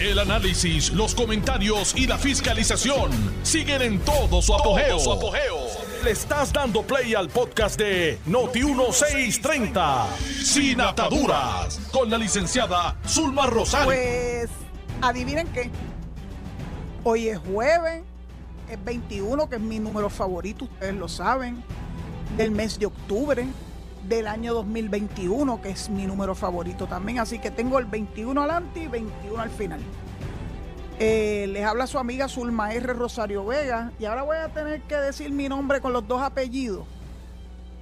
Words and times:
El 0.00 0.20
análisis, 0.20 0.92
los 0.92 1.12
comentarios 1.12 1.92
y 1.96 2.06
la 2.06 2.18
fiscalización 2.18 3.10
siguen 3.42 3.82
en 3.82 3.98
todo 3.98 4.40
su 4.40 4.54
apogeo. 4.54 4.96
Le 6.04 6.12
estás 6.12 6.52
dando 6.52 6.82
play 6.82 7.14
al 7.14 7.28
podcast 7.28 7.76
de 7.76 8.16
Noti1630, 8.28 10.06
Sin 10.44 10.80
Ataduras, 10.80 11.80
con 11.90 12.08
la 12.08 12.16
licenciada 12.16 12.96
Zulma 13.08 13.46
Rosario. 13.46 13.86
Pues, 13.86 14.48
adivinen 15.02 15.48
qué. 15.48 15.68
Hoy 17.02 17.30
es 17.30 17.38
jueves, 17.40 18.04
es 18.70 18.84
21, 18.84 19.50
que 19.50 19.56
es 19.56 19.62
mi 19.62 19.80
número 19.80 20.08
favorito, 20.10 20.66
ustedes 20.66 20.94
lo 20.94 21.08
saben, 21.08 21.60
del 22.36 22.52
mes 22.52 22.78
de 22.78 22.86
octubre 22.86 23.48
del 24.08 24.26
año 24.26 24.54
2021, 24.54 25.60
que 25.60 25.70
es 25.70 25.90
mi 25.90 26.06
número 26.06 26.34
favorito 26.34 26.86
también. 26.86 27.18
Así 27.18 27.38
que 27.38 27.50
tengo 27.50 27.78
el 27.78 27.84
21 27.84 28.40
adelante 28.40 28.80
y 28.80 28.88
21 28.88 29.40
al 29.40 29.50
final. 29.50 29.80
Eh, 30.98 31.46
les 31.48 31.64
habla 31.64 31.86
su 31.86 31.98
amiga 31.98 32.26
Zulma 32.26 32.72
R. 32.72 32.92
Rosario 32.94 33.44
Vega. 33.44 33.92
Y 33.98 34.06
ahora 34.06 34.22
voy 34.22 34.38
a 34.38 34.48
tener 34.48 34.82
que 34.82 34.96
decir 34.96 35.30
mi 35.30 35.48
nombre 35.48 35.80
con 35.80 35.92
los 35.92 36.06
dos 36.08 36.22
apellidos. 36.22 36.86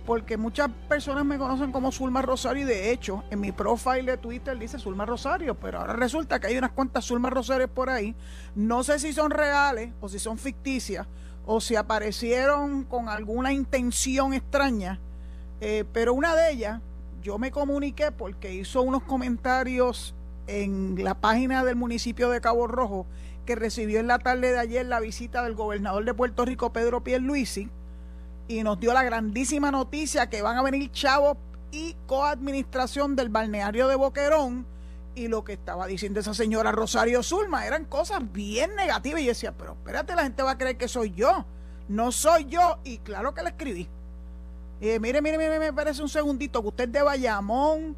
Porque 0.04 0.36
muchas 0.36 0.70
personas 0.88 1.24
me 1.24 1.38
conocen 1.38 1.72
como 1.72 1.90
Zulma 1.90 2.22
Rosario 2.22 2.62
y 2.62 2.66
de 2.66 2.92
hecho 2.92 3.24
en 3.30 3.40
mi 3.40 3.50
profile 3.50 4.04
de 4.04 4.16
Twitter 4.16 4.56
dice 4.56 4.78
Zulma 4.78 5.04
Rosario, 5.04 5.56
pero 5.56 5.80
ahora 5.80 5.94
resulta 5.94 6.38
que 6.38 6.46
hay 6.46 6.56
unas 6.56 6.70
cuantas 6.70 7.06
Zulma 7.06 7.28
Rosario 7.28 7.66
por 7.66 7.90
ahí. 7.90 8.14
No 8.54 8.84
sé 8.84 9.00
si 9.00 9.12
son 9.12 9.32
reales 9.32 9.92
o 10.00 10.08
si 10.08 10.20
son 10.20 10.38
ficticias 10.38 11.08
o 11.44 11.60
si 11.60 11.74
aparecieron 11.74 12.84
con 12.84 13.08
alguna 13.08 13.52
intención 13.52 14.32
extraña 14.32 15.00
eh, 15.60 15.84
pero 15.92 16.14
una 16.14 16.34
de 16.34 16.52
ellas, 16.52 16.80
yo 17.22 17.38
me 17.38 17.50
comuniqué 17.50 18.12
porque 18.12 18.54
hizo 18.54 18.82
unos 18.82 19.02
comentarios 19.02 20.14
en 20.46 21.02
la 21.02 21.14
página 21.14 21.64
del 21.64 21.76
municipio 21.76 22.30
de 22.30 22.40
Cabo 22.40 22.66
Rojo 22.66 23.06
que 23.46 23.54
recibió 23.54 24.00
en 24.00 24.08
la 24.08 24.18
tarde 24.18 24.52
de 24.52 24.58
ayer 24.58 24.86
la 24.86 25.00
visita 25.00 25.42
del 25.42 25.54
gobernador 25.54 26.04
de 26.04 26.14
Puerto 26.14 26.44
Rico, 26.44 26.72
Pedro 26.72 27.02
Pierluisi, 27.02 27.70
y 28.48 28.62
nos 28.62 28.78
dio 28.78 28.92
la 28.92 29.04
grandísima 29.04 29.70
noticia 29.70 30.28
que 30.28 30.42
van 30.42 30.56
a 30.56 30.62
venir 30.62 30.90
chavos 30.90 31.38
y 31.70 31.96
coadministración 32.06 33.16
del 33.16 33.28
balneario 33.28 33.88
de 33.88 33.96
Boquerón 33.96 34.66
y 35.14 35.28
lo 35.28 35.44
que 35.44 35.54
estaba 35.54 35.86
diciendo 35.86 36.20
esa 36.20 36.34
señora 36.34 36.72
Rosario 36.72 37.22
Zulma. 37.22 37.66
Eran 37.66 37.86
cosas 37.86 38.20
bien 38.32 38.74
negativas. 38.76 39.20
Y 39.20 39.24
yo 39.24 39.30
decía, 39.30 39.52
pero 39.56 39.72
espérate, 39.72 40.14
la 40.14 40.24
gente 40.24 40.42
va 40.42 40.52
a 40.52 40.58
creer 40.58 40.76
que 40.76 40.88
soy 40.88 41.12
yo, 41.12 41.46
no 41.88 42.12
soy 42.12 42.44
yo 42.44 42.78
y 42.84 42.98
claro 42.98 43.34
que 43.34 43.42
le 43.42 43.50
escribí 43.50 43.88
mire, 44.80 45.22
mire, 45.22 45.38
mire, 45.38 45.58
me 45.58 45.72
parece 45.72 46.02
un 46.02 46.08
segundito 46.08 46.62
que 46.62 46.68
usted 46.68 46.84
es 46.84 46.92
de 46.92 47.02
Bayamón 47.02 47.96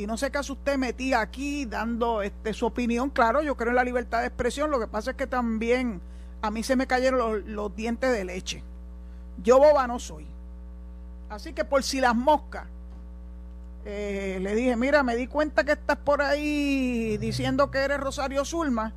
y 0.00 0.06
no 0.06 0.16
sé 0.16 0.30
qué 0.30 0.38
hace 0.38 0.52
usted 0.52 0.78
metida 0.78 1.20
aquí 1.20 1.66
dando 1.66 2.22
este, 2.22 2.54
su 2.54 2.64
opinión. 2.64 3.10
Claro, 3.10 3.42
yo 3.42 3.54
creo 3.56 3.68
en 3.68 3.76
la 3.76 3.84
libertad 3.84 4.20
de 4.20 4.28
expresión. 4.28 4.70
Lo 4.70 4.80
que 4.80 4.86
pasa 4.86 5.10
es 5.10 5.16
que 5.18 5.26
también 5.26 6.00
a 6.40 6.50
mí 6.50 6.62
se 6.62 6.74
me 6.74 6.86
cayeron 6.86 7.54
los, 7.54 7.76
dientes 7.76 8.10
de 8.10 8.24
leche. 8.24 8.62
Yo 9.42 9.58
boba 9.58 9.86
no 9.86 9.98
soy. 9.98 10.26
Así 11.28 11.52
que 11.52 11.66
por 11.66 11.82
si 11.82 12.00
las 12.00 12.14
moscas, 12.16 12.64
eh, 13.84 14.38
le 14.40 14.54
dije, 14.54 14.74
mira, 14.74 15.02
me 15.02 15.16
di 15.16 15.26
cuenta 15.26 15.64
que 15.64 15.72
estás 15.72 15.98
por 15.98 16.22
ahí 16.22 17.18
diciendo 17.18 17.70
que 17.70 17.78
eres 17.78 18.00
Rosario 18.00 18.44
Zulma. 18.46 18.94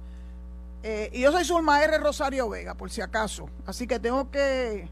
Eh, 0.84 1.09
y 1.14 1.22
yo 1.22 1.31
soy 1.31 1.44
Zulma 1.45 1.84
R. 1.84 1.98
Rosario 1.98 2.48
Vega, 2.48 2.76
por 2.76 2.89
si 2.89 3.02
acaso. 3.02 3.50
Así 3.66 3.88
que 3.88 4.00
tengo 4.00 4.31
que 4.31 4.89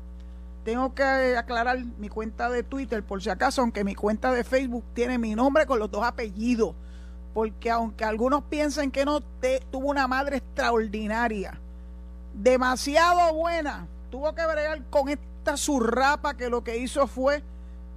tengo 0.63 0.93
que 0.93 1.03
aclarar 1.37 1.79
mi 1.97 2.09
cuenta 2.09 2.49
de 2.49 2.63
Twitter, 2.63 3.03
por 3.03 3.21
si 3.21 3.29
acaso, 3.29 3.61
aunque 3.61 3.83
mi 3.83 3.95
cuenta 3.95 4.31
de 4.31 4.43
Facebook 4.43 4.83
tiene 4.93 5.17
mi 5.17 5.33
nombre 5.35 5.65
con 5.65 5.79
los 5.79 5.89
dos 5.89 6.03
apellidos. 6.03 6.75
Porque 7.33 7.71
aunque 7.71 8.03
algunos 8.03 8.43
piensen 8.43 8.91
que 8.91 9.05
no, 9.05 9.21
te, 9.21 9.61
tuvo 9.71 9.89
una 9.89 10.07
madre 10.07 10.37
extraordinaria, 10.37 11.59
demasiado 12.33 13.33
buena, 13.33 13.87
tuvo 14.11 14.35
que 14.35 14.45
bregar 14.45 14.83
con 14.89 15.09
esta 15.09 15.57
zurrapa 15.57 16.35
que 16.35 16.49
lo 16.49 16.63
que 16.63 16.77
hizo 16.77 17.07
fue 17.07 17.41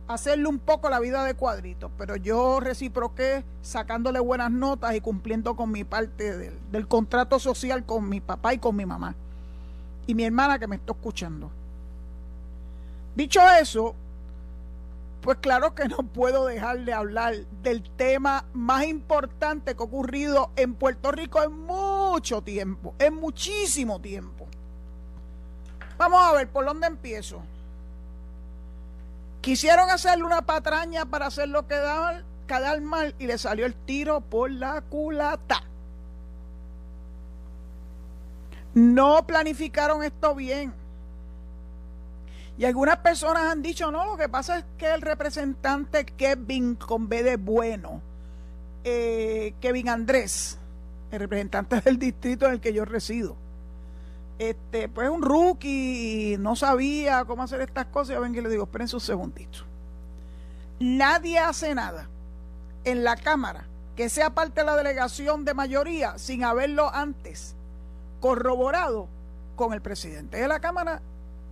hacerle 0.06 0.46
un 0.46 0.58
poco 0.58 0.88
la 0.88 1.00
vida 1.00 1.24
de 1.24 1.34
cuadritos. 1.34 1.90
Pero 1.98 2.16
yo 2.16 2.60
reciproqué 2.60 3.44
sacándole 3.60 4.20
buenas 4.20 4.52
notas 4.52 4.94
y 4.94 5.00
cumpliendo 5.00 5.56
con 5.56 5.70
mi 5.70 5.84
parte 5.84 6.38
del, 6.38 6.58
del 6.70 6.86
contrato 6.86 7.38
social 7.40 7.84
con 7.84 8.08
mi 8.08 8.20
papá 8.20 8.54
y 8.54 8.58
con 8.58 8.76
mi 8.76 8.86
mamá. 8.86 9.16
Y 10.06 10.14
mi 10.14 10.24
hermana 10.24 10.58
que 10.58 10.68
me 10.68 10.76
está 10.76 10.92
escuchando. 10.92 11.50
Dicho 13.14 13.40
eso, 13.60 13.94
pues 15.20 15.38
claro 15.38 15.74
que 15.74 15.88
no 15.88 15.98
puedo 15.98 16.46
dejar 16.46 16.80
de 16.80 16.92
hablar 16.92 17.34
del 17.62 17.82
tema 17.82 18.44
más 18.52 18.84
importante 18.84 19.74
que 19.74 19.82
ha 19.82 19.86
ocurrido 19.86 20.50
en 20.56 20.74
Puerto 20.74 21.12
Rico 21.12 21.42
en 21.42 21.52
mucho 21.52 22.42
tiempo, 22.42 22.94
en 22.98 23.14
muchísimo 23.14 24.00
tiempo. 24.00 24.46
Vamos 25.96 26.20
a 26.22 26.32
ver 26.32 26.48
por 26.48 26.64
dónde 26.64 26.88
empiezo. 26.88 27.40
Quisieron 29.40 29.90
hacerle 29.90 30.24
una 30.24 30.42
patraña 30.42 31.06
para 31.06 31.26
hacerlo 31.26 31.66
quedar, 31.68 32.24
quedar 32.46 32.80
mal 32.80 33.14
y 33.18 33.26
le 33.26 33.38
salió 33.38 33.66
el 33.66 33.74
tiro 33.74 34.20
por 34.20 34.50
la 34.50 34.80
culata. 34.82 35.62
No 38.74 39.26
planificaron 39.26 40.02
esto 40.02 40.34
bien. 40.34 40.74
Y 42.56 42.64
algunas 42.64 42.98
personas 42.98 43.44
han 43.50 43.62
dicho, 43.62 43.90
no, 43.90 44.06
lo 44.06 44.16
que 44.16 44.28
pasa 44.28 44.58
es 44.58 44.64
que 44.78 44.92
el 44.94 45.02
representante 45.02 46.04
Kevin 46.04 46.76
con 46.76 47.08
B 47.08 47.22
de 47.22 47.36
bueno, 47.36 48.00
eh, 48.84 49.54
Kevin 49.60 49.88
Andrés, 49.88 50.58
el 51.10 51.18
representante 51.18 51.80
del 51.80 51.98
distrito 51.98 52.46
en 52.46 52.52
el 52.52 52.60
que 52.60 52.72
yo 52.72 52.84
resido, 52.84 53.36
este, 54.38 54.88
pues 54.88 55.08
un 55.08 55.22
rookie, 55.22 56.36
no 56.38 56.56
sabía 56.56 57.24
cómo 57.24 57.42
hacer 57.42 57.60
estas 57.60 57.86
cosas. 57.86 58.14
Yo 58.14 58.20
ven 58.20 58.32
que 58.32 58.42
le 58.42 58.48
digo, 58.48 58.64
esperen 58.64 58.88
un 58.92 59.00
segundito. 59.00 59.60
Nadie 60.80 61.38
hace 61.38 61.74
nada 61.74 62.08
en 62.84 63.04
la 63.04 63.16
Cámara 63.16 63.66
que 63.96 64.08
sea 64.08 64.30
parte 64.30 64.60
de 64.60 64.66
la 64.66 64.76
delegación 64.76 65.44
de 65.44 65.54
mayoría 65.54 66.18
sin 66.18 66.44
haberlo 66.44 66.92
antes 66.92 67.54
corroborado 68.20 69.06
con 69.54 69.72
el 69.72 69.80
presidente 69.80 70.38
de 70.38 70.48
la 70.48 70.58
Cámara, 70.58 71.00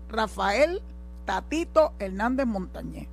Rafael 0.09 0.83
Tatito 1.25 1.93
Hernández 1.99 2.47
Montañez. 2.47 3.09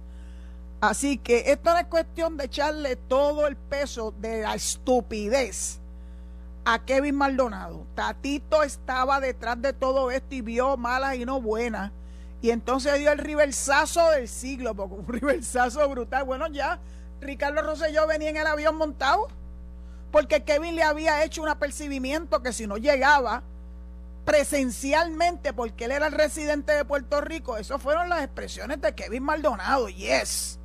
Así 0.81 1.17
que 1.17 1.51
esto 1.51 1.71
no 1.71 1.79
es 1.79 1.87
cuestión 1.87 2.37
de 2.37 2.45
echarle 2.45 2.95
todo 2.95 3.47
el 3.47 3.57
peso 3.57 4.13
de 4.19 4.43
la 4.43 4.55
estupidez 4.55 5.79
a 6.63 6.85
Kevin 6.85 7.15
Maldonado. 7.15 7.85
Tatito 7.95 8.63
estaba 8.63 9.19
detrás 9.19 9.61
de 9.61 9.73
todo 9.73 10.11
esto 10.11 10.35
y 10.35 10.41
vio 10.41 10.77
malas 10.77 11.15
y 11.15 11.25
no 11.25 11.41
buenas. 11.41 11.91
Y 12.41 12.51
entonces 12.51 12.97
dio 12.97 13.11
el 13.11 13.17
riversazo 13.17 14.11
del 14.11 14.29
siglo, 14.29 14.73
porque 14.73 14.95
un 14.95 15.07
riversazo 15.19 15.87
brutal. 15.89 16.23
Bueno, 16.23 16.47
ya 16.47 16.79
Ricardo 17.19 17.61
Rosselló 17.61 18.07
venía 18.07 18.29
en 18.29 18.37
el 18.37 18.47
avión 18.47 18.77
montado, 18.77 19.27
porque 20.11 20.43
Kevin 20.43 20.75
le 20.75 20.83
había 20.83 21.23
hecho 21.23 21.41
un 21.41 21.49
apercibimiento 21.49 22.41
que 22.41 22.53
si 22.53 22.67
no 22.67 22.77
llegaba, 22.77 23.43
presencialmente 24.29 25.53
porque 25.53 25.85
él 25.85 25.91
era 25.91 26.05
el 26.05 26.13
residente 26.13 26.71
de 26.73 26.85
Puerto 26.85 27.19
Rico, 27.19 27.57
esas 27.57 27.81
fueron 27.81 28.09
las 28.09 28.23
expresiones 28.23 28.79
de 28.79 28.93
Kevin 28.93 29.23
Maldonado, 29.23 29.89
yes. 29.89 30.59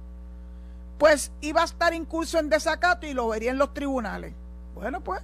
Pues 0.98 1.32
iba 1.40 1.62
a 1.62 1.64
estar 1.64 1.94
incurso 1.94 2.38
en 2.38 2.50
desacato 2.50 3.06
y 3.06 3.14
lo 3.14 3.28
vería 3.28 3.50
en 3.50 3.56
los 3.56 3.72
tribunales. 3.72 4.34
Bueno, 4.74 5.00
pues, 5.00 5.22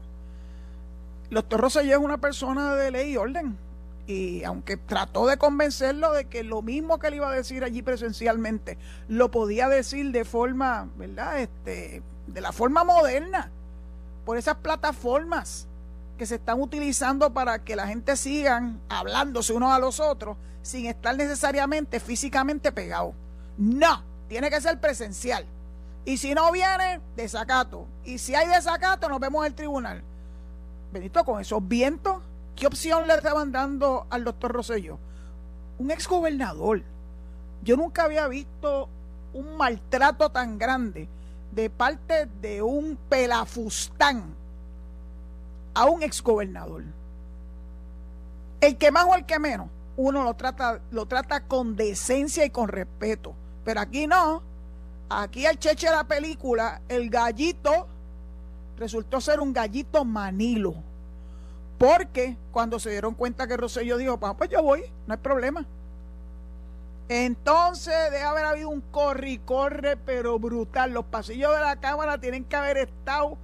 los 1.29 1.47
Torros 1.51 1.77
es 1.77 1.97
una 1.99 2.17
persona 2.17 2.77
de 2.77 2.91
ley 2.91 3.13
y 3.13 3.17
orden. 3.19 3.59
Y 4.07 4.43
aunque 4.45 4.79
trató 4.79 5.27
de 5.27 5.37
convencerlo 5.37 6.11
de 6.13 6.25
que 6.25 6.43
lo 6.43 6.63
mismo 6.63 6.99
que 6.99 7.09
él 7.09 7.17
iba 7.17 7.31
a 7.31 7.35
decir 7.35 7.63
allí 7.63 7.83
presencialmente, 7.83 8.79
lo 9.07 9.31
podía 9.31 9.69
decir 9.69 10.13
de 10.13 10.25
forma, 10.25 10.89
¿verdad? 10.97 11.41
Este, 11.41 12.03
de 12.27 12.41
la 12.41 12.53
forma 12.53 12.85
moderna, 12.85 13.51
por 14.25 14.39
esas 14.39 14.57
plataformas 14.57 15.69
que 16.21 16.27
se 16.27 16.35
están 16.35 16.61
utilizando 16.61 17.33
para 17.33 17.65
que 17.65 17.75
la 17.75 17.87
gente 17.87 18.15
sigan 18.15 18.79
hablándose 18.91 19.55
unos 19.55 19.73
a 19.73 19.79
los 19.79 20.01
otros 20.01 20.37
sin 20.61 20.85
estar 20.85 21.17
necesariamente 21.17 21.99
físicamente 21.99 22.73
pegado. 22.73 23.15
No, 23.57 24.03
tiene 24.29 24.51
que 24.51 24.61
ser 24.61 24.79
presencial. 24.79 25.47
Y 26.05 26.19
si 26.19 26.35
no 26.35 26.53
viene, 26.53 27.01
desacato. 27.17 27.87
Y 28.05 28.19
si 28.19 28.35
hay 28.35 28.49
desacato, 28.49 29.09
nos 29.09 29.19
vemos 29.19 29.47
en 29.47 29.53
el 29.53 29.55
tribunal. 29.55 30.03
Benito, 30.93 31.25
con 31.25 31.41
esos 31.41 31.67
vientos, 31.67 32.23
¿qué 32.55 32.67
opción 32.67 33.07
le 33.07 33.15
estaban 33.15 33.51
dando 33.51 34.07
al 34.11 34.23
doctor 34.23 34.53
Rosselló? 34.53 34.99
Un 35.79 35.91
exgobernador. 35.91 36.83
Yo 37.63 37.79
nunca 37.79 38.05
había 38.05 38.29
visto 38.29 38.91
un 39.33 39.57
maltrato 39.57 40.29
tan 40.29 40.59
grande 40.59 41.09
de 41.51 41.71
parte 41.71 42.29
de 42.43 42.61
un 42.61 42.99
pelafustán 43.09 44.39
a 45.75 45.87
un 45.87 46.03
exgobernador. 46.03 46.85
El 48.61 48.77
que 48.77 48.91
más 48.91 49.05
o 49.05 49.15
el 49.15 49.25
que 49.25 49.39
menos, 49.39 49.69
uno 49.97 50.25
lo 50.25 50.35
trata, 50.35 50.81
lo 50.91 51.07
trata 51.07 51.45
con 51.45 51.77
decencia 51.77 52.45
y 52.45 52.51
con 52.51 52.69
respeto. 52.69 53.35
Pero 53.65 53.81
aquí 53.81 54.07
no. 54.07 54.43
Aquí 55.09 55.45
el 55.45 55.59
cheche 55.59 55.89
de 55.89 55.97
la 55.97 56.05
película, 56.05 56.81
el 56.89 57.11
gallito, 57.11 57.89
resultó 58.79 59.21
ser 59.21 59.41
un 59.41 59.53
gallito 59.53 60.05
manilo. 60.05 60.75
Porque 61.79 62.37
cuando 62.53 62.79
se 62.79 62.91
dieron 62.91 63.15
cuenta 63.15 63.47
que 63.47 63.57
Rosselló 63.57 63.97
dijo, 63.97 64.19
pues 64.19 64.51
yo 64.51 64.63
voy, 64.63 64.85
no 65.07 65.15
hay 65.15 65.21
problema. 65.21 65.67
Entonces 67.09 67.95
debe 68.13 68.23
haber 68.23 68.45
habido 68.45 68.69
un 68.69 68.83
corre 68.83 69.31
y 69.31 69.39
corre, 69.39 69.97
pero 69.97 70.39
brutal. 70.39 70.93
Los 70.93 71.07
pasillos 71.07 71.53
de 71.55 71.61
la 71.61 71.81
Cámara 71.81 72.21
tienen 72.21 72.45
que 72.45 72.55
haber 72.55 72.77
estado, 72.77 73.37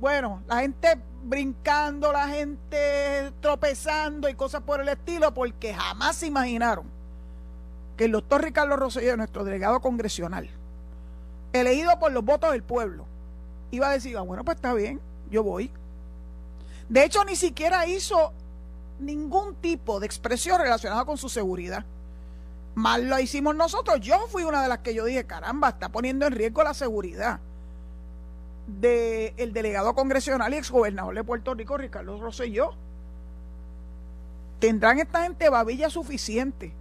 bueno, 0.00 0.42
la 0.46 0.60
gente 0.60 0.98
brincando, 1.24 2.12
la 2.12 2.28
gente 2.28 3.32
tropezando 3.40 4.28
y 4.28 4.34
cosas 4.34 4.62
por 4.62 4.80
el 4.80 4.88
estilo, 4.88 5.32
porque 5.32 5.74
jamás 5.74 6.16
se 6.16 6.26
imaginaron 6.26 6.84
que 7.96 8.04
el 8.04 8.12
doctor 8.12 8.42
Ricardo 8.42 8.76
Rosselló, 8.76 9.16
nuestro 9.16 9.44
delegado 9.44 9.80
congresional, 9.80 10.48
elegido 11.52 11.98
por 11.98 12.12
los 12.12 12.24
votos 12.24 12.52
del 12.52 12.62
pueblo, 12.62 13.06
iba 13.70 13.88
a 13.88 13.92
decir, 13.92 14.16
ah, 14.16 14.20
bueno, 14.22 14.44
pues 14.44 14.56
está 14.56 14.74
bien, 14.74 15.00
yo 15.30 15.42
voy. 15.42 15.70
De 16.88 17.04
hecho, 17.04 17.24
ni 17.24 17.34
siquiera 17.34 17.86
hizo 17.86 18.32
ningún 19.00 19.56
tipo 19.56 19.98
de 19.98 20.06
expresión 20.06 20.60
relacionada 20.60 21.04
con 21.04 21.16
su 21.16 21.28
seguridad. 21.28 21.84
Mal 22.74 23.08
lo 23.08 23.18
hicimos 23.18 23.56
nosotros. 23.56 24.00
Yo 24.00 24.26
fui 24.28 24.44
una 24.44 24.62
de 24.62 24.68
las 24.68 24.78
que 24.78 24.94
yo 24.94 25.06
dije, 25.06 25.24
caramba, 25.24 25.70
está 25.70 25.88
poniendo 25.88 26.26
en 26.26 26.32
riesgo 26.32 26.62
la 26.62 26.74
seguridad 26.74 27.40
del 28.66 29.52
delegado 29.52 29.94
congresional 29.94 30.52
y 30.52 30.56
exgobernador 30.56 31.14
de 31.14 31.24
Puerto 31.24 31.54
Rico, 31.54 31.78
Ricardo 31.78 32.20
Rosselló. 32.20 32.74
¿Tendrán 34.58 34.98
esta 34.98 35.22
gente 35.22 35.48
babilla 35.48 35.88
suficiente 35.90 36.72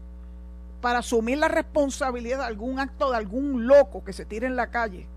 para 0.82 1.00
asumir 1.00 1.38
la 1.38 1.48
responsabilidad 1.48 2.40
de 2.40 2.46
algún 2.46 2.80
acto 2.80 3.12
de 3.12 3.18
algún 3.18 3.68
loco 3.68 4.04
que 4.04 4.14
se 4.14 4.26
tire 4.26 4.48
en 4.48 4.56
la 4.56 4.72
calle 4.72 5.08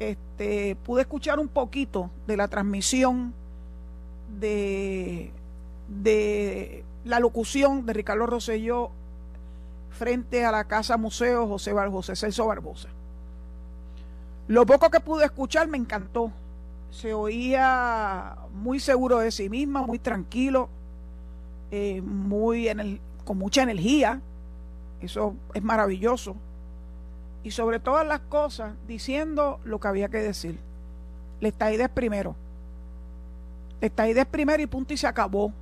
este, 0.00 0.76
pude 0.76 1.02
escuchar 1.02 1.38
un 1.38 1.48
poquito 1.48 2.10
de 2.26 2.36
la 2.36 2.48
transmisión 2.48 3.34
de, 4.40 5.30
de 5.88 6.84
la 7.04 7.20
locución 7.20 7.84
de 7.84 7.92
Ricardo 7.92 8.26
Rosselló 8.26 8.90
frente 9.90 10.44
a 10.44 10.52
la 10.52 10.64
Casa 10.64 10.96
Museo 10.96 11.46
José, 11.46 11.72
José 11.72 12.16
Celso 12.16 12.46
Barbosa. 12.46 12.88
Lo 14.48 14.64
poco 14.64 14.90
que 14.90 15.00
pude 15.00 15.26
escuchar 15.26 15.68
me 15.68 15.76
encantó. 15.76 16.32
Se 16.90 17.12
oía 17.12 18.36
muy 18.54 18.80
seguro 18.80 19.18
de 19.18 19.30
sí 19.30 19.48
misma, 19.48 19.82
muy 19.82 19.98
tranquilo, 19.98 20.68
eh, 21.70 22.00
muy 22.00 22.68
con 23.24 23.36
mucha 23.36 23.62
energía. 23.62 24.20
Eso 25.02 25.34
es 25.54 25.62
maravilloso 25.62 26.34
y 27.42 27.50
sobre 27.52 27.80
todas 27.80 28.06
las 28.06 28.20
cosas 28.20 28.74
diciendo 28.86 29.60
lo 29.64 29.80
que 29.80 29.88
había 29.88 30.08
que 30.08 30.18
decir. 30.18 30.58
La 31.40 31.48
estadidad 31.48 31.86
es 31.86 31.92
primero. 31.92 32.36
La 33.80 33.86
estadidad 33.86 34.22
es 34.22 34.28
primero 34.28 34.62
y 34.62 34.66
punto 34.66 34.92
y 34.92 34.96
se 34.96 35.06
acabó. 35.06 35.52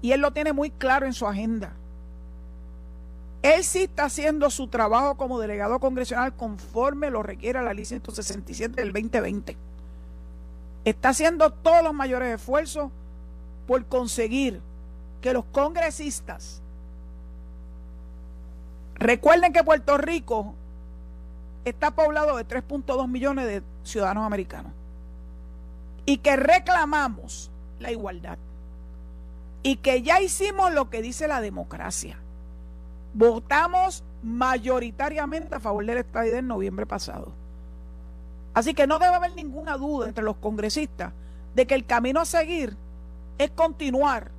Y 0.00 0.12
él 0.12 0.20
lo 0.20 0.32
tiene 0.32 0.52
muy 0.52 0.70
claro 0.70 1.06
en 1.06 1.12
su 1.12 1.26
agenda. 1.26 1.72
Él 3.42 3.64
sí 3.64 3.84
está 3.84 4.04
haciendo 4.04 4.50
su 4.50 4.68
trabajo 4.68 5.16
como 5.16 5.40
delegado 5.40 5.80
congresional 5.80 6.34
conforme 6.34 7.10
lo 7.10 7.22
requiere 7.22 7.62
la 7.62 7.74
ley 7.74 7.84
167 7.84 8.74
del 8.80 8.92
2020. 8.92 9.56
Está 10.84 11.10
haciendo 11.10 11.50
todos 11.50 11.82
los 11.82 11.94
mayores 11.94 12.34
esfuerzos 12.34 12.90
por 13.66 13.84
conseguir 13.86 14.60
que 15.20 15.32
los 15.32 15.44
congresistas 15.46 16.62
Recuerden 19.02 19.52
que 19.52 19.64
Puerto 19.64 19.98
Rico 19.98 20.54
está 21.64 21.90
poblado 21.90 22.36
de 22.36 22.46
3.2 22.46 23.08
millones 23.08 23.46
de 23.46 23.62
ciudadanos 23.82 24.24
americanos 24.24 24.70
y 26.06 26.18
que 26.18 26.36
reclamamos 26.36 27.50
la 27.80 27.90
igualdad 27.90 28.38
y 29.64 29.76
que 29.76 30.02
ya 30.02 30.20
hicimos 30.20 30.72
lo 30.72 30.88
que 30.88 31.02
dice 31.02 31.26
la 31.26 31.40
democracia. 31.40 32.16
Votamos 33.12 34.04
mayoritariamente 34.22 35.56
a 35.56 35.60
favor 35.60 35.84
del 35.84 35.98
estadía 35.98 36.38
en 36.38 36.46
noviembre 36.46 36.86
pasado. 36.86 37.32
Así 38.54 38.72
que 38.72 38.86
no 38.86 39.00
debe 39.00 39.16
haber 39.16 39.34
ninguna 39.34 39.76
duda 39.78 40.06
entre 40.06 40.22
los 40.22 40.36
congresistas 40.36 41.12
de 41.56 41.66
que 41.66 41.74
el 41.74 41.86
camino 41.86 42.20
a 42.20 42.24
seguir 42.24 42.76
es 43.38 43.50
continuar 43.50 44.30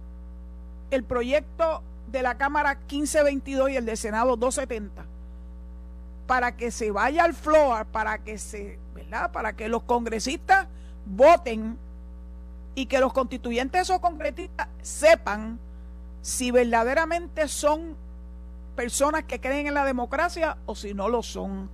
el 0.89 1.03
proyecto 1.03 1.83
de 2.13 2.21
la 2.21 2.37
Cámara 2.37 2.75
1522 2.75 3.71
y 3.71 3.75
el 3.75 3.85
de 3.85 3.97
Senado 3.97 4.37
270 4.37 5.03
para 6.27 6.55
que 6.55 6.71
se 6.71 6.91
vaya 6.91 7.25
al 7.25 7.33
floor, 7.33 7.85
para 7.87 8.19
que 8.19 8.37
se, 8.37 8.79
¿verdad? 8.95 9.31
Para 9.31 9.53
que 9.53 9.67
los 9.67 9.83
congresistas 9.83 10.67
voten 11.05 11.77
y 12.75 12.85
que 12.85 12.99
los 12.99 13.11
constituyentes 13.11 13.81
esos 13.81 13.99
congresistas 13.99 14.67
sepan 14.81 15.59
si 16.21 16.51
verdaderamente 16.51 17.47
son 17.47 17.97
personas 18.75 19.23
que 19.23 19.41
creen 19.41 19.67
en 19.67 19.73
la 19.73 19.83
democracia 19.83 20.57
o 20.67 20.75
si 20.75 20.93
no 20.93 21.09
lo 21.09 21.23
son. 21.23 21.69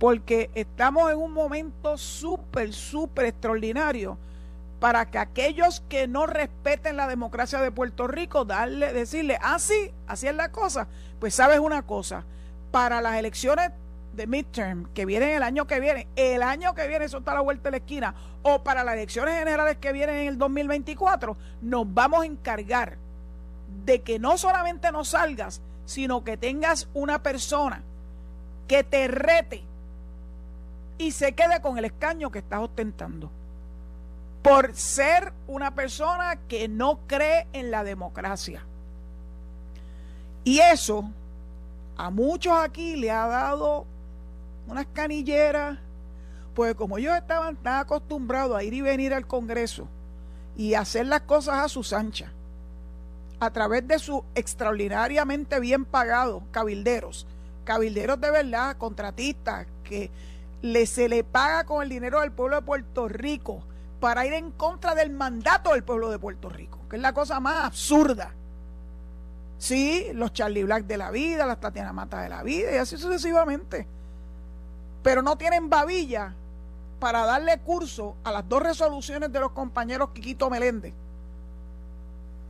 Porque 0.00 0.50
estamos 0.54 1.10
en 1.12 1.18
un 1.18 1.32
momento 1.32 1.96
súper, 1.96 2.72
súper 2.72 3.26
extraordinario 3.26 4.18
para 4.80 5.10
que 5.10 5.18
aquellos 5.18 5.82
que 5.88 6.08
no 6.08 6.26
respeten 6.26 6.96
la 6.96 7.06
democracia 7.06 7.60
de 7.60 7.70
Puerto 7.70 8.08
Rico, 8.08 8.46
darle, 8.46 8.92
decirle, 8.94 9.38
ah, 9.42 9.58
sí, 9.58 9.92
así 10.06 10.26
es 10.26 10.34
la 10.34 10.50
cosa. 10.50 10.88
Pues 11.20 11.34
sabes 11.34 11.60
una 11.60 11.82
cosa, 11.82 12.24
para 12.70 13.02
las 13.02 13.16
elecciones 13.16 13.72
de 14.14 14.26
midterm 14.26 14.92
que 14.94 15.04
vienen 15.04 15.30
el 15.30 15.42
año 15.42 15.66
que 15.66 15.78
viene, 15.80 16.08
el 16.16 16.42
año 16.42 16.74
que 16.74 16.88
viene, 16.88 17.04
eso 17.04 17.18
está 17.18 17.32
a 17.32 17.36
la 17.36 17.40
vuelta 17.42 17.64
de 17.64 17.72
la 17.72 17.76
esquina, 17.76 18.14
o 18.42 18.64
para 18.64 18.82
las 18.82 18.94
elecciones 18.94 19.38
generales 19.38 19.76
que 19.76 19.92
vienen 19.92 20.16
en 20.16 20.28
el 20.28 20.38
2024, 20.38 21.36
nos 21.60 21.94
vamos 21.94 22.22
a 22.22 22.26
encargar 22.26 22.96
de 23.84 24.00
que 24.00 24.18
no 24.18 24.38
solamente 24.38 24.90
no 24.92 25.04
salgas, 25.04 25.60
sino 25.84 26.24
que 26.24 26.38
tengas 26.38 26.88
una 26.94 27.22
persona 27.22 27.82
que 28.66 28.82
te 28.82 29.08
rete 29.08 29.62
y 30.96 31.10
se 31.10 31.32
quede 31.32 31.60
con 31.60 31.76
el 31.76 31.84
escaño 31.84 32.30
que 32.30 32.38
estás 32.38 32.60
ostentando 32.60 33.30
por 34.42 34.74
ser 34.74 35.32
una 35.46 35.74
persona 35.74 36.36
que 36.48 36.68
no 36.68 37.00
cree 37.06 37.46
en 37.52 37.70
la 37.70 37.84
democracia. 37.84 38.64
Y 40.44 40.60
eso 40.60 41.04
a 41.96 42.10
muchos 42.10 42.54
aquí 42.58 42.96
le 42.96 43.10
ha 43.10 43.26
dado 43.26 43.84
unas 44.66 44.86
canilleras, 44.92 45.78
pues 46.54 46.74
como 46.74 46.96
ellos 46.96 47.14
estaban 47.14 47.56
tan 47.56 47.80
acostumbrados 47.80 48.56
a 48.56 48.62
ir 48.62 48.72
y 48.72 48.80
venir 48.80 49.12
al 49.12 49.26
Congreso 49.26 49.86
y 50.56 50.74
hacer 50.74 51.06
las 51.06 51.22
cosas 51.22 51.56
a 51.56 51.68
sus 51.68 51.92
anchas, 51.92 52.30
a 53.38 53.50
través 53.50 53.86
de 53.86 53.98
sus 53.98 54.22
extraordinariamente 54.34 55.60
bien 55.60 55.84
pagados 55.84 56.42
cabilderos, 56.50 57.26
cabilderos 57.64 58.20
de 58.20 58.30
verdad, 58.30 58.76
contratistas, 58.78 59.66
que 59.84 60.10
le, 60.62 60.86
se 60.86 61.08
le 61.08 61.24
paga 61.24 61.64
con 61.64 61.82
el 61.82 61.88
dinero 61.90 62.20
del 62.20 62.32
pueblo 62.32 62.56
de 62.56 62.62
Puerto 62.62 63.08
Rico 63.08 63.62
para 64.00 64.26
ir 64.26 64.32
en 64.32 64.50
contra 64.52 64.94
del 64.94 65.10
mandato 65.10 65.72
del 65.72 65.84
pueblo 65.84 66.10
de 66.10 66.18
Puerto 66.18 66.48
Rico, 66.48 66.78
que 66.88 66.96
es 66.96 67.02
la 67.02 67.12
cosa 67.12 67.38
más 67.38 67.64
absurda. 67.66 68.32
Sí, 69.58 70.06
los 70.14 70.32
Charlie 70.32 70.64
Black 70.64 70.86
de 70.86 70.96
la 70.96 71.10
vida, 71.10 71.46
las 71.46 71.60
Tatiana 71.60 71.92
Mata 71.92 72.22
de 72.22 72.30
la 72.30 72.42
vida 72.42 72.72
y 72.72 72.76
así 72.76 72.96
sucesivamente. 72.96 73.86
Pero 75.02 75.20
no 75.20 75.36
tienen 75.36 75.68
babilla 75.68 76.34
para 76.98 77.26
darle 77.26 77.58
curso 77.58 78.16
a 78.24 78.32
las 78.32 78.48
dos 78.48 78.62
resoluciones 78.62 79.30
de 79.32 79.40
los 79.40 79.52
compañeros 79.52 80.10
Quiquito 80.14 80.48
Meléndez, 80.48 80.94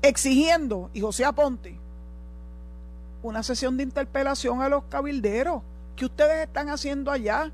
exigiendo, 0.02 0.90
y 0.92 1.00
José 1.00 1.24
Aponte, 1.24 1.78
una 3.22 3.42
sesión 3.42 3.76
de 3.76 3.82
interpelación 3.82 4.62
a 4.62 4.68
los 4.68 4.84
cabilderos. 4.84 5.62
¿Qué 5.96 6.04
ustedes 6.06 6.46
están 6.46 6.68
haciendo 6.68 7.10
allá? 7.10 7.52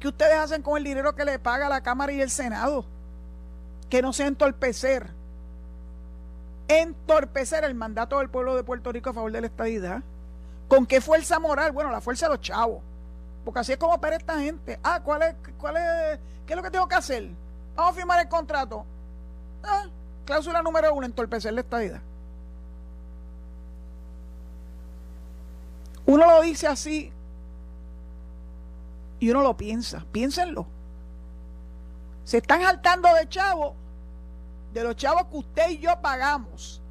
¿Qué 0.00 0.08
ustedes 0.08 0.34
hacen 0.34 0.62
con 0.62 0.76
el 0.76 0.84
dinero 0.84 1.14
que 1.14 1.24
le 1.24 1.38
paga 1.38 1.68
la 1.68 1.82
Cámara 1.82 2.12
y 2.12 2.20
el 2.20 2.30
Senado? 2.30 2.84
Que 3.88 4.02
no 4.02 4.12
sea 4.12 4.26
entorpecer. 4.26 5.08
Entorpecer 6.68 7.64
el 7.64 7.74
mandato 7.74 8.18
del 8.18 8.28
pueblo 8.28 8.56
de 8.56 8.64
Puerto 8.64 8.92
Rico 8.92 9.10
a 9.10 9.14
favor 9.14 9.32
de 9.32 9.40
la 9.40 9.46
estadidad. 9.46 10.02
¿Con 10.68 10.84
qué 10.86 11.00
fuerza 11.00 11.38
moral? 11.38 11.72
Bueno, 11.72 11.90
la 11.90 12.00
fuerza 12.00 12.26
de 12.26 12.32
los 12.32 12.40
chavos. 12.40 12.82
Porque 13.44 13.60
así 13.60 13.72
es 13.72 13.78
como 13.78 13.94
opera 13.94 14.16
esta 14.16 14.38
gente. 14.40 14.78
Ah, 14.82 15.00
¿cuál 15.02 15.22
es, 15.22 15.34
cuál 15.58 15.76
es, 15.76 16.18
¿qué 16.46 16.52
es 16.52 16.56
lo 16.56 16.62
que 16.62 16.70
tengo 16.70 16.88
que 16.88 16.96
hacer? 16.96 17.28
Vamos 17.76 17.92
a 17.92 17.94
firmar 17.94 18.20
el 18.20 18.28
contrato. 18.28 18.84
Ah, 19.62 19.86
cláusula 20.24 20.62
número 20.62 20.92
uno, 20.92 21.06
entorpecer 21.06 21.52
la 21.52 21.60
estadidad. 21.60 22.00
Uno 26.04 26.26
lo 26.26 26.42
dice 26.42 26.66
así 26.66 27.12
y 29.18 29.30
uno 29.30 29.42
lo 29.42 29.56
piensa. 29.56 30.04
Piénsenlo. 30.12 30.66
Se 32.24 32.38
están 32.38 32.62
saltando 32.62 33.12
de 33.14 33.28
chavos, 33.28 33.74
de 34.72 34.82
los 34.82 34.96
chavos 34.96 35.26
que 35.30 35.36
usted 35.36 35.70
y 35.70 35.78
yo 35.78 36.00
pagamos 36.00 36.82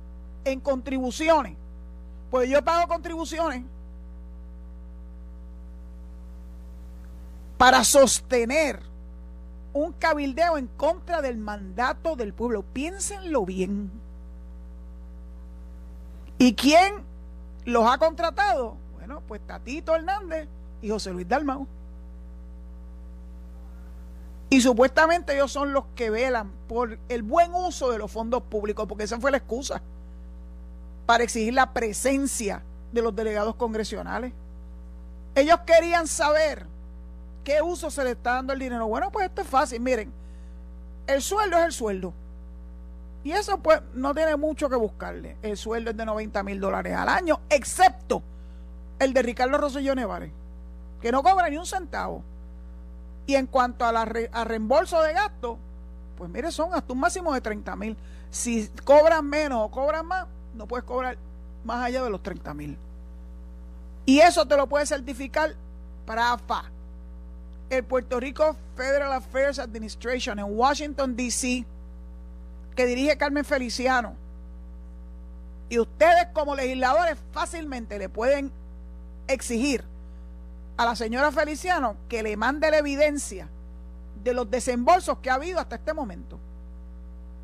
en 0.44 0.60
contribuciones. 0.60 1.58
Pues 2.32 2.50
yo 2.50 2.64
pago 2.64 2.88
contribuciones 2.88 3.64
para 7.58 7.84
sostener 7.84 8.82
un 9.74 9.92
cabildeo 9.94 10.58
en 10.58 10.68
contra 10.68 11.22
del 11.22 11.38
mandato 11.38 12.16
del 12.16 12.34
pueblo. 12.34 12.64
Piénsenlo 12.64 13.46
bien. 13.46 13.92
¿Y 16.38 16.54
quién 16.56 17.04
los 17.66 17.86
ha 17.90 17.98
contratado? 17.98 18.78
Bueno, 18.98 19.22
pues 19.28 19.42
Tatito 19.46 19.96
Hernández 19.96 20.48
y 20.82 20.90
José 20.90 21.12
Luis 21.12 21.28
Dalmau. 21.28 21.68
Y 24.50 24.62
supuestamente 24.62 25.34
ellos 25.34 25.52
son 25.52 25.74
los 25.74 25.86
que 25.96 26.10
velan 26.10 26.52
por 26.68 27.00
el 27.10 27.24
buen 27.24 27.54
uso 27.54 27.92
de 27.92 27.98
los 27.98 28.12
fondos 28.12 28.44
públicos, 28.44 28.86
porque 28.88 29.06
esa 29.06 29.20
fue 29.20 29.32
la 29.32 29.38
excusa 29.38 29.82
para 31.06 31.24
exigir 31.24 31.54
la 31.54 31.74
presencia 31.74 32.64
de 32.92 33.02
los 33.02 33.16
delegados 33.16 33.56
congresionales. 33.56 34.34
Ellos 35.36 35.60
querían 35.66 36.08
saber 36.08 36.66
qué 37.44 37.62
uso 37.62 37.90
se 37.90 38.04
le 38.04 38.12
está 38.12 38.34
dando 38.34 38.54
el 38.54 38.60
dinero. 38.60 38.88
Bueno, 38.88 39.12
pues 39.12 39.28
esto 39.28 39.42
es 39.42 39.48
fácil. 39.48 39.82
Miren, 39.82 40.12
el 41.08 41.22
sueldo 41.22 41.58
es 41.58 41.66
el 41.66 41.72
sueldo. 41.74 42.14
Y 43.24 43.32
eso 43.32 43.58
pues 43.58 43.82
no 43.94 44.14
tiene 44.14 44.36
mucho 44.36 44.70
que 44.70 44.76
buscarle. 44.76 45.38
El 45.42 45.58
sueldo 45.58 45.92
es 45.92 45.98
de 45.98 46.06
90 46.06 46.44
mil 46.44 46.60
dólares 46.60 46.96
al 46.96 47.10
año, 47.10 47.42
excepto 47.50 48.22
el 49.00 49.14
de 49.14 49.22
Ricardo 49.24 49.58
Rosselló 49.58 49.96
Nevares, 49.96 50.32
que 51.02 51.12
no 51.12 51.24
cobra 51.24 51.50
ni 51.50 51.58
un 51.58 51.66
centavo. 51.66 52.24
Y 53.28 53.36
en 53.36 53.48
cuanto 53.48 53.86
a, 53.86 53.92
la 53.92 54.06
reembolso 54.06 55.02
de 55.02 55.14
gastos, 55.14 55.58
pues 56.18 56.30
mire, 56.30 56.52
son 56.52 56.74
hasta 56.74 56.94
un 56.94 57.00
máximo 57.00 57.34
de 57.34 57.42
30 57.42 57.76
mil. 57.76 57.98
Si 58.30 58.70
cobran 58.84 59.28
menos 59.28 59.60
o 59.64 59.72
cobran 59.72 60.06
más, 60.06 60.28
no 60.56 60.68
puedes 60.68 60.86
cobrar 60.86 61.18
más 61.64 61.84
allá 61.84 62.04
de 62.04 62.10
los 62.10 62.22
30 62.22 62.54
mil. 62.54 62.78
Y 64.06 64.20
eso 64.20 64.46
te 64.48 64.56
lo 64.56 64.68
puede 64.68 64.86
certificar 64.86 65.56
para 66.06 66.38
el 67.70 67.84
Puerto 67.84 68.20
Rico 68.20 68.56
Federal 68.76 69.12
Affairs 69.12 69.58
Administration 69.58 70.38
en 70.38 70.46
Washington, 70.46 71.16
D.C., 71.16 71.66
que 72.76 72.86
dirige 72.86 73.18
Carmen 73.18 73.44
Feliciano. 73.44 74.14
Y 75.70 75.80
ustedes 75.80 76.28
como 76.34 76.56
legisladores 76.56 77.18
fácilmente 77.32 77.98
le 77.98 78.08
pueden 78.10 78.52
exigir 79.28 79.84
a 80.78 80.86
la 80.86 80.96
señora 80.96 81.32
Feliciano 81.32 81.96
que 82.10 82.24
le 82.24 82.36
mande 82.38 82.70
la 82.70 82.78
evidencia 82.78 83.48
de 84.24 84.34
los 84.34 84.50
desembolsos 84.50 85.20
que 85.20 85.30
ha 85.30 85.36
habido 85.36 85.60
hasta 85.60 85.76
este 85.76 85.94
momento. 85.94 86.40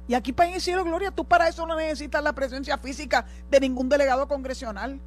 Y 0.08 0.14
aquí, 0.14 0.34
para 0.34 0.60
cielo, 0.60 0.84
Gloria, 0.84 1.12
tú 1.12 1.24
para 1.24 1.48
eso 1.48 1.66
no 1.66 1.76
necesitas 1.76 2.24
la 2.24 2.34
presencia 2.34 2.78
física 2.78 3.26
de 3.50 3.60
ningún 3.60 3.88
delegado 3.88 4.28
congresional. 4.28 5.00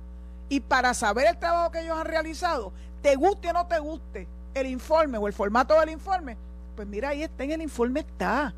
Y 0.49 0.61
para 0.61 0.95
saber 0.95 1.27
el 1.27 1.39
trabajo 1.39 1.73
que 1.73 1.81
ellos 1.81 1.99
han 1.99 2.07
realizado, 2.07 2.73
te 3.03 3.17
guste 3.17 3.51
o 3.51 3.53
no 3.53 3.67
te 3.67 3.79
guste 3.79 4.27
el 4.55 4.67
informe 4.67 5.19
o 5.19 5.27
el 5.27 5.33
formato 5.33 5.79
del 5.79 5.91
informe, 5.91 6.37
pues 6.77 6.87
mira, 6.89 7.11
ahí 7.11 7.23
está 7.23 7.45
en 7.45 7.53
el 7.53 7.63
informe, 7.63 8.01
está. 8.01 8.55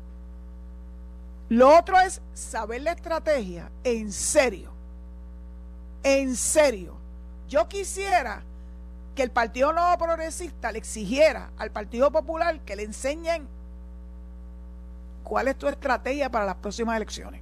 Lo 1.49 1.77
otro 1.77 1.99
es 1.99 2.21
saber 2.33 2.81
la 2.81 2.91
estrategia 2.91 3.71
en 3.83 4.11
serio. 4.11 4.71
En 6.03 6.35
serio. 6.35 6.95
Yo 7.47 7.67
quisiera 7.67 8.43
que 9.17 9.23
el 9.23 9.31
Partido 9.31 9.73
Nuevo 9.73 9.97
Progresista 9.97 10.71
le 10.71 10.77
exigiera 10.77 11.49
al 11.57 11.71
Partido 11.71 12.11
Popular 12.11 12.59
que 12.59 12.75
le 12.75 12.83
enseñen 12.83 13.47
cuál 15.23 15.47
es 15.47 15.57
tu 15.57 15.67
estrategia 15.67 16.29
para 16.29 16.45
las 16.45 16.57
próximas 16.57 16.95
elecciones. 16.95 17.41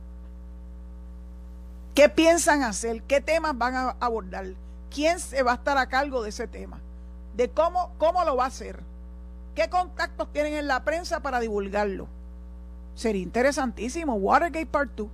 ¿Qué 1.94 2.08
piensan 2.08 2.64
hacer? 2.64 3.04
¿Qué 3.04 3.20
temas 3.20 3.58
van 3.58 3.76
a 3.76 3.90
abordar? 4.00 4.46
¿Quién 4.90 5.20
se 5.20 5.44
va 5.44 5.52
a 5.52 5.56
estar 5.56 5.78
a 5.78 5.90
cargo 5.90 6.24
de 6.24 6.30
ese 6.30 6.48
tema? 6.48 6.80
¿De 7.36 7.50
cómo, 7.50 7.92
cómo 7.98 8.24
lo 8.24 8.38
va 8.38 8.46
a 8.46 8.48
hacer? 8.48 8.80
¿Qué 9.54 9.70
contactos 9.70 10.32
tienen 10.32 10.54
en 10.54 10.68
la 10.68 10.86
prensa 10.86 11.20
para 11.20 11.42
divulgarlo? 11.42 12.08
Sería 12.96 13.22
interesantísimo. 13.22 14.16
Watergate 14.16 14.66
Part 14.66 14.92
2. 14.96 15.10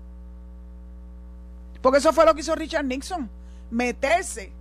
Porque 1.82 1.98
eso 1.98 2.14
fue 2.14 2.24
lo 2.24 2.36
que 2.36 2.42
hizo 2.42 2.54
Richard 2.54 2.86
Nixon. 2.86 3.28
Meterse 3.72 4.61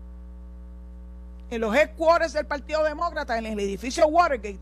en 1.50 1.61
los 1.61 1.75
headquarters 1.75 2.33
del 2.33 2.47
Partido 2.47 2.83
Demócrata, 2.85 3.37
en 3.37 3.47
el 3.47 3.59
edificio 3.59 4.07
Watergate, 4.07 4.61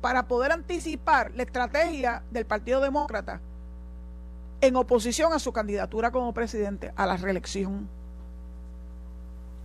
para 0.00 0.26
poder 0.26 0.52
anticipar 0.52 1.30
la 1.34 1.42
estrategia 1.44 2.22
del 2.30 2.46
Partido 2.46 2.80
Demócrata 2.80 3.40
en 4.60 4.76
oposición 4.76 5.32
a 5.32 5.38
su 5.38 5.52
candidatura 5.52 6.10
como 6.10 6.32
presidente 6.32 6.92
a 6.96 7.06
la 7.06 7.16
reelección. 7.16 7.88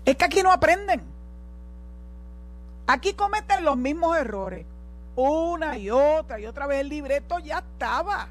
Es 0.05 0.15
que 0.15 0.25
aquí 0.25 0.43
no 0.43 0.51
aprenden. 0.51 1.01
Aquí 2.87 3.13
cometen 3.13 3.63
los 3.63 3.77
mismos 3.77 4.17
errores. 4.17 4.65
Una 5.15 5.77
y 5.77 5.89
otra 5.89 6.39
y 6.39 6.45
otra 6.45 6.67
vez 6.67 6.81
el 6.81 6.89
libreto 6.89 7.39
ya 7.39 7.59
estaba. 7.59 8.29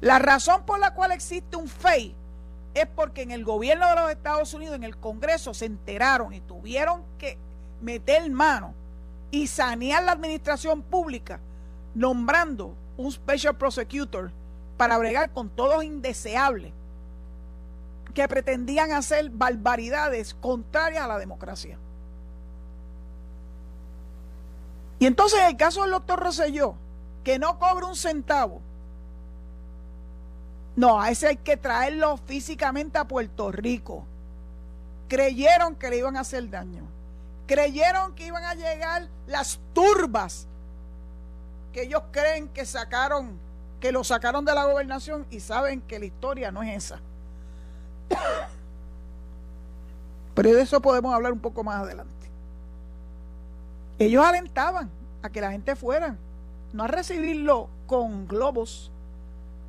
La 0.00 0.18
razón 0.18 0.64
por 0.64 0.78
la 0.78 0.94
cual 0.94 1.12
existe 1.12 1.56
un 1.56 1.68
FEI 1.68 2.14
es 2.74 2.86
porque 2.86 3.22
en 3.22 3.30
el 3.30 3.44
gobierno 3.44 3.88
de 3.88 3.94
los 3.96 4.10
Estados 4.10 4.54
Unidos, 4.54 4.76
en 4.76 4.84
el 4.84 4.96
Congreso, 4.96 5.52
se 5.54 5.66
enteraron 5.66 6.32
y 6.32 6.40
tuvieron 6.40 7.02
que 7.18 7.36
meter 7.80 8.30
mano 8.30 8.74
y 9.30 9.46
sanear 9.46 10.04
la 10.04 10.12
administración 10.12 10.82
pública, 10.82 11.40
nombrando 11.94 12.74
un 12.96 13.10
special 13.10 13.56
prosecutor 13.56 14.30
para 14.76 14.98
bregar 14.98 15.30
con 15.30 15.48
todos 15.48 15.84
indeseables 15.84 16.72
que 18.14 18.28
pretendían 18.28 18.92
hacer 18.92 19.30
barbaridades 19.30 20.34
contrarias 20.34 21.04
a 21.04 21.08
la 21.08 21.18
democracia. 21.18 21.78
Y 24.98 25.06
entonces 25.06 25.40
en 25.40 25.46
el 25.46 25.56
caso 25.56 25.82
del 25.82 25.90
doctor 25.90 26.20
Rosselló, 26.20 26.74
que 27.24 27.38
no 27.38 27.58
cobra 27.58 27.86
un 27.86 27.96
centavo, 27.96 28.60
no, 30.74 31.00
a 31.00 31.10
ese 31.10 31.28
hay 31.28 31.36
que 31.36 31.56
traerlo 31.56 32.16
físicamente 32.16 32.98
a 32.98 33.06
Puerto 33.06 33.52
Rico. 33.52 34.04
Creyeron 35.08 35.74
que 35.74 35.90
le 35.90 35.98
iban 35.98 36.16
a 36.16 36.20
hacer 36.20 36.48
daño. 36.48 36.82
Creyeron 37.46 38.14
que 38.14 38.26
iban 38.26 38.44
a 38.44 38.54
llegar 38.54 39.08
las 39.26 39.60
turbas 39.74 40.46
que 41.72 41.82
ellos 41.82 42.02
creen 42.10 42.48
que 42.48 42.64
sacaron, 42.64 43.38
que 43.80 43.92
lo 43.92 44.04
sacaron 44.04 44.44
de 44.44 44.54
la 44.54 44.64
gobernación 44.64 45.26
y 45.30 45.40
saben 45.40 45.80
que 45.82 45.98
la 45.98 46.06
historia 46.06 46.50
no 46.52 46.62
es 46.62 46.84
esa. 46.84 47.00
Pero 50.34 50.54
de 50.54 50.62
eso 50.62 50.80
podemos 50.80 51.14
hablar 51.14 51.32
un 51.32 51.40
poco 51.40 51.64
más 51.64 51.82
adelante. 51.82 52.12
Ellos 53.98 54.24
alentaban 54.24 54.90
a 55.22 55.28
que 55.28 55.40
la 55.40 55.50
gente 55.52 55.76
fuera, 55.76 56.16
no 56.72 56.84
a 56.84 56.88
recibirlo 56.88 57.68
con 57.86 58.26
globos, 58.26 58.90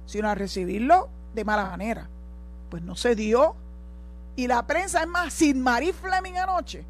sino 0.06 0.30
a 0.30 0.36
recibirlo 0.36 1.10
de 1.34 1.46
mala 1.46 1.66
manera. 1.66 2.10
Pues 2.70 2.84
no 2.84 2.96
se 2.96 3.16
dio. 3.16 3.56
Y 4.36 4.48
la 4.48 4.66
prensa, 4.66 5.02
es 5.02 5.08
más, 5.08 5.34
sin 5.34 5.62
Marie 5.62 5.94
Fleming 5.94 6.34
anoche, 6.34 6.84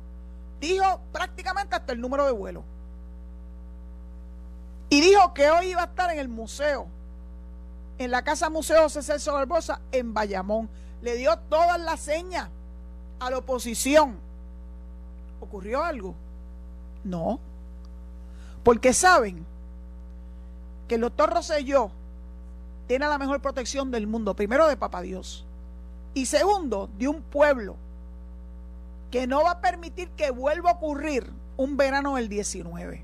dijo 0.61 0.99
prácticamente 1.11 1.75
hasta 1.75 1.93
el 1.93 1.99
número 1.99 2.25
de 2.25 2.31
vuelo. 2.31 2.63
Y 4.89 5.01
dijo 5.01 5.33
que 5.33 5.49
hoy 5.49 5.67
iba 5.71 5.81
a 5.81 5.85
estar 5.85 6.11
en 6.11 6.19
el 6.19 6.29
museo, 6.29 6.87
en 7.97 8.11
la 8.11 8.23
casa 8.23 8.49
museo 8.49 8.89
César 8.89 9.19
Barbosa, 9.33 9.81
en 9.91 10.13
Bayamón. 10.13 10.69
Le 11.01 11.15
dio 11.15 11.37
todas 11.49 11.79
las 11.79 11.99
señas 11.99 12.47
a 13.19 13.29
la 13.29 13.39
oposición. 13.39 14.17
¿Ocurrió 15.41 15.83
algo? 15.83 16.15
No. 17.03 17.39
Porque 18.63 18.93
saben 18.93 19.45
que 20.87 20.95
el 20.95 21.01
doctor 21.01 21.33
Rosselló 21.33 21.91
tiene 22.87 23.07
la 23.07 23.17
mejor 23.17 23.41
protección 23.41 23.91
del 23.91 24.07
mundo. 24.07 24.35
Primero 24.35 24.67
de 24.67 24.77
Papá 24.77 25.01
Dios. 25.01 25.45
Y 26.13 26.25
segundo, 26.25 26.89
de 26.97 27.07
un 27.07 27.21
pueblo 27.21 27.75
que 29.09 29.27
no 29.27 29.43
va 29.43 29.51
a 29.51 29.61
permitir 29.61 30.09
que 30.09 30.31
vuelva 30.31 30.71
a 30.71 30.73
ocurrir 30.73 31.31
un 31.57 31.77
verano 31.77 32.15
del 32.15 32.29
19. 32.29 33.03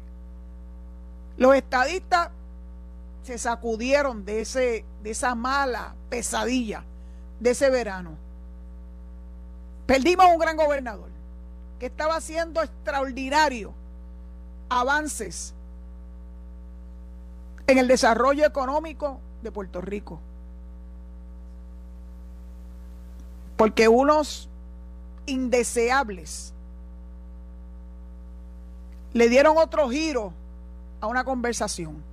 Los 1.37 1.55
estadistas 1.55 2.29
se 3.23 3.37
sacudieron 3.37 4.25
de, 4.25 4.41
ese, 4.41 4.85
de 5.03 5.11
esa 5.11 5.35
mala 5.35 5.93
pesadilla 6.09 6.83
de 7.39 7.51
ese 7.51 7.69
verano. 7.69 8.11
Perdimos 9.85 10.25
un 10.27 10.39
gran 10.39 10.57
gobernador 10.57 11.09
que 11.79 11.85
estaba 11.85 12.17
haciendo 12.17 12.61
extraordinario 12.61 13.73
avances 14.67 15.53
en 17.65 17.77
el 17.77 17.87
desarrollo 17.87 18.45
económico 18.45 19.19
de 19.41 19.51
Puerto 19.51 19.81
Rico. 19.81 20.19
Porque 23.57 23.87
unos 23.87 24.49
indeseables 25.25 26.53
le 29.13 29.29
dieron 29.29 29.57
otro 29.57 29.89
giro 29.89 30.33
a 31.01 31.07
una 31.07 31.23
conversación. 31.23 32.03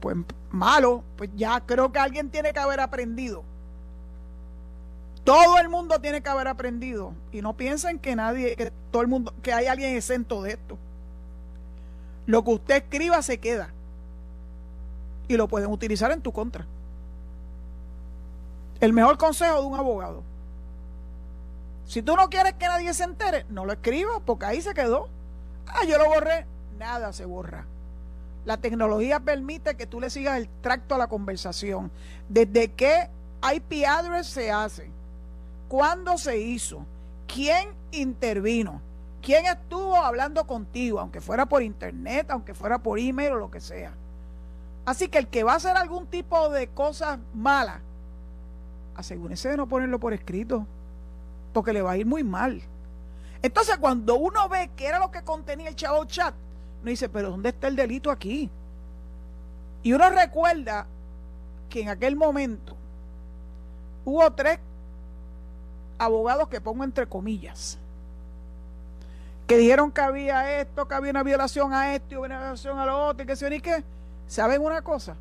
Pues 0.00 0.16
malo, 0.50 1.04
pues 1.16 1.30
ya 1.36 1.60
creo 1.60 1.92
que 1.92 1.98
alguien 1.98 2.30
tiene 2.30 2.52
que 2.52 2.58
haber 2.58 2.80
aprendido. 2.80 3.44
Todo 5.24 5.58
el 5.58 5.68
mundo 5.68 6.00
tiene 6.00 6.22
que 6.22 6.28
haber 6.28 6.48
aprendido. 6.48 7.12
Y 7.30 7.42
no 7.42 7.56
piensen 7.56 7.98
que 7.98 8.16
nadie, 8.16 8.56
que 8.56 8.72
todo 8.90 9.02
el 9.02 9.08
mundo, 9.08 9.32
que 9.42 9.52
hay 9.52 9.66
alguien 9.66 9.96
exento 9.96 10.42
de 10.42 10.52
esto. 10.52 10.78
Lo 12.26 12.44
que 12.44 12.50
usted 12.50 12.76
escriba 12.76 13.22
se 13.22 13.38
queda. 13.38 13.70
Y 15.32 15.36
lo 15.38 15.48
pueden 15.48 15.70
utilizar 15.70 16.12
en 16.12 16.20
tu 16.20 16.30
contra. 16.30 16.66
El 18.80 18.92
mejor 18.92 19.16
consejo 19.16 19.60
de 19.60 19.66
un 19.66 19.78
abogado. 19.78 20.22
Si 21.86 22.02
tú 22.02 22.16
no 22.16 22.28
quieres 22.28 22.52
que 22.54 22.66
nadie 22.66 22.92
se 22.92 23.04
entere, 23.04 23.46
no 23.48 23.64
lo 23.64 23.72
escribas 23.72 24.20
porque 24.26 24.44
ahí 24.44 24.60
se 24.60 24.74
quedó. 24.74 25.08
Ah, 25.66 25.84
yo 25.88 25.96
lo 25.96 26.06
borré 26.06 26.46
nada 26.78 27.12
se 27.12 27.24
borra. 27.24 27.64
La 28.44 28.56
tecnología 28.56 29.20
permite 29.20 29.76
que 29.76 29.86
tú 29.86 30.00
le 30.00 30.10
sigas 30.10 30.36
el 30.36 30.48
tracto 30.60 30.96
a 30.96 30.98
la 30.98 31.06
conversación. 31.06 31.92
Desde 32.28 32.72
qué 32.72 33.08
IP 33.54 33.86
address 33.86 34.26
se 34.26 34.50
hace, 34.50 34.90
cuándo 35.68 36.18
se 36.18 36.38
hizo, 36.38 36.84
quién 37.26 37.68
intervino, 37.92 38.82
quién 39.22 39.46
estuvo 39.46 39.96
hablando 39.96 40.44
contigo, 40.44 40.98
aunque 40.98 41.20
fuera 41.20 41.46
por 41.46 41.62
internet, 41.62 42.30
aunque 42.30 42.52
fuera 42.52 42.78
por 42.78 42.98
email 42.98 43.32
o 43.32 43.36
lo 43.36 43.50
que 43.50 43.60
sea. 43.60 43.94
Así 44.84 45.08
que 45.08 45.18
el 45.18 45.28
que 45.28 45.44
va 45.44 45.52
a 45.52 45.56
hacer 45.56 45.76
algún 45.76 46.06
tipo 46.06 46.48
de 46.48 46.68
cosas 46.68 47.18
malas, 47.34 47.80
asegúrese 48.96 49.50
de 49.50 49.56
no 49.56 49.68
ponerlo 49.68 49.98
por 50.00 50.12
escrito, 50.12 50.66
porque 51.52 51.72
le 51.72 51.82
va 51.82 51.92
a 51.92 51.96
ir 51.96 52.06
muy 52.06 52.24
mal. 52.24 52.62
Entonces, 53.42 53.76
cuando 53.78 54.16
uno 54.16 54.48
ve 54.48 54.70
que 54.76 54.86
era 54.86 54.98
lo 54.98 55.10
que 55.10 55.22
contenía 55.22 55.68
el 55.68 55.76
chavo 55.76 56.04
chat, 56.04 56.34
uno 56.80 56.90
dice, 56.90 57.08
pero 57.08 57.30
¿dónde 57.30 57.50
está 57.50 57.68
el 57.68 57.76
delito 57.76 58.10
aquí? 58.10 58.50
Y 59.82 59.92
uno 59.92 60.08
recuerda 60.10 60.86
que 61.68 61.82
en 61.82 61.88
aquel 61.88 62.16
momento 62.16 62.76
hubo 64.04 64.30
tres 64.32 64.58
abogados 65.98 66.48
que 66.48 66.60
pongo 66.60 66.84
entre 66.84 67.06
comillas, 67.06 67.78
que 69.46 69.56
dijeron 69.56 69.90
que 69.90 70.00
había 70.00 70.60
esto, 70.60 70.86
que 70.86 70.94
había 70.94 71.10
una 71.10 71.22
violación 71.22 71.72
a 71.72 71.94
esto 71.94 72.14
y 72.14 72.18
una 72.18 72.38
violación 72.38 72.78
a 72.78 72.86
lo 72.86 73.06
otro 73.06 73.24
y 73.24 73.26
que 73.26 73.36
se 73.36 73.50
ni 73.50 73.60
qué. 73.60 73.84
¿Saben 74.26 74.62
una 74.62 74.82
cosa? 74.82 75.16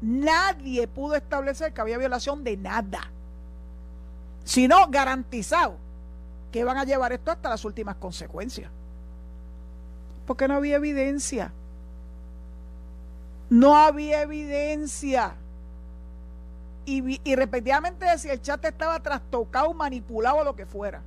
Nadie 0.00 0.86
pudo 0.86 1.14
establecer 1.14 1.72
que 1.72 1.80
había 1.80 1.98
violación 1.98 2.44
de 2.44 2.56
nada, 2.56 3.10
sino 4.44 4.86
garantizado 4.88 5.76
que 6.52 6.64
van 6.64 6.76
a 6.76 6.84
llevar 6.84 7.12
esto 7.12 7.30
hasta 7.30 7.50
las 7.50 7.64
últimas 7.64 7.96
consecuencias 7.96 8.70
porque 10.28 10.46
no 10.46 10.56
había 10.56 10.76
evidencia. 10.76 11.52
No 13.48 13.78
había 13.78 14.20
evidencia. 14.20 15.36
Y, 16.84 17.18
y 17.24 17.34
repetidamente 17.34 18.04
decía, 18.04 18.34
el 18.34 18.42
chat 18.42 18.62
estaba 18.66 19.00
trastocado, 19.00 19.72
manipulado 19.72 20.44
lo 20.44 20.54
que 20.54 20.66
fuera. 20.66 21.00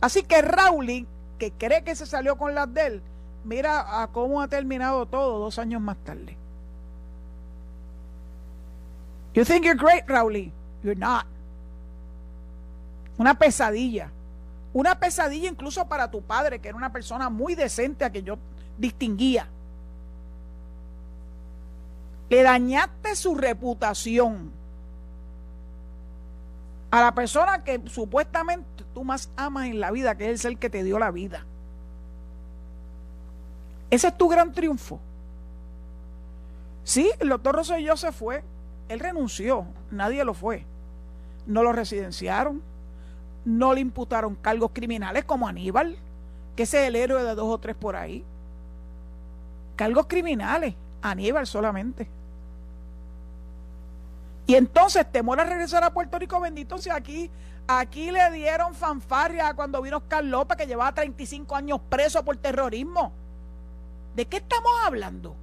Así 0.00 0.22
que 0.22 0.40
Rowling, 0.40 1.04
que 1.36 1.50
cree 1.50 1.82
que 1.82 1.96
se 1.96 2.06
salió 2.06 2.38
con 2.38 2.54
las 2.54 2.72
de 2.72 2.86
él, 2.86 3.02
mira 3.44 4.02
a 4.02 4.06
cómo 4.08 4.40
ha 4.40 4.48
terminado 4.48 5.06
todo 5.06 5.38
dos 5.38 5.58
años 5.58 5.80
más 5.80 5.96
tarde. 6.04 6.36
You 9.34 9.44
think 9.44 9.64
you're 9.64 9.78
great, 9.78 10.08
Rowling? 10.08 10.52
You're 10.82 10.98
not. 10.98 11.26
Una 13.18 13.34
pesadilla. 13.34 14.10
Una 14.72 14.98
pesadilla 14.98 15.48
incluso 15.48 15.86
para 15.86 16.10
tu 16.10 16.22
padre, 16.22 16.58
que 16.58 16.68
era 16.68 16.76
una 16.76 16.92
persona 16.92 17.28
muy 17.28 17.54
decente 17.54 18.04
a 18.04 18.10
que 18.10 18.22
yo 18.22 18.38
distinguía. 18.78 19.48
Le 22.28 22.42
dañaste 22.42 23.14
su 23.14 23.34
reputación 23.34 24.50
a 26.90 27.00
la 27.00 27.14
persona 27.14 27.64
que 27.64 27.82
supuestamente 27.86 28.84
tú 28.94 29.04
más 29.04 29.30
amas 29.36 29.66
en 29.66 29.80
la 29.80 29.90
vida, 29.90 30.16
que 30.16 30.30
es 30.30 30.44
el 30.44 30.58
que 30.58 30.70
te 30.70 30.82
dio 30.82 30.98
la 30.98 31.10
vida. 31.10 31.46
Ese 33.92 34.08
es 34.08 34.16
tu 34.16 34.28
gran 34.28 34.52
triunfo. 34.52 34.98
Sí, 36.82 37.12
el 37.20 37.28
doctor 37.28 37.54
Rosselló 37.54 37.96
se 37.96 38.10
fue. 38.10 38.42
Él 38.88 38.98
renunció. 38.98 39.66
Nadie 39.92 40.24
lo 40.24 40.34
fue. 40.34 40.64
No 41.46 41.62
lo 41.62 41.72
residenciaron 41.72 42.62
no 43.44 43.74
le 43.74 43.80
imputaron 43.80 44.34
cargos 44.36 44.70
criminales 44.72 45.24
como 45.24 45.48
Aníbal, 45.48 45.96
que 46.56 46.64
ese 46.64 46.82
es 46.82 46.88
el 46.88 46.96
héroe 46.96 47.22
de 47.22 47.34
dos 47.34 47.46
o 47.46 47.58
tres 47.58 47.74
por 47.74 47.96
ahí. 47.96 48.24
Cargos 49.76 50.06
criminales, 50.06 50.74
Aníbal 51.00 51.46
solamente. 51.46 52.08
Y 54.46 54.54
entonces 54.54 55.10
temor 55.10 55.40
a 55.40 55.44
regresar 55.44 55.82
a 55.84 55.92
Puerto 55.92 56.18
Rico, 56.18 56.40
bendito 56.40 56.78
sea 56.78 56.96
aquí. 56.96 57.30
Aquí 57.66 58.10
le 58.10 58.30
dieron 58.32 58.74
fanfarria 58.74 59.54
cuando 59.54 59.80
vino 59.80 59.98
Oscar 59.98 60.24
López, 60.24 60.56
que 60.56 60.66
llevaba 60.66 60.92
35 60.92 61.54
años 61.54 61.80
preso 61.88 62.24
por 62.24 62.36
terrorismo. 62.36 63.12
¿De 64.14 64.26
qué 64.26 64.38
estamos 64.38 64.72
hablando? 64.84 65.34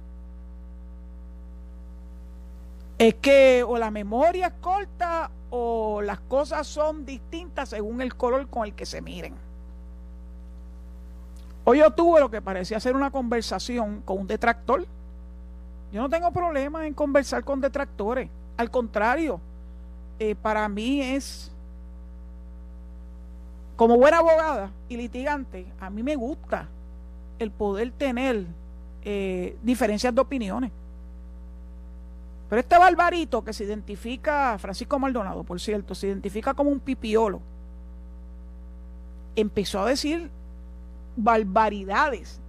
Es 2.98 3.14
que 3.14 3.64
o 3.66 3.78
la 3.78 3.90
memoria 3.90 4.48
es 4.48 4.52
corta 4.60 5.30
o 5.50 6.00
las 6.02 6.20
cosas 6.20 6.66
son 6.66 7.04
distintas 7.04 7.70
según 7.70 8.00
el 8.00 8.14
color 8.14 8.46
con 8.48 8.64
el 8.64 8.74
que 8.74 8.86
se 8.86 9.00
miren. 9.00 9.34
Hoy 11.64 11.78
yo 11.78 11.90
tuve 11.90 12.20
lo 12.20 12.30
que 12.30 12.40
parecía 12.40 12.78
ser 12.78 12.94
una 12.94 13.10
conversación 13.10 14.02
con 14.02 14.18
un 14.18 14.26
detractor. 14.26 14.86
Yo 15.92 16.02
no 16.02 16.08
tengo 16.08 16.30
problema 16.30 16.86
en 16.86 16.94
conversar 16.94 17.42
con 17.42 17.60
detractores. 17.60 18.28
Al 18.56 18.70
contrario, 18.70 19.40
eh, 20.18 20.34
para 20.34 20.68
mí 20.68 21.00
es, 21.00 21.50
como 23.76 23.96
buena 23.96 24.18
abogada 24.18 24.70
y 24.88 24.96
litigante, 24.96 25.66
a 25.80 25.90
mí 25.90 26.02
me 26.02 26.14
gusta 26.14 26.68
el 27.40 27.50
poder 27.50 27.90
tener 27.90 28.46
eh, 29.02 29.56
diferencias 29.62 30.14
de 30.14 30.20
opiniones. 30.20 30.70
Pero 32.48 32.60
este 32.60 32.78
barbarito 32.78 33.42
que 33.42 33.52
se 33.52 33.64
identifica, 33.64 34.56
Francisco 34.58 34.98
Maldonado, 34.98 35.42
por 35.42 35.60
cierto, 35.60 35.94
se 35.94 36.08
identifica 36.08 36.52
como 36.52 36.70
un 36.70 36.80
pipiolo, 36.80 37.40
empezó 39.36 39.80
a 39.80 39.88
decir 39.88 40.30
barbaridades. 41.16 42.40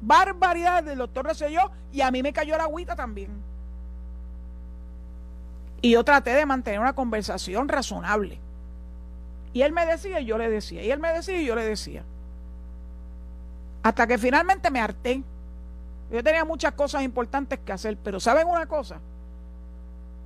Barbaridades 0.00 0.84
del 0.84 0.98
doctor 0.98 1.24
Rosselló 1.24 1.70
y 1.92 2.02
a 2.02 2.10
mí 2.10 2.22
me 2.22 2.32
cayó 2.32 2.56
la 2.56 2.64
agüita 2.64 2.94
también. 2.94 3.30
Y 5.80 5.90
yo 5.90 6.04
traté 6.04 6.34
de 6.34 6.46
mantener 6.46 6.80
una 6.80 6.94
conversación 6.94 7.68
razonable. 7.68 8.38
Y 9.52 9.62
él 9.62 9.72
me 9.72 9.86
decía 9.86 10.20
y 10.20 10.26
yo 10.26 10.38
le 10.38 10.50
decía. 10.50 10.82
Y 10.82 10.90
él 10.90 11.00
me 11.00 11.12
decía 11.12 11.40
y 11.40 11.46
yo 11.46 11.54
le 11.54 11.64
decía. 11.64 12.04
Hasta 13.84 14.06
que 14.06 14.16
finalmente 14.16 14.70
me 14.70 14.80
harté. 14.80 15.22
Yo 16.10 16.24
tenía 16.24 16.42
muchas 16.44 16.72
cosas 16.72 17.02
importantes 17.02 17.58
que 17.58 17.70
hacer, 17.70 17.98
pero 18.02 18.18
¿saben 18.18 18.48
una 18.48 18.64
cosa? 18.64 18.98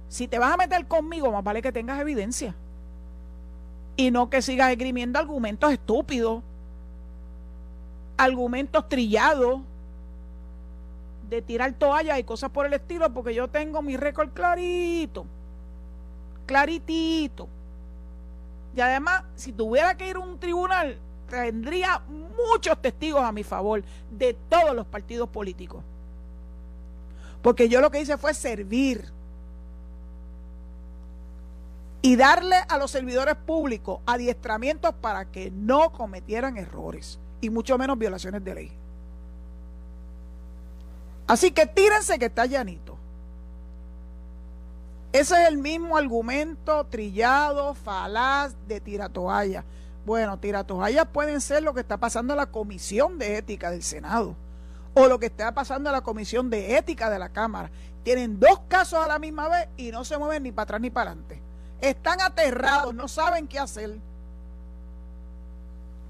Si 0.09 0.29
te 0.29 0.39
vas 0.39 0.55
a 0.55 0.57
meter 0.57 0.87
conmigo, 0.87 1.33
más 1.33 1.43
vale 1.43 1.61
que 1.61 1.73
tengas 1.73 2.01
evidencia. 2.01 2.55
Y 3.97 4.13
no 4.13 4.31
que 4.31 4.43
sigas 4.43 4.71
esgrimiendo 4.71 5.19
argumentos 5.19 5.73
estúpidos, 5.73 6.41
argumentos 8.17 8.89
trillados, 8.89 9.61
de 11.29 11.43
tirar 11.43 11.73
toallas 11.73 12.17
y 12.21 12.23
cosas 12.23 12.51
por 12.51 12.65
el 12.65 12.75
estilo, 12.75 13.13
porque 13.13 13.35
yo 13.35 13.49
tengo 13.49 13.83
mi 13.83 13.97
récord 13.97 14.31
clarito, 14.31 15.27
claritito. 16.47 17.49
Y 18.77 18.81
además, 18.81 19.25
si 19.35 19.53
tuviera 19.53 19.97
que 19.97 20.09
ir 20.09 20.15
a 20.15 20.21
un 20.21 20.39
tribunal, 20.39 20.97
tendría 21.29 22.01
muchos 22.09 22.81
testigos 22.81 23.23
a 23.23 23.33
mi 23.33 23.45
favor 23.45 23.83
de 24.11 24.35
todos 24.49 24.75
los 24.75 24.87
partidos 24.87 25.29
políticos. 25.29 25.83
Porque 27.43 27.69
yo 27.69 27.81
lo 27.81 27.91
que 27.91 28.01
hice 28.01 28.17
fue 28.19 28.35
servir 28.35 29.05
y 32.03 32.17
darle 32.17 32.57
a 32.69 32.79
los 32.79 32.91
servidores 32.91 33.35
públicos 33.35 34.01
adiestramientos 34.07 34.95
para 34.95 35.25
que 35.27 35.51
no 35.51 35.91
cometieran 35.91 36.57
errores 36.57 37.19
y 37.41 37.51
mucho 37.51 37.79
menos 37.79 37.99
violaciones 37.99 38.45
de 38.45 38.55
ley. 38.55 38.73
Así 41.27 41.51
que 41.51 41.67
tírense 41.67 42.19
que 42.19 42.27
está 42.27 42.47
llanito. 42.47 42.97
Ese 45.13 45.43
es 45.43 45.49
el 45.49 45.59
mismo 45.59 45.97
argumento 45.97 46.85
trillado, 46.87 47.75
falaz 47.75 48.55
de 48.67 48.81
tiratoalla. 48.81 49.65
Bueno, 50.09 50.39
tiratoallas 50.39 51.07
pueden 51.13 51.39
ser 51.39 51.63
lo 51.63 51.75
que 51.75 51.81
está 51.81 51.99
pasando 51.99 52.33
en 52.33 52.39
la 52.39 52.47
Comisión 52.47 53.19
de 53.19 53.37
Ética 53.37 53.71
del 53.71 53.83
Senado 53.83 54.37
o 54.95 55.07
lo 55.07 55.19
que 55.19 55.27
está 55.27 55.53
pasando 55.53 55.91
en 55.91 55.93
la 55.93 56.01
Comisión 56.01 56.49
de 56.49 56.79
Ética 56.79 57.11
de 57.11 57.19
la 57.19 57.29
Cámara. 57.29 57.71
Tienen 58.05 58.41
dos 58.41 58.59
casos 58.69 59.05
a 59.05 59.07
la 59.07 59.19
misma 59.19 59.51
vez 59.51 59.69
y 59.77 59.91
no 59.91 60.07
se 60.07 60.17
mueven 60.17 60.45
ni 60.45 60.51
para 60.51 60.63
atrás 60.63 60.81
ni 60.81 60.89
para 60.89 61.11
adelante. 61.11 61.43
Están 61.83 62.23
aterrados, 62.23 62.95
no 62.95 63.07
saben 63.07 63.47
qué 63.47 63.59
hacer. 63.59 63.99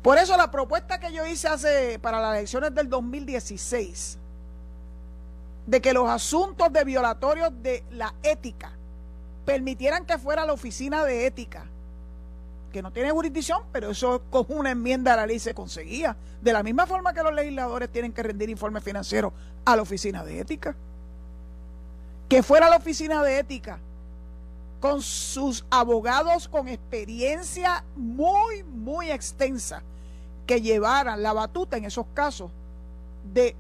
Por 0.01 0.17
eso 0.17 0.37
la 0.37 0.53
propuesta 0.53 1.01
que 1.01 1.13
yo 1.13 1.27
hice 1.27 1.49
hace 1.49 1.99
para 1.99 2.21
las 2.21 2.37
elecciones 2.37 2.73
del 2.77 2.89
2016 2.89 4.17
de 5.67 5.81
que 5.81 5.93
los 5.93 6.09
asuntos 6.09 6.73
de 6.73 6.85
violatorios 6.85 7.51
de 7.65 7.83
la 7.91 8.15
ética 8.23 8.71
permitieran 9.45 10.07
que 10.07 10.19
fuera 10.19 10.47
la 10.47 10.53
oficina 10.53 11.05
de 11.05 11.27
ética, 11.27 11.67
que 12.79 12.83
no 12.83 12.93
tiene 12.93 13.11
jurisdicción, 13.11 13.63
pero 13.73 13.91
eso 13.91 14.23
con 14.31 14.47
una 14.51 14.71
enmienda 14.71 15.15
a 15.15 15.17
la 15.17 15.27
ley 15.27 15.41
se 15.41 15.53
conseguía. 15.53 16.17
De 16.41 16.53
la 16.53 16.63
misma 16.63 16.87
forma 16.87 17.13
que 17.13 17.25
los 17.25 17.35
legisladores 17.35 17.91
tienen 17.91 18.13
que 18.13 18.23
rendir 18.23 18.49
informes 18.51 18.85
financieros 18.85 19.33
a 19.65 19.75
la 19.75 19.83
oficina 19.83 20.25
de 20.25 20.39
ética. 20.39 20.77
Que 22.29 22.45
fuera 22.45 22.71
la 22.71 22.77
oficina 22.77 23.21
de 23.25 23.41
ética 23.41 23.81
con 24.79 25.03
sus 25.03 25.65
abogados 25.71 26.47
con 26.47 26.69
experiencia 26.69 27.83
muy, 27.97 28.63
muy 28.63 29.11
extensa, 29.11 29.83
que 30.47 30.61
llevaran 30.61 31.21
la 31.21 31.33
batuta 31.33 31.79
en 31.79 31.85
esos 31.85 32.07
casos 32.15 32.53
de 33.35 33.57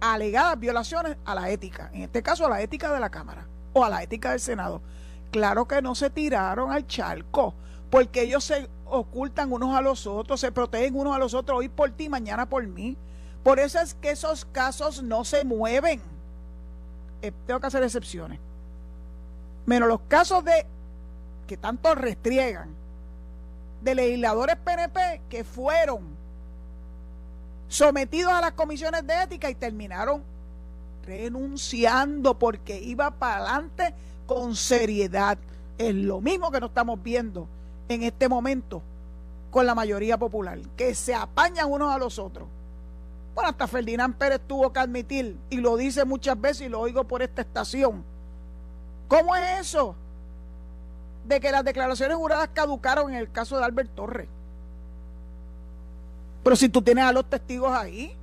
alegadas 0.00 0.60
violaciones 0.60 1.16
a 1.24 1.34
la 1.34 1.50
ética, 1.50 1.90
en 1.92 2.02
este 2.02 2.22
caso 2.22 2.46
a 2.46 2.50
la 2.50 2.62
ética 2.62 2.92
de 2.92 3.00
la 3.00 3.10
Cámara 3.10 3.48
o 3.72 3.84
a 3.84 3.90
la 3.90 4.00
ética 4.04 4.30
del 4.30 4.38
Senado. 4.38 4.80
Claro 5.32 5.66
que 5.66 5.82
no 5.82 5.96
se 5.96 6.08
tiraron 6.08 6.70
al 6.70 6.86
charco, 6.86 7.52
porque 7.90 8.22
ellos 8.22 8.44
se 8.44 8.68
ocultan 8.86 9.52
unos 9.52 9.76
a 9.76 9.80
los 9.80 10.06
otros, 10.06 10.40
se 10.40 10.52
protegen 10.52 10.96
unos 10.96 11.14
a 11.14 11.18
los 11.18 11.34
otros, 11.34 11.58
hoy 11.58 11.68
por 11.68 11.90
ti, 11.90 12.08
mañana 12.08 12.48
por 12.48 12.66
mí. 12.66 12.96
Por 13.42 13.58
eso 13.58 13.80
es 13.80 13.94
que 13.94 14.10
esos 14.10 14.44
casos 14.44 15.02
no 15.02 15.24
se 15.24 15.44
mueven. 15.44 16.00
Eh, 17.22 17.32
tengo 17.46 17.60
que 17.60 17.66
hacer 17.66 17.82
excepciones. 17.82 18.38
Menos 19.66 19.88
los 19.88 20.00
casos 20.08 20.44
de 20.44 20.66
que 21.46 21.56
tanto 21.56 21.94
restriegan 21.94 22.68
de 23.82 23.94
legisladores 23.94 24.56
PNP 24.56 25.22
que 25.28 25.42
fueron 25.42 26.04
sometidos 27.68 28.32
a 28.32 28.40
las 28.40 28.52
comisiones 28.52 29.06
de 29.06 29.22
ética 29.22 29.50
y 29.50 29.54
terminaron 29.54 30.22
renunciando 31.06 32.38
porque 32.38 32.78
iba 32.78 33.10
para 33.10 33.36
adelante 33.36 33.94
con 34.26 34.54
seriedad. 34.54 35.38
Es 35.78 35.94
lo 35.94 36.20
mismo 36.20 36.50
que 36.50 36.60
nos 36.60 36.70
estamos 36.70 37.02
viendo 37.02 37.48
en 37.90 38.04
este 38.04 38.28
momento 38.28 38.82
con 39.50 39.66
la 39.66 39.74
mayoría 39.74 40.16
popular, 40.16 40.60
que 40.76 40.94
se 40.94 41.12
apañan 41.12 41.70
unos 41.70 41.92
a 41.92 41.98
los 41.98 42.20
otros. 42.20 42.46
Bueno, 43.34 43.50
hasta 43.50 43.66
Ferdinand 43.66 44.14
Pérez 44.14 44.40
tuvo 44.46 44.72
que 44.72 44.78
admitir, 44.78 45.36
y 45.50 45.56
lo 45.56 45.76
dice 45.76 46.04
muchas 46.04 46.40
veces 46.40 46.62
y 46.62 46.68
lo 46.68 46.80
oigo 46.80 47.04
por 47.04 47.20
esta 47.20 47.42
estación. 47.42 48.04
¿Cómo 49.08 49.34
es 49.34 49.60
eso? 49.60 49.96
De 51.26 51.40
que 51.40 51.50
las 51.50 51.64
declaraciones 51.64 52.16
juradas 52.16 52.48
caducaron 52.54 53.10
en 53.10 53.16
el 53.16 53.30
caso 53.32 53.58
de 53.58 53.64
Albert 53.64 53.92
Torres. 53.96 54.28
Pero 56.44 56.54
si 56.54 56.68
tú 56.68 56.80
tienes 56.82 57.04
a 57.04 57.12
los 57.12 57.28
testigos 57.28 57.72
ahí, 57.72 58.16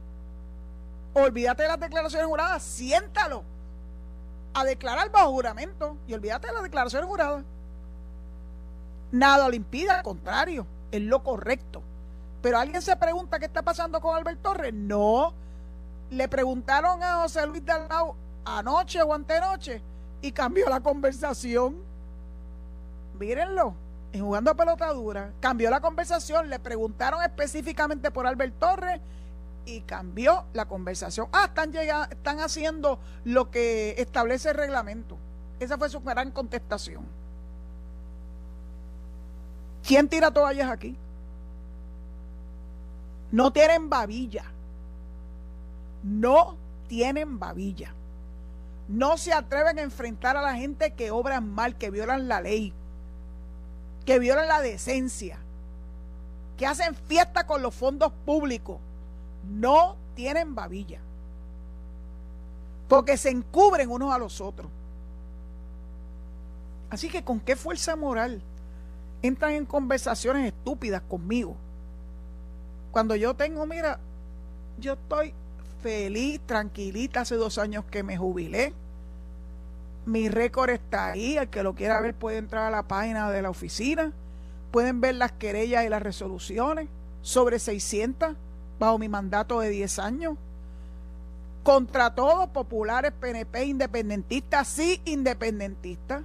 olvídate 1.13 1.63
de 1.63 1.69
las 1.69 1.79
declaraciones 1.79 2.27
juradas, 2.27 2.63
siéntalo 2.63 3.43
a 4.53 4.63
declarar 4.63 5.11
bajo 5.11 5.31
juramento 5.31 5.97
y 6.07 6.13
olvídate 6.13 6.47
de 6.47 6.53
las 6.53 6.63
declaraciones 6.63 7.09
juradas. 7.09 7.43
Nada 9.11 9.47
lo 9.47 9.55
impide, 9.55 9.89
al 9.89 10.03
contrario, 10.03 10.65
es 10.91 11.01
lo 11.01 11.23
correcto. 11.23 11.81
Pero 12.41 12.59
alguien 12.59 12.81
se 12.81 12.95
pregunta 12.95 13.39
qué 13.39 13.45
está 13.45 13.61
pasando 13.61 13.99
con 13.99 14.15
Albert 14.15 14.41
Torres. 14.41 14.73
No. 14.73 15.33
Le 16.09 16.27
preguntaron 16.27 17.03
a 17.03 17.21
José 17.21 17.45
Luis 17.45 17.65
Dalmau 17.65 18.15
anoche 18.45 19.01
o 19.01 19.13
antenoche 19.13 19.81
y 20.21 20.31
cambió 20.31 20.69
la 20.69 20.79
conversación. 20.79 21.77
Mírenlo 23.19 23.73
en 24.13 24.23
jugando 24.23 24.51
a 24.51 24.55
pelota 24.55 24.91
dura, 24.93 25.31
cambió 25.39 25.69
la 25.69 25.81
conversación, 25.81 26.49
le 26.49 26.59
preguntaron 26.59 27.21
específicamente 27.23 28.11
por 28.11 28.25
Albert 28.25 28.57
Torres 28.59 29.01
y 29.65 29.81
cambió 29.81 30.45
la 30.53 30.65
conversación. 30.65 31.27
Ah, 31.33 31.45
están, 31.47 31.71
llegando, 31.71 32.07
están 32.11 32.39
haciendo 32.39 32.99
lo 33.25 33.51
que 33.51 33.95
establece 33.97 34.49
el 34.49 34.55
reglamento. 34.55 35.17
Esa 35.59 35.77
fue 35.77 35.89
su 35.89 35.99
gran 36.01 36.31
contestación. 36.31 37.05
¿Quién 39.87 40.07
tira 40.07 40.29
toallas 40.29 40.69
aquí? 40.69 40.95
No 43.31 43.51
tienen 43.51 43.89
babilla. 43.89 44.45
No 46.03 46.55
tienen 46.87 47.39
babilla. 47.39 47.93
No 48.87 49.17
se 49.17 49.33
atreven 49.33 49.79
a 49.79 49.81
enfrentar 49.81 50.37
a 50.37 50.43
la 50.43 50.53
gente 50.53 50.91
que 50.91 51.09
obran 51.09 51.49
mal, 51.49 51.75
que 51.75 51.89
violan 51.89 52.27
la 52.27 52.41
ley 52.41 52.73
que 54.07 54.19
violan 54.19 54.47
la 54.47 54.61
decencia, 54.61 55.37
que 56.55 56.65
hacen 56.65 56.95
fiesta 56.95 57.45
con 57.45 57.61
los 57.61 57.75
fondos 57.75 58.13
públicos, 58.25 58.77
no 59.51 59.97
tienen 60.15 60.55
babilla. 60.55 61.01
Porque 62.87 63.17
se 63.17 63.29
encubren 63.29 63.91
unos 63.91 64.15
a 64.15 64.17
los 64.17 64.39
otros. 64.39 64.71
Así 66.89 67.09
que 67.09 67.25
con 67.25 67.41
qué 67.41 67.57
fuerza 67.57 67.97
moral 67.97 68.41
entran 69.27 69.53
en 69.53 69.65
conversaciones 69.65 70.47
estúpidas 70.47 71.01
conmigo. 71.01 71.55
Cuando 72.91 73.15
yo 73.15 73.35
tengo, 73.35 73.65
mira, 73.65 73.99
yo 74.79 74.93
estoy 74.93 75.33
feliz, 75.83 76.39
tranquilita, 76.45 77.21
hace 77.21 77.35
dos 77.35 77.57
años 77.57 77.85
que 77.91 78.03
me 78.03 78.17
jubilé 78.17 78.73
mi 80.07 80.29
récord 80.29 80.69
está 80.69 81.07
ahí. 81.11 81.37
El 81.37 81.49
que 81.49 81.61
lo 81.61 81.75
quiera 81.75 82.01
ver 82.01 82.15
puede 82.15 82.37
entrar 82.37 82.63
a 82.63 82.71
la 82.71 82.83
página 82.83 83.29
de 83.29 83.41
la 83.41 83.49
oficina. 83.49 84.11
Pueden 84.71 85.01
ver 85.01 85.15
las 85.15 85.33
querellas 85.33 85.85
y 85.85 85.89
las 85.89 86.01
resoluciones. 86.01 86.87
Sobre 87.21 87.59
600 87.59 88.35
bajo 88.79 88.97
mi 88.97 89.09
mandato 89.09 89.59
de 89.59 89.69
10 89.69 89.99
años. 89.99 90.37
Contra 91.63 92.15
todos, 92.15 92.49
populares, 92.49 93.11
PNP, 93.19 93.65
independentistas, 93.65 94.67
sí 94.67 95.01
independentistas. 95.03 96.23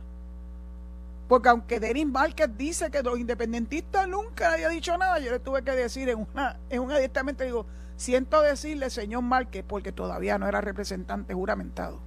Porque 1.33 1.49
aunque 1.49 1.81
Denis 1.81 2.07
Márquez 2.07 2.51
dice 2.59 2.91
que 2.91 3.03
los 3.03 3.19
independentistas 3.19 4.07
nunca 4.07 4.53
había 4.53 4.69
dicho 4.69 4.99
nada, 4.99 5.19
yo 5.19 5.31
le 5.31 5.39
tuve 5.39 5.63
que 5.63 5.71
decir 5.71 6.11
en 6.11 6.27
una, 6.31 6.59
en 6.69 6.83
un 6.83 6.93
adiestramiento, 6.93 7.43
digo, 7.43 7.65
siento 7.97 8.43
decirle, 8.43 8.91
señor 8.91 9.23
Márquez, 9.23 9.65
porque 9.67 9.93
todavía 9.93 10.37
no 10.37 10.47
era 10.47 10.61
representante 10.61 11.33
juramentado 11.33 12.01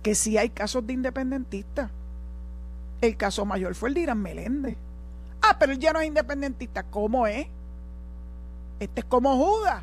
que 0.00 0.14
sí 0.14 0.38
hay 0.38 0.50
casos 0.50 0.86
de 0.86 0.92
independentistas. 0.92 1.90
El 3.00 3.16
caso 3.16 3.44
mayor 3.44 3.74
fue 3.74 3.88
el 3.88 3.96
de 3.96 4.00
Irán 4.02 4.22
Meléndez. 4.22 4.76
Ah, 5.40 5.56
pero 5.58 5.72
él 5.72 5.80
ya 5.80 5.92
no 5.92 5.98
es 5.98 6.06
independentista. 6.06 6.84
¿Cómo 6.84 7.26
es? 7.26 7.48
Este 8.78 9.00
es 9.00 9.06
como 9.06 9.36
Judas, 9.36 9.82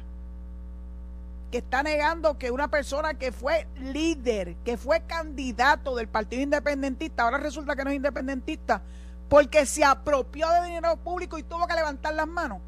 que 1.52 1.60
está 1.60 1.82
negando 1.82 2.38
que 2.38 2.52
una 2.52 2.68
persona 2.70 3.16
que 3.16 3.32
fue 3.32 3.68
líder, 3.82 4.56
que 4.64 4.78
fue 4.78 5.02
candidato 5.02 5.96
del 5.96 6.08
Partido 6.08 6.44
Independentista, 6.44 7.24
ahora 7.24 7.38
resulta 7.38 7.76
que 7.76 7.84
no 7.84 7.90
es 7.90 7.96
independentista, 7.96 8.82
porque 9.28 9.66
se 9.66 9.84
apropió 9.84 10.50
de 10.50 10.66
dinero 10.68 10.96
público 10.98 11.38
y 11.38 11.44
tuvo 11.44 11.68
que 11.68 11.74
levantar 11.74 12.14
las 12.14 12.28
manos. 12.28 12.60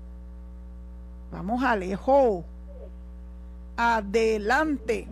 Vamos, 1.32 1.63
Alejo. 1.63 2.45
Adelante. 3.75 5.08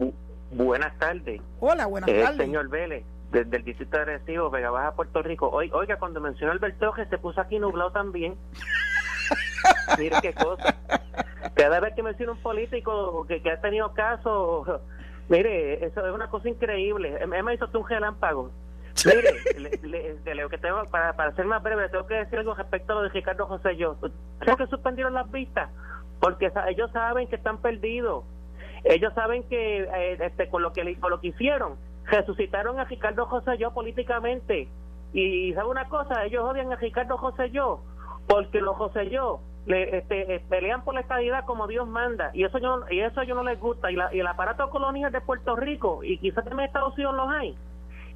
buenas 0.52 0.98
tardes. 1.00 1.42
Hola, 1.60 1.88
buenas 1.88 2.10
eh, 2.10 2.22
tardes. 2.22 2.38
Señor 2.38 2.70
Vélez 2.70 3.04
desde 3.34 3.58
el 3.58 3.64
distrito 3.64 3.98
de 3.98 4.06
Recibo, 4.06 4.52
Vega 4.52 4.70
Baja, 4.70 4.92
Puerto 4.94 5.24
Rico. 5.24 5.50
oiga, 5.50 5.98
cuando 5.98 6.22
mencionó 6.22 6.54
Alberto 6.54 6.94
que 6.94 7.06
se 7.08 7.18
puso 7.18 7.42
aquí 7.42 7.58
nublado 7.58 7.92
también. 7.92 8.36
Mire 9.98 10.18
qué 10.22 10.34
cosa. 10.34 10.78
Cada 11.64 11.80
vez 11.80 11.94
que 11.96 12.04
menciona 12.04 12.34
un 12.34 12.40
político 12.40 13.26
que, 13.26 13.42
ha 13.50 13.62
tenido 13.62 13.94
caso, 13.94 14.82
mire, 15.30 15.86
eso 15.86 16.06
es 16.06 16.14
una 16.14 16.28
cosa 16.28 16.50
increíble. 16.50 17.18
Em, 17.22 17.30
me 17.30 17.54
hizo 17.54 17.70
un 17.74 17.86
gelámpago. 17.86 18.52
Mire, 19.06 19.32
le, 19.82 20.50
que 20.50 20.58
tengo, 20.58 20.84
para, 20.92 21.14
para 21.14 21.34
ser 21.36 21.46
más 21.46 21.64
breve, 21.64 21.88
tengo 21.88 22.06
que 22.06 22.16
decir 22.16 22.40
algo 22.40 22.54
respecto 22.54 22.92
a 22.92 22.96
lo 22.98 23.02
de 23.04 23.10
Ricardo 23.10 23.46
José 23.46 23.78
Yo. 23.78 23.96
Creo 24.40 24.58
que 24.58 24.68
suspendieron 24.68 25.14
las 25.14 25.32
vistas 25.32 25.70
porque 26.20 26.52
ellos 26.68 26.92
saben 26.92 27.30
que 27.30 27.38
están 27.38 27.60
perdidos. 27.60 28.26
Ellos 28.84 29.14
saben 29.14 29.44
que 29.44 29.84
eh, 29.84 30.18
este, 30.20 30.50
con 30.50 30.64
lo 30.64 30.74
que 30.74 31.00
con 31.00 31.12
lo 31.12 31.22
que 31.22 31.30
hicieron 31.30 31.78
resucitaron 32.08 32.78
a 32.78 32.84
Ricardo 32.84 33.26
José 33.26 33.58
yo 33.58 33.72
políticamente. 33.72 34.68
Y 35.14 35.54
sabe 35.54 35.70
una 35.70 35.88
cosa, 35.88 36.26
ellos 36.26 36.44
odian 36.44 36.74
a 36.74 36.76
Ricardo 36.76 37.18
José 37.18 37.52
yo 37.52 37.80
porque 38.28 38.60
los 38.60 38.76
José 38.76 39.10
yo 39.10 39.40
le, 39.66 39.98
este, 39.98 40.36
eh, 40.36 40.46
pelean 40.50 40.84
por 40.84 40.94
la 40.94 41.02
estabilidad 41.02 41.46
como 41.46 41.68
Dios 41.68 41.88
manda 41.88 42.32
y 42.34 42.44
eso 42.44 42.58
yo 42.58 42.82
y 42.90 43.00
eso 43.00 43.24
yo 43.24 43.36
no 43.36 43.44
les 43.44 43.60
gusta 43.60 43.92
y, 43.92 43.96
la, 43.96 44.14
y 44.14 44.20
el 44.20 44.28
aparato 44.28 44.70
colonial 44.70 45.12
de 45.12 45.22
Puerto 45.22 45.56
Rico 45.56 46.04
y 46.04 46.18
quizás 46.18 46.44
también 46.44 46.68
Estados 46.68 46.94
Unidos 46.96 47.16
los 47.16 47.30
hay 47.30 47.56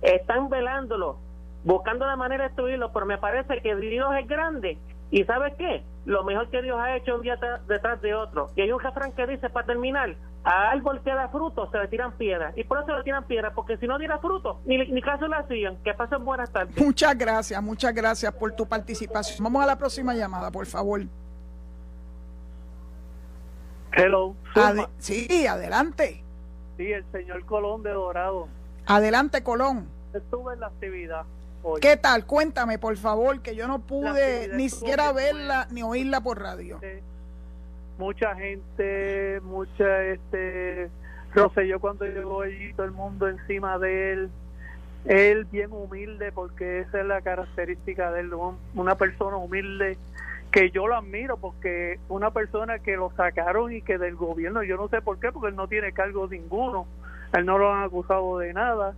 están 0.02 0.50
velándolo 0.50 1.18
buscando 1.64 2.06
la 2.06 2.16
manera 2.16 2.44
de 2.44 2.50
destruirlo 2.50 2.92
pero 2.92 3.06
me 3.06 3.18
parece 3.18 3.62
que 3.62 3.76
Dios 3.78 4.10
es 4.20 4.28
grande 4.28 4.78
y 5.10 5.24
¿sabes 5.24 5.54
qué? 5.58 5.84
Lo 6.06 6.24
mejor 6.24 6.50
que 6.50 6.62
Dios 6.62 6.78
ha 6.80 6.96
hecho 6.96 7.16
un 7.16 7.22
día 7.22 7.38
detrás 7.68 8.02
de 8.02 8.14
otro. 8.14 8.50
Y 8.56 8.62
hay 8.62 8.72
un 8.72 8.80
refrán 8.80 9.14
que 9.14 9.26
dice, 9.26 9.50
para 9.50 9.66
terminar, 9.66 10.16
a 10.44 10.72
árbol 10.72 11.02
que 11.04 11.14
da 11.14 11.30
fruto 11.30 11.70
se 11.72 11.78
le 11.78 11.88
tiran 11.88 12.14
piedras. 12.14 12.58
Y 12.58 12.64
por 12.64 12.82
eso 12.82 12.96
le 12.96 13.04
tiran 13.04 13.26
piedras, 13.26 13.54
porque 13.54 13.78
si 13.78 13.88
no 13.88 13.98
diera 13.98 14.20
fruto, 14.20 14.60
ni, 14.66 14.78
ni 14.78 15.02
caso 15.02 15.28
le 15.28 15.36
hacían. 15.36 15.78
Que 15.84 15.94
pasen 15.94 16.24
buenas 16.24 16.52
tardes. 16.52 16.78
Muchas 16.78 17.18
gracias, 17.18 17.62
muchas 17.62 17.94
gracias 17.94 18.34
por 18.34 18.52
tu 18.54 18.66
participación. 18.66 19.44
Vamos 19.44 19.64
a 19.64 19.68
la 19.68 19.78
próxima 19.78 20.14
llamada, 20.14 20.52
por 20.52 20.66
favor. 20.66 21.02
Hello. 23.98 24.36
sí, 25.00 25.48
adelante. 25.48 26.22
Sí, 26.78 26.92
el 26.92 27.04
señor 27.12 27.44
Colón 27.46 27.82
de 27.82 27.92
Dorado. 27.92 28.48
Adelante, 28.86 29.42
Colón. 29.42 29.88
Estuve 30.14 30.54
en 30.54 30.60
la 30.60 30.68
actividad. 30.68 31.24
¿Qué 31.82 31.98
tal? 31.98 32.26
Cuéntame, 32.26 32.78
por 32.78 32.96
favor, 32.96 33.42
que 33.42 33.56
yo 33.56 33.68
no 33.68 33.80
pude 33.80 34.50
ni 34.54 34.70
siquiera 34.70 35.12
verla 35.12 35.68
ni 35.72 35.82
oírla 35.84 36.22
por 36.22 36.40
radio. 36.40 36.80
Mucha 37.98 38.36
gente, 38.36 39.42
mucha, 39.44 40.04
este, 40.04 40.90
yo 41.36 41.80
cuando 41.80 42.06
llegó 42.06 42.44
allí, 42.44 42.72
todo 42.74 42.86
el 42.86 42.92
mundo 42.92 43.28
encima 43.28 43.80
de 43.80 44.14
él. 44.14 44.30
Él 45.06 45.46
bien 45.46 45.72
humilde, 45.72 46.32
porque 46.32 46.80
esa 46.80 47.00
es 47.00 47.06
la 47.06 47.22
característica 47.22 48.12
de 48.12 48.22
él, 48.22 48.32
una 48.76 48.96
persona 48.96 49.38
humilde 49.38 49.98
que 50.58 50.72
yo 50.72 50.88
lo 50.88 50.96
admiro 50.96 51.38
porque 51.38 52.00
una 52.10 52.32
persona 52.32 52.80
que 52.80 52.98
lo 52.98 53.12
sacaron 53.12 53.72
y 53.72 53.84
que 53.84 54.00
del 54.00 54.16
gobierno, 54.16 54.64
yo 54.64 54.76
no 54.76 54.88
sé 54.88 55.04
por 55.04 55.20
qué, 55.20 55.32
porque 55.32 55.50
él 55.50 55.56
no 55.56 55.68
tiene 55.68 55.92
cargo 55.92 56.28
ninguno, 56.28 56.88
él 57.34 57.46
no 57.46 57.60
lo 57.60 57.72
han 57.72 57.84
acusado 57.84 58.40
de 58.40 58.54
nada, 58.54 58.96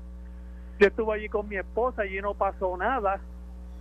yo 0.79 0.87
estuve 0.87 1.15
allí 1.15 1.27
con 1.27 1.49
mi 1.49 1.57
esposa, 1.57 2.03
allí 2.03 2.21
no 2.21 2.33
pasó 2.33 2.77
nada. 2.77 3.19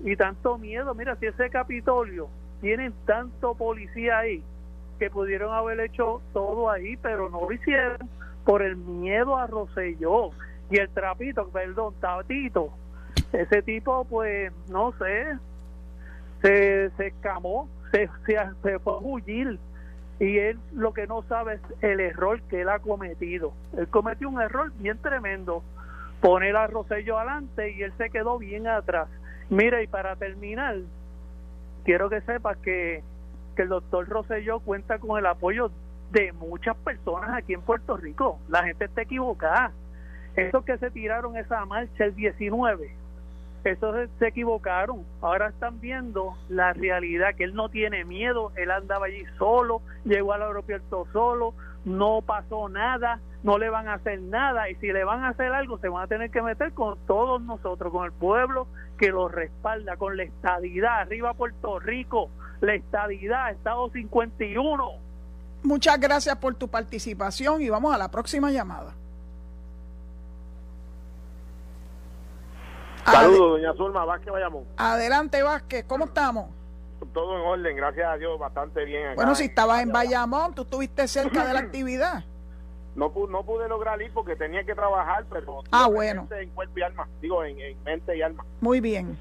Y 0.01 0.17
tanto 0.17 0.59
miedo, 0.59 0.93
mira, 0.97 1.15
si 1.21 1.27
ese 1.27 1.51
Capitolio 1.51 2.29
tienen 2.61 2.93
tanto 3.07 3.55
policía 3.55 4.19
ahí 4.19 4.43
que 4.99 5.09
pudieron 5.09 5.55
haber 5.55 5.79
hecho 5.79 6.21
todo 6.33 6.73
ahí, 6.73 6.97
pero 6.97 7.31
no 7.31 7.43
lo 7.43 7.53
hicieron 7.53 8.11
por 8.45 8.63
el 8.63 8.75
miedo 8.75 9.37
a 9.37 9.47
Roselló 9.47 10.31
y 10.69 10.79
el 10.79 10.89
trapito, 10.89 11.49
perdón, 11.51 11.95
Tatito. 12.01 12.71
Ese 13.33 13.63
tipo, 13.63 14.05
pues, 14.05 14.53
no 14.69 14.93
sé, 14.99 15.39
se, 16.43 16.91
se 16.97 17.07
escamó, 17.09 17.69
se, 17.91 18.09
se, 18.27 18.37
se 18.63 18.79
fue 18.79 18.93
a 18.93 18.97
huir 18.97 19.59
y 20.21 20.39
él 20.39 20.59
lo 20.73 20.93
que 20.93 21.07
no 21.07 21.23
sabe 21.23 21.55
es 21.55 21.61
el 21.81 22.01
error 22.01 22.41
que 22.43 22.63
él 22.63 22.69
ha 22.69 22.81
cometido. 22.81 23.53
Él 23.77 23.89
cometió 23.89 24.29
un 24.29 24.41
error 24.41 24.73
bien 24.79 24.99
tremendo 24.99 25.63
poner 26.21 26.57
a 26.57 26.67
Rosello 26.67 27.19
adelante 27.19 27.71
y 27.71 27.83
él 27.83 27.93
se 27.97 28.11
quedó 28.11 28.39
bien 28.39 28.67
atrás. 28.67 29.09
Mira, 29.49 29.83
y 29.83 29.87
para 29.87 30.17
terminar, 30.17 30.77
quiero 31.85 32.11
que 32.11 32.21
sepas 32.23 32.57
que, 32.59 33.03
que 33.55 33.63
el 33.63 33.69
doctor 33.69 34.09
Rosello 34.09 34.61
cuenta 34.61 34.99
con 34.99 35.19
el 35.19 35.27
apoyo 35.27 35.71
de 36.11 36.33
muchas 36.33 36.77
personas 36.79 37.31
aquí 37.35 37.55
en 37.55 37.63
Puerto 37.63 37.97
Rico. 37.97 38.41
La 38.49 38.65
gente 38.65 38.87
está 38.87 39.03
equivocada. 39.03 39.73
Esos 40.35 40.65
que 40.65 40.79
se 40.79 40.91
tiraron 40.91 41.37
esa 41.37 41.65
marcha 41.65 42.05
el 42.05 42.15
19, 42.15 42.91
esos 43.65 44.09
se 44.19 44.29
equivocaron. 44.29 45.05
Ahora 45.21 45.49
están 45.49 45.81
viendo 45.81 46.37
la 46.49 46.73
realidad, 46.73 47.35
que 47.37 47.45
él 47.45 47.55
no 47.55 47.69
tiene 47.69 48.05
miedo, 48.05 48.53
él 48.57 48.71
andaba 48.71 49.07
allí 49.07 49.25
solo, 49.39 49.83
llegó 50.05 50.33
al 50.33 50.43
aeropuerto 50.43 51.07
solo, 51.13 51.55
no 51.85 52.23
pasó 52.23 52.69
nada, 52.69 53.21
no 53.43 53.59
le 53.59 53.71
van 53.71 53.89
a 53.89 53.95
hacer 53.95 54.21
nada 54.21 54.69
y 54.69 54.75
si 54.77 54.93
le 54.93 55.05
van 55.05 55.25
a 55.25 55.29
hacer 55.29 55.53
algo 55.53 55.79
se 55.79 55.89
van 55.89 56.05
a 56.05 56.07
tener 56.07 56.31
que 56.31 56.43
meter 56.43 56.73
con 56.73 56.99
todos 57.07 57.41
nosotros, 57.41 57.93
con 57.93 58.05
el 58.05 58.13
pueblo 58.13 58.67
que 58.99 59.09
lo 59.09 59.29
respalda, 59.29 59.97
con 59.97 60.17
la 60.17 60.25
estadidad, 60.25 61.01
arriba 61.01 61.35
Puerto 61.35 61.79
Rico, 61.79 62.31
la 62.61 62.75
estadidad, 62.75 63.51
Estado 63.53 63.91
51. 63.91 64.91
Muchas 65.63 66.01
gracias 66.01 66.37
por 66.37 66.55
tu 66.55 66.69
participación 66.69 67.63
y 67.63 67.69
vamos 67.69 67.95
a 67.95 67.99
la 67.99 68.11
próxima 68.11 68.51
llamada. 68.51 68.95
Saludos, 73.13 73.61
doña 73.61 73.75
Zulma 73.75 74.05
Vázquez 74.05 74.33
Bayamón. 74.33 74.65
Adelante, 74.77 75.43
Vázquez, 75.43 75.85
¿cómo 75.87 76.07
estamos? 76.07 76.51
Todo 77.13 77.37
en 77.37 77.43
orden, 77.43 77.77
gracias 77.77 78.07
a 78.07 78.17
Dios, 78.17 78.39
bastante 78.39 78.85
bien. 78.85 79.07
Acá 79.07 79.15
bueno, 79.15 79.35
si 79.35 79.45
estabas 79.45 79.83
en 79.83 79.93
Bayamón, 79.93 80.55
tú 80.55 80.63
estuviste 80.63 81.07
cerca 81.09 81.47
de 81.47 81.55
la 81.55 81.61
actividad. 81.67 82.25
No, 82.95 83.13
no 83.29 83.43
pude 83.45 83.69
lograr 83.69 84.03
ir 84.03 84.11
porque 84.13 84.35
tenía 84.35 84.65
que 84.65 84.75
trabajar, 84.75 85.25
pero 85.31 85.63
ah, 85.71 85.87
bueno. 85.87 86.27
en 86.31 86.51
cuerpo 86.51 86.79
y 86.79 86.83
alma, 86.83 87.09
digo, 87.23 87.45
en, 87.45 87.57
mente 87.85 88.17
y 88.17 88.23
alma. 88.23 88.45
Muy 88.61 88.81
bien. 88.81 89.17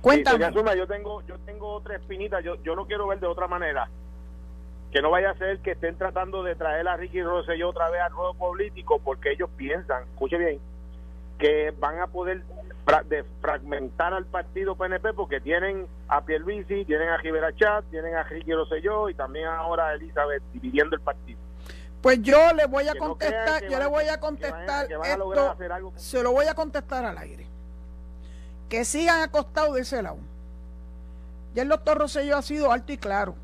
Cuéntame. 0.00 0.48
Sí, 0.48 0.54
yo 0.78 0.86
tengo, 0.86 1.22
yo 1.26 1.38
tengo 1.40 1.74
otra 1.74 1.96
espinita, 1.96 2.40
yo, 2.40 2.54
yo 2.62 2.74
lo 2.74 2.86
quiero 2.86 3.06
ver 3.06 3.20
de 3.20 3.26
otra 3.26 3.46
manera. 3.46 3.90
Que 4.90 5.02
no 5.02 5.10
vaya 5.10 5.30
a 5.30 5.36
ser 5.36 5.58
que 5.60 5.72
estén 5.72 5.96
tratando 5.98 6.42
de 6.42 6.56
traer 6.56 6.88
a 6.88 6.96
Ricky 6.96 7.22
Rosselló 7.22 7.68
otra 7.68 7.90
vez 7.90 8.00
al 8.00 8.10
ruedo 8.10 8.34
político 8.34 8.98
porque 9.04 9.32
ellos 9.32 9.50
piensan, 9.56 10.04
escuche 10.04 10.38
bien, 10.38 10.58
que 11.40 11.74
van 11.80 11.98
a 11.98 12.06
poder 12.06 12.44
de 13.08 13.24
fragmentar 13.40 14.12
al 14.12 14.26
partido 14.26 14.76
PNP 14.76 15.14
porque 15.14 15.40
tienen 15.40 15.86
a 16.08 16.24
Pierluisi, 16.24 16.84
tienen 16.84 17.08
a 17.08 17.16
Rivera 17.16 17.54
Chat, 17.56 17.84
tienen 17.90 18.14
a 18.14 18.24
Ricky 18.24 18.52
Rosselló 18.52 19.08
y 19.08 19.14
también 19.14 19.46
ahora 19.46 19.88
a 19.88 19.94
Elizabeth 19.94 20.42
dividiendo 20.52 20.96
el 20.96 21.02
partido. 21.02 21.38
Pues 22.02 22.20
yo 22.22 22.52
le 22.52 22.66
voy 22.66 22.88
a 22.88 22.94
contestar, 22.94 23.62
yo 23.68 23.78
le 23.78 23.86
voy 23.86 24.08
a 24.08 24.18
contestar 24.18 24.90
esto, 24.90 25.92
se 25.96 26.22
lo 26.22 26.32
voy 26.32 26.46
a 26.46 26.54
contestar 26.54 27.04
al 27.04 27.18
aire. 27.18 27.46
Que 28.68 28.84
sigan 28.84 29.22
acostados 29.22 29.74
de 29.74 29.82
ese 29.82 30.02
lado. 30.02 30.18
Ya 31.54 31.62
el 31.62 31.68
doctor 31.68 31.98
Rosselló 31.98 32.36
ha 32.36 32.42
sido 32.42 32.72
alto 32.72 32.92
y 32.92 32.98
claro 32.98 33.34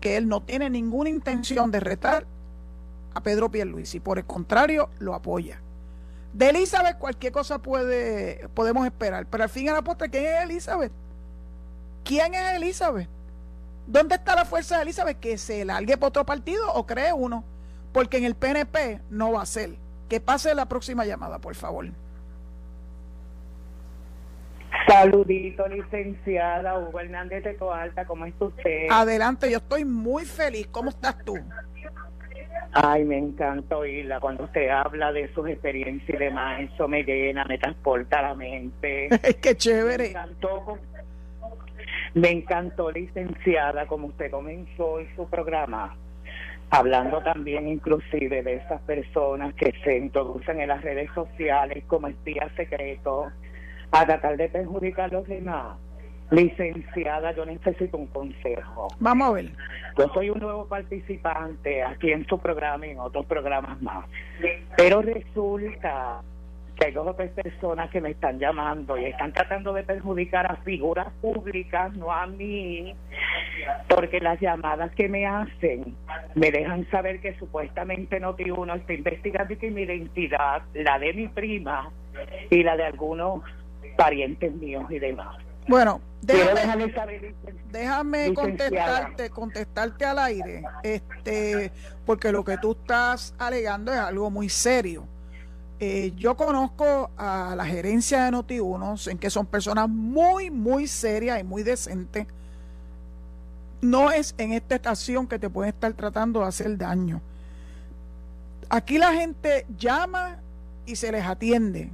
que 0.00 0.16
él 0.16 0.28
no 0.28 0.42
tiene 0.42 0.70
ninguna 0.70 1.08
intención 1.10 1.70
de 1.70 1.80
retar 1.80 2.26
a 3.14 3.22
Pedro 3.22 3.48
Pierluisi, 3.50 4.00
por 4.00 4.18
el 4.18 4.24
contrario, 4.24 4.90
lo 4.98 5.14
apoya. 5.14 5.60
De 6.34 6.48
Elizabeth 6.48 6.98
cualquier 6.98 7.32
cosa 7.32 7.60
puede 7.60 8.48
podemos 8.54 8.84
esperar, 8.84 9.24
pero 9.26 9.44
al 9.44 9.48
fin 9.48 9.66
y 9.66 9.68
al 9.68 9.84
postre, 9.84 10.10
¿quién 10.10 10.24
es 10.26 10.42
Elizabeth? 10.42 10.92
¿Quién 12.02 12.34
es 12.34 12.56
Elizabeth? 12.56 13.08
¿Dónde 13.86 14.16
está 14.16 14.34
la 14.34 14.44
fuerza 14.44 14.76
de 14.76 14.82
Elizabeth? 14.82 15.20
Que 15.20 15.38
se 15.38 15.64
largue 15.64 15.96
por 15.96 16.08
otro 16.08 16.26
partido 16.26 16.72
o 16.72 16.86
cree 16.86 17.12
uno, 17.12 17.44
porque 17.92 18.16
en 18.16 18.24
el 18.24 18.34
PNP 18.34 19.00
no 19.10 19.30
va 19.30 19.42
a 19.42 19.46
ser. 19.46 19.76
Que 20.08 20.18
pase 20.20 20.52
la 20.56 20.66
próxima 20.66 21.04
llamada, 21.04 21.38
por 21.38 21.54
favor. 21.54 21.86
Saludito, 24.88 25.68
licenciada 25.68 26.76
Hugo 26.80 26.98
Hernández 26.98 27.44
de 27.44 27.54
Toalta, 27.54 28.04
¿cómo 28.06 28.26
está 28.26 28.46
usted? 28.46 28.88
Adelante, 28.90 29.48
yo 29.48 29.58
estoy 29.58 29.84
muy 29.84 30.24
feliz. 30.24 30.66
¿Cómo 30.66 30.90
estás 30.90 31.16
tú? 31.24 31.36
Ay, 32.72 33.04
me 33.04 33.18
encanta 33.18 33.76
oírla 33.76 34.18
cuando 34.18 34.44
usted 34.44 34.68
habla 34.68 35.12
de 35.12 35.32
sus 35.32 35.48
experiencias 35.48 36.08
y 36.08 36.24
demás. 36.24 36.60
Eso 36.60 36.88
me 36.88 37.04
llena, 37.04 37.44
me 37.44 37.56
transporta 37.56 38.20
la 38.20 38.34
mente. 38.34 39.08
¡Qué 39.42 39.56
chévere! 39.56 40.04
Me 40.04 40.10
encantó, 40.10 40.78
me 42.14 42.30
encantó, 42.30 42.90
licenciada, 42.90 43.86
como 43.86 44.08
usted 44.08 44.30
comenzó 44.30 44.98
en 44.98 45.14
su 45.14 45.28
programa, 45.28 45.96
hablando 46.70 47.22
también 47.22 47.68
inclusive 47.68 48.42
de 48.42 48.54
esas 48.54 48.80
personas 48.82 49.54
que 49.54 49.72
se 49.84 49.98
introducen 49.98 50.60
en 50.60 50.68
las 50.68 50.82
redes 50.82 51.10
sociales 51.14 51.84
como 51.86 52.08
espías 52.08 52.50
secretos 52.56 53.32
a 53.92 54.04
tratar 54.04 54.36
de 54.36 54.48
perjudicar 54.48 55.10
a 55.10 55.18
los 55.18 55.28
demás. 55.28 55.76
Licenciada, 56.30 57.32
yo 57.32 57.44
necesito 57.44 57.96
un 57.96 58.06
consejo. 58.08 58.88
Vamos 58.98 59.28
a 59.28 59.32
ver. 59.32 59.50
Yo 59.98 60.08
soy 60.12 60.30
un 60.30 60.40
nuevo 60.40 60.66
participante 60.66 61.82
aquí 61.82 62.10
en 62.10 62.26
su 62.26 62.38
programa 62.38 62.86
y 62.86 62.90
en 62.90 62.98
otros 62.98 63.26
programas 63.26 63.80
más. 63.80 64.06
Pero 64.76 65.02
resulta 65.02 66.22
que 66.76 66.86
hay 66.86 66.92
dos 66.92 67.14
personas 67.14 67.90
que 67.90 68.00
me 68.00 68.10
están 68.10 68.38
llamando 68.38 68.98
y 68.98 69.04
están 69.04 69.32
tratando 69.32 69.72
de 69.72 69.84
perjudicar 69.84 70.50
a 70.50 70.56
figuras 70.56 71.08
públicas, 71.20 71.94
no 71.94 72.10
a 72.10 72.26
mí, 72.26 72.94
porque 73.88 74.18
las 74.20 74.40
llamadas 74.40 74.92
que 74.94 75.08
me 75.08 75.26
hacen 75.26 75.94
me 76.34 76.50
dejan 76.50 76.88
saber 76.90 77.20
que 77.20 77.34
supuestamente 77.38 78.20
Noti1 78.20 78.76
está 78.76 78.92
investigando 78.92 79.56
que 79.56 79.70
mi 79.70 79.82
identidad, 79.82 80.62
la 80.74 80.98
de 80.98 81.12
mi 81.12 81.28
prima 81.28 81.90
y 82.50 82.62
la 82.62 82.76
de 82.76 82.84
algunos 82.84 83.42
parientes 83.96 84.52
míos 84.54 84.84
y 84.90 84.98
demás. 84.98 85.43
Bueno, 85.66 86.00
déjame, 86.20 86.92
déjame 87.70 88.34
contestarte, 88.34 89.30
contestarte 89.30 90.04
al 90.04 90.18
aire, 90.18 90.64
este, 90.82 91.72
porque 92.04 92.30
lo 92.32 92.44
que 92.44 92.58
tú 92.58 92.72
estás 92.72 93.34
alegando 93.38 93.92
es 93.92 93.98
algo 93.98 94.30
muy 94.30 94.48
serio. 94.48 95.06
Eh, 95.80 96.12
yo 96.16 96.36
conozco 96.36 97.10
a 97.16 97.54
la 97.56 97.64
gerencia 97.64 98.24
de 98.24 98.32
Noti1, 98.32 99.10
en 99.10 99.18
que 99.18 99.28
son 99.28 99.46
personas 99.46 99.88
muy, 99.88 100.50
muy 100.50 100.86
serias 100.86 101.40
y 101.40 101.44
muy 101.44 101.62
decentes. 101.62 102.26
No 103.80 104.10
es 104.10 104.34
en 104.38 104.52
esta 104.52 104.76
estación 104.76 105.26
que 105.26 105.38
te 105.38 105.50
pueden 105.50 105.74
estar 105.74 105.92
tratando 105.94 106.40
de 106.40 106.46
hacer 106.46 106.76
daño. 106.78 107.20
Aquí 108.68 108.98
la 108.98 109.12
gente 109.12 109.66
llama 109.76 110.38
y 110.86 110.96
se 110.96 111.12
les 111.12 111.24
atiende. 111.24 111.90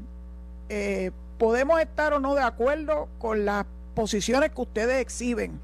Eh, 0.69 1.11
podemos 1.41 1.81
estar 1.81 2.13
o 2.13 2.21
no 2.21 2.35
de 2.35 2.43
acuerdo 2.43 3.09
con 3.19 3.47
las 3.47 3.65
posiciones 3.95 4.51
que 4.51 4.61
ustedes 4.61 5.01
exhiben, 5.01 5.59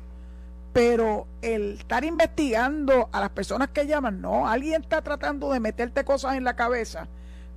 pero 0.72 1.26
el 1.42 1.78
estar 1.80 2.02
investigando 2.02 3.10
a 3.12 3.20
las 3.20 3.28
personas 3.28 3.68
que 3.68 3.86
llaman, 3.86 4.22
no, 4.22 4.48
alguien 4.48 4.80
está 4.80 5.02
tratando 5.02 5.52
de 5.52 5.60
meterte 5.60 6.02
cosas 6.02 6.36
en 6.36 6.44
la 6.44 6.56
cabeza 6.56 7.08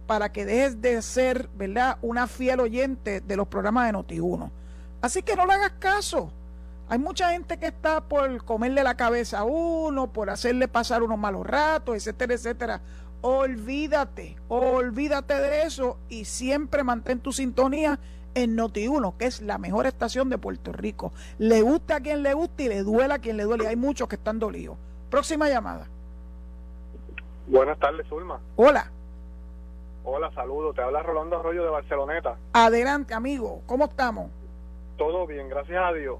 para 0.05 0.33
que 0.33 0.45
dejes 0.45 0.81
de 0.81 1.01
ser, 1.01 1.47
¿verdad?, 1.55 1.97
una 2.01 2.27
fiel 2.27 2.59
oyente 2.59 3.21
de 3.21 3.37
los 3.37 3.47
programas 3.47 3.85
de 3.85 3.97
Noti1. 3.97 4.51
Así 5.01 5.23
que 5.23 5.37
no 5.37 5.45
le 5.45 5.53
hagas 5.53 5.73
caso. 5.79 6.29
Hay 6.89 6.99
mucha 6.99 7.31
gente 7.31 7.57
que 7.57 7.67
está 7.67 8.01
por 8.01 8.43
comerle 8.43 8.83
la 8.83 8.97
cabeza 8.97 9.39
a 9.39 9.43
uno, 9.45 10.11
por 10.11 10.29
hacerle 10.29 10.67
pasar 10.67 11.03
unos 11.03 11.17
malos 11.17 11.47
ratos, 11.47 11.95
etcétera, 11.95 12.33
etcétera. 12.33 12.81
Olvídate, 13.21 14.37
olvídate 14.47 15.33
de 15.33 15.63
eso 15.63 15.97
y 16.07 16.23
siempre 16.23 16.85
mantén 16.85 17.19
tu 17.19 17.33
sintonía 17.33 17.99
en 18.33 18.57
Noti1, 18.57 19.17
que 19.17 19.25
es 19.25 19.41
la 19.41 19.57
mejor 19.57 19.87
estación 19.87 20.29
de 20.29 20.37
Puerto 20.37 20.71
Rico. 20.71 21.11
Le 21.37 21.61
gusta 21.61 21.97
a 21.97 21.99
quien 21.99 22.23
le 22.23 22.33
guste 22.33 22.63
y 22.63 22.69
le 22.69 22.83
duela 22.83 23.15
a 23.15 23.19
quien 23.19 23.35
le 23.35 23.43
duele. 23.43 23.67
Hay 23.67 23.75
muchos 23.75 24.07
que 24.07 24.15
están 24.15 24.39
dolidos. 24.39 24.77
Próxima 25.09 25.49
llamada. 25.49 25.87
Buenas 27.47 27.77
tardes, 27.79 28.07
Zulma. 28.07 28.39
Hola. 28.55 28.89
Hola, 30.05 30.31
saludo. 30.33 30.73
Te 30.73 30.81
habla 30.81 31.03
Rolando 31.03 31.39
Arroyo 31.39 31.63
de 31.63 31.69
Barceloneta. 31.71 32.37
Adelante, 32.53 33.13
amigo. 33.13 33.63
¿Cómo 33.65 33.85
estamos? 33.85 34.31
Todo 34.97 35.27
bien, 35.27 35.49
gracias 35.49 35.83
a 35.83 35.91
Dios. 35.91 36.19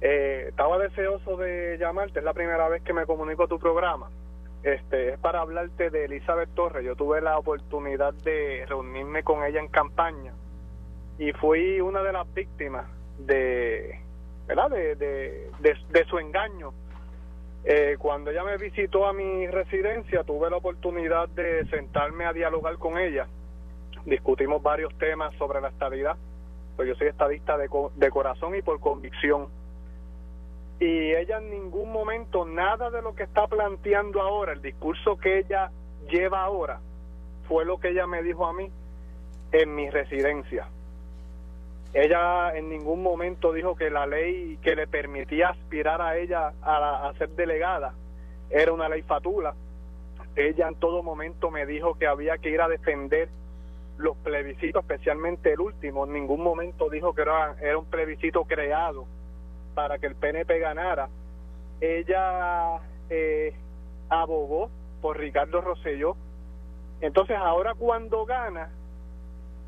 Eh, 0.00 0.46
estaba 0.48 0.78
deseoso 0.78 1.36
de 1.36 1.76
llamarte. 1.78 2.20
Es 2.20 2.24
la 2.24 2.32
primera 2.32 2.68
vez 2.68 2.82
que 2.82 2.94
me 2.94 3.04
comunico 3.04 3.44
a 3.44 3.48
tu 3.48 3.58
programa 3.58 4.08
este, 4.62 5.10
es 5.10 5.18
para 5.18 5.40
hablarte 5.40 5.90
de 5.90 6.06
Elizabeth 6.06 6.52
Torres. 6.54 6.84
Yo 6.84 6.96
tuve 6.96 7.20
la 7.20 7.38
oportunidad 7.38 8.12
de 8.14 8.64
reunirme 8.66 9.22
con 9.22 9.44
ella 9.44 9.60
en 9.60 9.68
campaña 9.68 10.32
y 11.18 11.32
fui 11.32 11.80
una 11.80 12.02
de 12.02 12.12
las 12.12 12.32
víctimas 12.34 12.86
de, 13.18 14.00
¿verdad? 14.46 14.70
De, 14.70 14.94
de, 15.60 16.04
su 16.08 16.18
engaño. 16.18 16.72
Eh, 17.64 17.96
cuando 17.98 18.30
ella 18.30 18.44
me 18.44 18.56
visitó 18.56 19.06
a 19.06 19.12
mi 19.12 19.46
residencia, 19.48 20.22
tuve 20.24 20.48
la 20.48 20.56
oportunidad 20.56 21.28
de 21.28 21.66
sentarme 21.66 22.24
a 22.24 22.32
dialogar 22.32 22.78
con 22.78 22.98
ella. 22.98 23.26
Discutimos 24.06 24.62
varios 24.62 24.96
temas 24.96 25.34
sobre 25.36 25.60
la 25.60 25.68
estabilidad, 25.68 26.16
pues 26.76 26.88
yo 26.88 26.94
soy 26.94 27.08
estadista 27.08 27.58
de, 27.58 27.68
de 27.96 28.10
corazón 28.10 28.54
y 28.54 28.62
por 28.62 28.80
convicción 28.80 29.48
y 30.80 31.12
ella 31.12 31.38
en 31.38 31.50
ningún 31.50 31.90
momento 31.90 32.44
nada 32.44 32.90
de 32.90 33.02
lo 33.02 33.14
que 33.14 33.24
está 33.24 33.46
planteando 33.48 34.20
ahora, 34.20 34.52
el 34.52 34.62
discurso 34.62 35.16
que 35.16 35.38
ella 35.38 35.70
lleva 36.08 36.42
ahora, 36.42 36.80
fue 37.48 37.64
lo 37.64 37.78
que 37.78 37.88
ella 37.88 38.06
me 38.06 38.22
dijo 38.22 38.46
a 38.46 38.52
mí 38.52 38.70
en 39.52 39.74
mi 39.74 39.90
residencia. 39.90 40.68
Ella 41.94 42.54
en 42.54 42.68
ningún 42.68 43.02
momento 43.02 43.52
dijo 43.52 43.74
que 43.74 43.90
la 43.90 44.06
ley 44.06 44.58
que 44.62 44.76
le 44.76 44.86
permitía 44.86 45.48
aspirar 45.48 46.00
a 46.02 46.16
ella 46.18 46.52
a, 46.62 47.08
a 47.08 47.14
ser 47.14 47.30
delegada 47.30 47.94
era 48.50 48.72
una 48.72 48.88
ley 48.88 49.02
fatula. 49.02 49.54
Ella 50.36 50.68
en 50.68 50.76
todo 50.76 51.02
momento 51.02 51.50
me 51.50 51.66
dijo 51.66 51.94
que 51.94 52.06
había 52.06 52.38
que 52.38 52.50
ir 52.50 52.60
a 52.60 52.68
defender 52.68 53.30
los 53.96 54.16
plebiscitos, 54.18 54.82
especialmente 54.82 55.54
el 55.54 55.60
último. 55.60 56.04
En 56.04 56.12
ningún 56.12 56.42
momento 56.42 56.88
dijo 56.88 57.14
que 57.14 57.22
era, 57.22 57.56
era 57.60 57.78
un 57.78 57.86
plebiscito 57.86 58.44
creado 58.44 59.06
para 59.74 59.98
que 59.98 60.06
el 60.06 60.14
PNP 60.14 60.58
ganara, 60.58 61.08
ella 61.80 62.80
eh, 63.10 63.54
abogó 64.08 64.70
por 65.00 65.18
Ricardo 65.18 65.60
Rosselló. 65.60 66.16
Entonces 67.00 67.36
ahora 67.36 67.74
cuando 67.74 68.24
gana, 68.26 68.70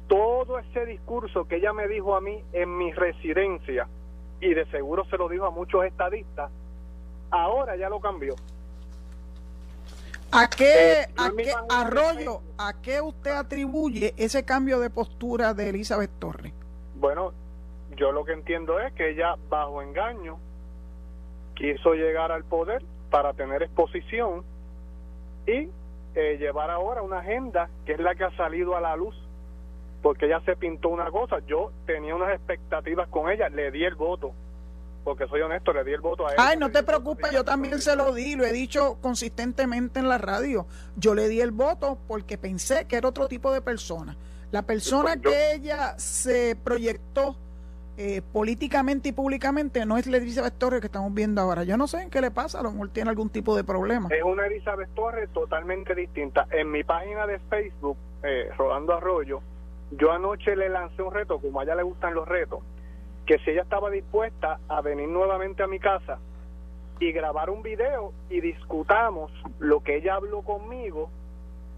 todo 0.08 0.58
ese 0.58 0.86
discurso 0.86 1.46
que 1.46 1.56
ella 1.56 1.72
me 1.72 1.86
dijo 1.86 2.16
a 2.16 2.20
mí 2.20 2.42
en 2.52 2.76
mi 2.76 2.92
residencia, 2.92 3.86
y 4.40 4.54
de 4.54 4.66
seguro 4.66 5.04
se 5.04 5.16
lo 5.16 5.28
dijo 5.28 5.44
a 5.46 5.50
muchos 5.50 5.84
estadistas, 5.84 6.50
ahora 7.30 7.76
ya 7.76 7.88
lo 7.88 8.00
cambió. 8.00 8.34
¿A 10.32 10.48
qué, 10.48 11.02
Eh, 11.02 11.06
a 11.16 11.30
qué 11.36 11.52
arroyo, 11.68 12.40
a 12.56 12.72
qué 12.80 13.00
usted 13.00 13.32
atribuye 13.32 14.14
ese 14.16 14.44
cambio 14.44 14.78
de 14.78 14.88
postura 14.88 15.54
de 15.54 15.70
Elizabeth 15.70 16.10
Torres? 16.18 16.52
Bueno, 16.94 17.32
yo 18.00 18.12
lo 18.12 18.24
que 18.24 18.32
entiendo 18.32 18.80
es 18.80 18.92
que 18.94 19.10
ella, 19.10 19.36
bajo 19.50 19.82
engaño, 19.82 20.38
quiso 21.54 21.92
llegar 21.92 22.32
al 22.32 22.44
poder 22.44 22.82
para 23.10 23.34
tener 23.34 23.62
exposición 23.62 24.42
y 25.46 25.68
eh, 26.14 26.36
llevar 26.38 26.70
ahora 26.70 27.02
una 27.02 27.18
agenda 27.18 27.68
que 27.84 27.92
es 27.92 28.00
la 28.00 28.14
que 28.14 28.24
ha 28.24 28.34
salido 28.36 28.74
a 28.74 28.80
la 28.80 28.96
luz, 28.96 29.14
porque 30.02 30.24
ella 30.26 30.40
se 30.46 30.56
pintó 30.56 30.88
una 30.88 31.10
cosa. 31.10 31.40
Yo 31.46 31.72
tenía 31.86 32.14
unas 32.14 32.30
expectativas 32.34 33.06
con 33.08 33.30
ella, 33.30 33.50
le 33.50 33.70
di 33.70 33.84
el 33.84 33.94
voto, 33.96 34.32
porque 35.04 35.26
soy 35.28 35.42
honesto, 35.42 35.72
le 35.74 35.84
di 35.84 35.92
el 35.92 36.00
voto 36.00 36.26
a 36.26 36.32
ella. 36.32 36.48
Ay, 36.48 36.56
no 36.56 36.70
te 36.70 36.82
preocupes, 36.82 37.30
yo 37.32 37.44
también 37.44 37.80
se 37.82 37.94
lo 37.96 38.14
di, 38.14 38.34
lo 38.34 38.46
he 38.46 38.52
dicho 38.52 38.96
consistentemente 39.02 39.98
en 40.00 40.08
la 40.08 40.16
radio. 40.16 40.66
Yo 40.96 41.14
le 41.14 41.28
di 41.28 41.42
el 41.42 41.50
voto 41.50 41.98
porque 42.08 42.38
pensé 42.38 42.86
que 42.86 42.96
era 42.96 43.08
otro 43.08 43.28
tipo 43.28 43.52
de 43.52 43.60
persona. 43.60 44.16
La 44.52 44.62
persona 44.62 45.10
Pues 45.12 45.20
yo- 45.22 45.30
que 45.30 45.52
ella 45.54 45.98
se 45.98 46.56
proyectó 46.56 47.36
eh, 48.02 48.22
políticamente 48.22 49.10
y 49.10 49.12
públicamente 49.12 49.84
no 49.84 49.98
es 49.98 50.06
la 50.06 50.16
Elizabeth 50.16 50.54
Torres 50.56 50.80
que 50.80 50.86
estamos 50.86 51.12
viendo 51.12 51.38
ahora. 51.42 51.64
Yo 51.64 51.76
no 51.76 51.86
sé 51.86 52.00
en 52.00 52.08
qué 52.08 52.22
le 52.22 52.30
pasa, 52.30 52.60
a 52.60 52.62
lo 52.62 52.72
mejor 52.72 52.88
tiene 52.88 53.10
algún 53.10 53.28
tipo 53.28 53.54
de 53.54 53.62
problema. 53.62 54.08
Es 54.10 54.22
una 54.22 54.46
Elizabeth 54.46 54.88
Torres 54.94 55.28
totalmente 55.34 55.94
distinta. 55.94 56.46
En 56.50 56.70
mi 56.70 56.82
página 56.82 57.26
de 57.26 57.38
Facebook, 57.40 57.98
eh, 58.22 58.48
Rolando 58.56 58.94
Arroyo, 58.94 59.42
yo 59.90 60.12
anoche 60.12 60.56
le 60.56 60.70
lancé 60.70 61.02
un 61.02 61.12
reto, 61.12 61.40
como 61.40 61.60
a 61.60 61.64
ella 61.64 61.74
le 61.74 61.82
gustan 61.82 62.14
los 62.14 62.26
retos, 62.26 62.60
que 63.26 63.38
si 63.40 63.50
ella 63.50 63.64
estaba 63.64 63.90
dispuesta 63.90 64.60
a 64.68 64.80
venir 64.80 65.06
nuevamente 65.06 65.62
a 65.62 65.66
mi 65.66 65.78
casa 65.78 66.18
y 67.00 67.12
grabar 67.12 67.50
un 67.50 67.62
video 67.62 68.14
y 68.30 68.40
discutamos 68.40 69.30
lo 69.58 69.82
que 69.82 69.96
ella 69.96 70.14
habló 70.14 70.40
conmigo 70.40 71.10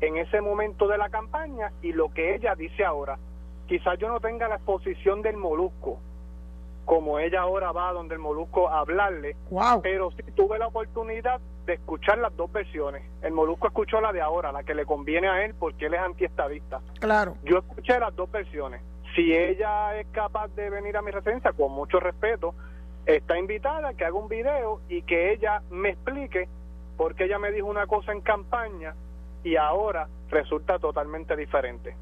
en 0.00 0.18
ese 0.18 0.40
momento 0.40 0.86
de 0.86 0.98
la 0.98 1.08
campaña 1.08 1.72
y 1.82 1.92
lo 1.92 2.12
que 2.12 2.36
ella 2.36 2.54
dice 2.54 2.84
ahora. 2.84 3.18
Quizás 3.66 3.98
yo 3.98 4.08
no 4.08 4.20
tenga 4.20 4.46
la 4.46 4.54
exposición 4.56 5.20
del 5.22 5.36
molusco, 5.36 5.98
como 6.84 7.18
ella 7.18 7.42
ahora 7.42 7.72
va 7.72 7.92
donde 7.92 8.14
el 8.14 8.20
molusco 8.20 8.68
a 8.68 8.80
hablarle, 8.80 9.36
Wow. 9.50 9.82
pero 9.82 10.10
sí 10.12 10.22
tuve 10.34 10.58
la 10.58 10.66
oportunidad 10.66 11.40
de 11.66 11.74
escuchar 11.74 12.18
las 12.18 12.36
dos 12.36 12.50
versiones. 12.50 13.02
El 13.22 13.32
Molusco 13.32 13.68
escuchó 13.68 14.00
la 14.00 14.12
de 14.12 14.20
ahora, 14.20 14.50
la 14.50 14.64
que 14.64 14.74
le 14.74 14.84
conviene 14.84 15.28
a 15.28 15.44
él 15.44 15.54
porque 15.58 15.86
él 15.86 15.94
es 15.94 16.00
antiestadista. 16.00 16.80
Claro. 16.98 17.36
Yo 17.44 17.58
escuché 17.58 17.98
las 18.00 18.14
dos 18.16 18.30
versiones. 18.32 18.82
Si 19.14 19.32
ella 19.32 19.96
es 20.00 20.06
capaz 20.08 20.48
de 20.56 20.70
venir 20.70 20.96
a 20.96 21.02
mi 21.02 21.12
residencia, 21.12 21.52
con 21.52 21.70
mucho 21.70 22.00
respeto, 22.00 22.54
está 23.06 23.38
invitada 23.38 23.90
a 23.90 23.94
que 23.94 24.04
haga 24.04 24.16
un 24.16 24.28
video 24.28 24.80
y 24.88 25.02
que 25.02 25.32
ella 25.32 25.62
me 25.70 25.90
explique 25.90 26.48
por 26.96 27.14
qué 27.14 27.24
ella 27.24 27.38
me 27.38 27.52
dijo 27.52 27.68
una 27.68 27.86
cosa 27.86 28.10
en 28.12 28.22
campaña 28.22 28.94
y 29.44 29.54
ahora 29.56 30.08
resulta 30.30 30.78
totalmente 30.80 31.36
diferente. 31.36 31.94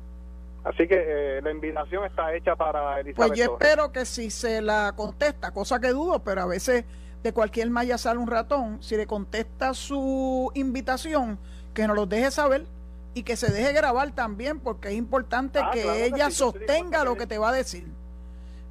Así 0.65 0.87
que 0.87 1.39
eh, 1.39 1.43
la 1.43 1.51
invitación 1.51 2.05
está 2.05 2.35
hecha 2.35 2.55
para 2.55 3.01
Elizabeth 3.01 3.29
Pues 3.29 3.39
yo 3.39 3.47
Torres. 3.47 3.69
espero 3.69 3.93
que 3.93 4.05
si 4.05 4.31
se 4.31 4.61
la 4.61 4.93
contesta, 4.95 5.53
cosa 5.53 5.81
que 5.81 5.89
dudo, 5.89 6.23
pero 6.23 6.43
a 6.43 6.47
veces 6.47 6.85
de 7.23 7.33
cualquier 7.33 7.71
malla 7.71 7.97
sale 7.99 8.19
un 8.19 8.27
ratón, 8.27 8.83
si 8.83 8.97
le 8.97 9.07
contesta 9.07 9.73
su 9.75 10.51
invitación, 10.55 11.39
que 11.75 11.87
nos 11.87 11.97
lo 11.97 12.07
deje 12.07 12.31
saber 12.31 12.67
y 13.15 13.23
que 13.23 13.37
se 13.37 13.51
deje 13.51 13.73
grabar 13.73 14.13
también, 14.13 14.61
porque 14.61 14.89
es 14.89 14.95
importante 14.95 15.61
Ah, 15.61 15.71
que 15.73 15.83
claro 15.83 15.97
que 15.99 16.05
ella 16.07 16.27
sí, 16.31 16.37
sostenga 16.37 17.05
lo 17.05 17.17
que 17.17 17.27
te 17.27 17.39
va 17.39 17.49
a 17.51 17.53
decir. 17.53 17.87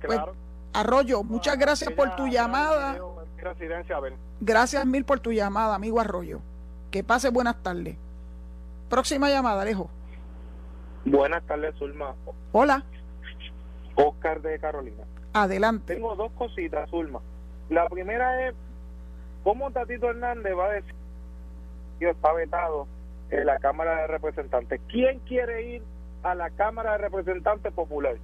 Pues. 0.05 0.19
Arroyo, 0.73 1.23
muchas 1.23 1.57
gracias 1.57 1.91
por 1.91 2.15
tu 2.15 2.27
llamada. 2.27 2.93
video 2.93 3.95
a 3.95 3.99
ver. 3.99 4.13
Gracias 4.39 4.85
mil 4.85 5.03
por 5.05 5.19
tu 5.19 5.31
llamada, 5.31 5.75
amigo 5.75 5.99
Arroyo. 5.99 6.39
Que 6.91 7.03
pase 7.03 7.29
buenas 7.29 7.61
tardes. 7.61 7.97
Próxima 8.89 9.29
llamada, 9.29 9.61
Alejo. 9.61 9.89
Buenas 11.05 11.43
tardes, 11.43 11.75
Zulma. 11.75 12.15
Hola, 12.51 12.83
Oscar 13.95 14.41
de 14.41 14.59
Carolina. 14.59 15.03
adelante. 15.33 15.95
Tengo 15.95 16.15
dos 16.15 16.31
cositas, 16.33 16.89
Zulma. 16.89 17.19
La 17.69 17.87
primera 17.89 18.47
es, 18.47 18.55
¿cómo 19.43 19.71
Tatito 19.71 20.09
Hernández 20.09 20.53
va 20.57 20.65
a 20.67 20.73
decir 20.73 20.93
que 21.99 22.09
está 22.09 22.33
vetado 22.33 22.87
en 23.29 23.45
la 23.45 23.59
Cámara 23.59 24.01
de 24.01 24.07
Representantes? 24.07 24.81
¿Quién 24.87 25.19
quiere 25.19 25.75
ir 25.75 25.83
a 26.23 26.35
la 26.35 26.49
Cámara 26.51 26.93
de 26.93 26.97
Representantes 26.99 27.71
Popular? 27.73 28.15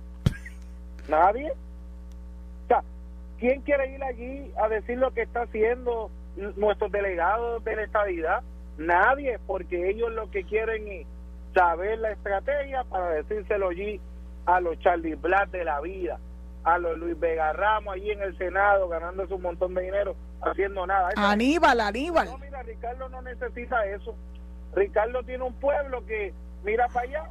¿Nadie? 1.08 1.52
O 1.52 2.68
sea, 2.68 2.84
¿quién 3.40 3.62
quiere 3.62 3.94
ir 3.94 4.04
allí 4.04 4.52
a 4.58 4.68
decir 4.68 4.98
lo 4.98 5.12
que 5.12 5.22
está 5.22 5.44
haciendo 5.44 6.10
nuestros 6.56 6.92
delegados 6.92 7.64
de 7.64 7.76
la 7.76 7.84
estadidad? 7.84 8.42
Nadie, 8.78 9.40
porque 9.46 9.90
ellos 9.90 10.12
lo 10.14 10.30
que 10.32 10.44
quieren 10.44 10.88
es 10.88 11.08
saber 11.56 11.98
la 12.00 12.12
estrategia 12.12 12.84
para 12.84 13.10
decírselo 13.12 13.70
allí 13.70 14.00
a 14.46 14.60
los 14.60 14.78
Charlie 14.80 15.16
Black 15.16 15.50
de 15.50 15.64
la 15.64 15.80
vida, 15.82 16.20
a 16.64 16.78
los 16.78 16.98
Luis 16.98 17.20
Vega 17.20 17.54
Ramos 17.54 17.96
allí 17.96 18.12
en 18.12 18.22
el 18.22 18.38
Senado 18.38 18.90
ganándose 18.90 19.34
un 19.34 19.42
montón 19.42 19.74
de 19.74 19.84
dinero 19.84 20.16
haciendo 20.42 20.86
nada. 20.86 21.10
Aníbal, 21.16 21.80
Aníbal. 21.80 22.28
no, 22.28 22.38
mira, 22.38 22.62
Ricardo 22.62 23.10
no 23.10 23.22
necesita 23.22 23.86
eso. 23.88 24.16
Ricardo 24.76 25.24
tiene 25.24 25.44
un 25.44 25.54
pueblo 25.54 26.06
que 26.06 26.34
mira 26.64 26.88
para 26.90 27.08
allá. 27.08 27.24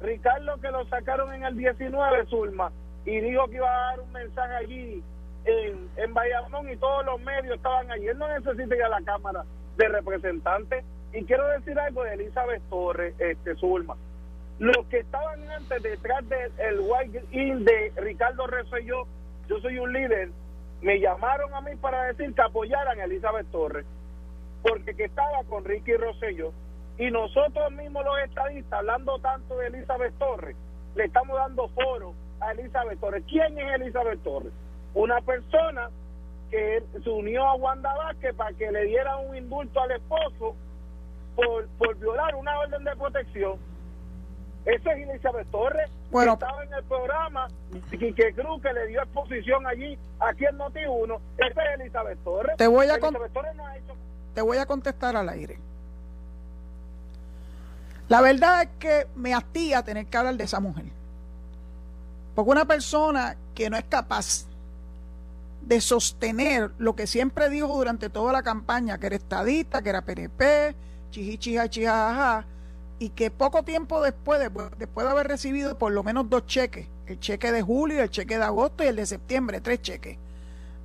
Ricardo 0.00 0.60
que 0.60 0.70
lo 0.70 0.84
sacaron 0.86 1.34
en 1.34 1.44
el 1.44 1.56
19, 1.56 2.26
Zulma, 2.26 2.72
y 3.04 3.20
dijo 3.20 3.46
que 3.48 3.56
iba 3.56 3.68
a 3.68 3.86
dar 3.90 4.00
un 4.00 4.12
mensaje 4.12 4.54
allí 4.54 5.02
en, 5.44 5.88
en 5.96 6.14
Bayamón 6.14 6.70
y 6.70 6.76
todos 6.76 7.04
los 7.04 7.20
medios 7.20 7.56
estaban 7.56 7.90
allí. 7.90 8.06
Él 8.06 8.18
no 8.18 8.28
necesita 8.28 8.76
ir 8.76 8.82
a 8.84 8.88
la 8.88 9.02
Cámara 9.02 9.44
de 9.76 9.88
Representantes. 9.88 10.84
Y 11.12 11.24
quiero 11.24 11.46
decir 11.48 11.78
algo 11.78 12.04
de 12.04 12.14
Elizabeth 12.14 12.62
Torres, 12.70 13.14
este, 13.18 13.54
Zulma. 13.56 13.96
Los 14.58 14.86
que 14.86 15.00
estaban 15.00 15.50
antes 15.50 15.82
detrás 15.82 16.26
del 16.28 16.80
White 16.80 17.24
In 17.32 17.64
de 17.64 17.92
Ricardo 17.96 18.46
Rosselló, 18.46 19.06
yo 19.48 19.58
soy 19.60 19.78
un 19.78 19.92
líder, 19.92 20.30
me 20.82 21.00
llamaron 21.00 21.52
a 21.54 21.60
mí 21.60 21.76
para 21.76 22.04
decir 22.04 22.34
que 22.34 22.42
apoyaran 22.42 22.98
a 23.00 23.04
Elizabeth 23.04 23.46
Torres 23.50 23.86
porque 24.62 24.94
que 24.94 25.04
estaba 25.04 25.42
con 25.48 25.64
Ricky 25.64 25.94
Rosselló 25.94 26.52
y 26.98 27.10
nosotros 27.10 27.72
mismos 27.72 28.04
los 28.04 28.18
estadistas 28.20 28.80
hablando 28.80 29.18
tanto 29.18 29.56
de 29.58 29.68
Elizabeth 29.68 30.16
Torres 30.18 30.56
le 30.94 31.04
estamos 31.04 31.36
dando 31.36 31.68
foro 31.68 32.14
a 32.40 32.52
Elizabeth 32.52 33.00
Torres 33.00 33.24
¿quién 33.28 33.58
es 33.58 33.80
Elizabeth 33.80 34.22
Torres? 34.22 34.52
una 34.94 35.20
persona 35.20 35.88
que 36.50 36.82
se 37.02 37.10
unió 37.10 37.46
a 37.46 37.54
Wanda 37.54 37.94
Vázquez 37.94 38.34
para 38.34 38.52
que 38.52 38.70
le 38.70 38.84
diera 38.84 39.16
un 39.16 39.36
indulto 39.36 39.80
al 39.80 39.92
esposo 39.92 40.54
por, 41.36 41.66
por 41.78 41.96
violar 41.96 42.34
una 42.34 42.58
orden 42.60 42.84
de 42.84 42.96
protección 42.96 43.56
eso 44.64 44.90
es 44.90 45.08
Elizabeth 45.08 45.50
Torres 45.50 45.90
Bueno. 46.10 46.38
que 46.38 46.44
estaba 46.44 46.62
en 46.64 46.72
el 46.74 46.84
programa 46.84 47.48
y 47.90 48.12
que 48.14 48.32
Cruz 48.34 48.62
que 48.62 48.72
le 48.72 48.86
dio 48.86 49.02
exposición 49.02 49.66
allí 49.66 49.98
aquí 50.20 50.44
en 50.44 50.56
Noti1 50.58 51.18
esa 51.38 51.62
es 51.64 51.80
Elizabeth 51.80 52.18
Torres 52.22 52.56
Te 52.56 52.66
voy 52.68 52.86
a 52.88 52.98
con- 53.00 53.08
Elizabeth 53.16 53.32
Torres 53.32 53.54
no 53.56 53.66
ha 53.66 53.76
hecho 53.76 53.94
Te 54.34 54.40
voy 54.42 54.58
a 54.58 54.66
contestar 54.66 55.16
al 55.16 55.28
aire. 55.28 55.58
La 58.08 58.20
verdad 58.20 58.62
es 58.62 58.68
que 58.78 59.06
me 59.14 59.32
hastía 59.34 59.82
tener 59.82 60.06
que 60.06 60.16
hablar 60.16 60.36
de 60.36 60.44
esa 60.44 60.60
mujer. 60.60 60.84
Porque 62.34 62.50
una 62.50 62.64
persona 62.66 63.36
que 63.54 63.70
no 63.70 63.76
es 63.76 63.84
capaz 63.84 64.46
de 65.62 65.80
sostener 65.80 66.70
lo 66.78 66.94
que 66.94 67.06
siempre 67.06 67.48
dijo 67.48 67.68
durante 67.68 68.10
toda 68.10 68.32
la 68.32 68.42
campaña, 68.42 68.98
que 68.98 69.06
era 69.06 69.16
estadista, 69.16 69.80
que 69.82 69.90
era 69.90 70.02
PNP, 70.02 70.74
chiji, 71.12 71.38
chija, 71.38 71.68
chijajaja, 71.68 72.44
y 72.98 73.10
que 73.10 73.30
poco 73.30 73.62
tiempo 73.62 74.00
después, 74.00 74.40
después, 74.40 74.66
después 74.78 75.06
de 75.06 75.12
haber 75.12 75.28
recibido 75.28 75.78
por 75.78 75.92
lo 75.92 76.02
menos 76.02 76.28
dos 76.28 76.46
cheques, 76.46 76.88
el 77.06 77.20
cheque 77.20 77.52
de 77.52 77.62
julio, 77.62 78.02
el 78.02 78.10
cheque 78.10 78.38
de 78.38 78.44
agosto 78.44 78.82
y 78.82 78.88
el 78.88 78.96
de 78.96 79.06
septiembre, 79.06 79.60
tres 79.60 79.82
cheques. 79.82 80.18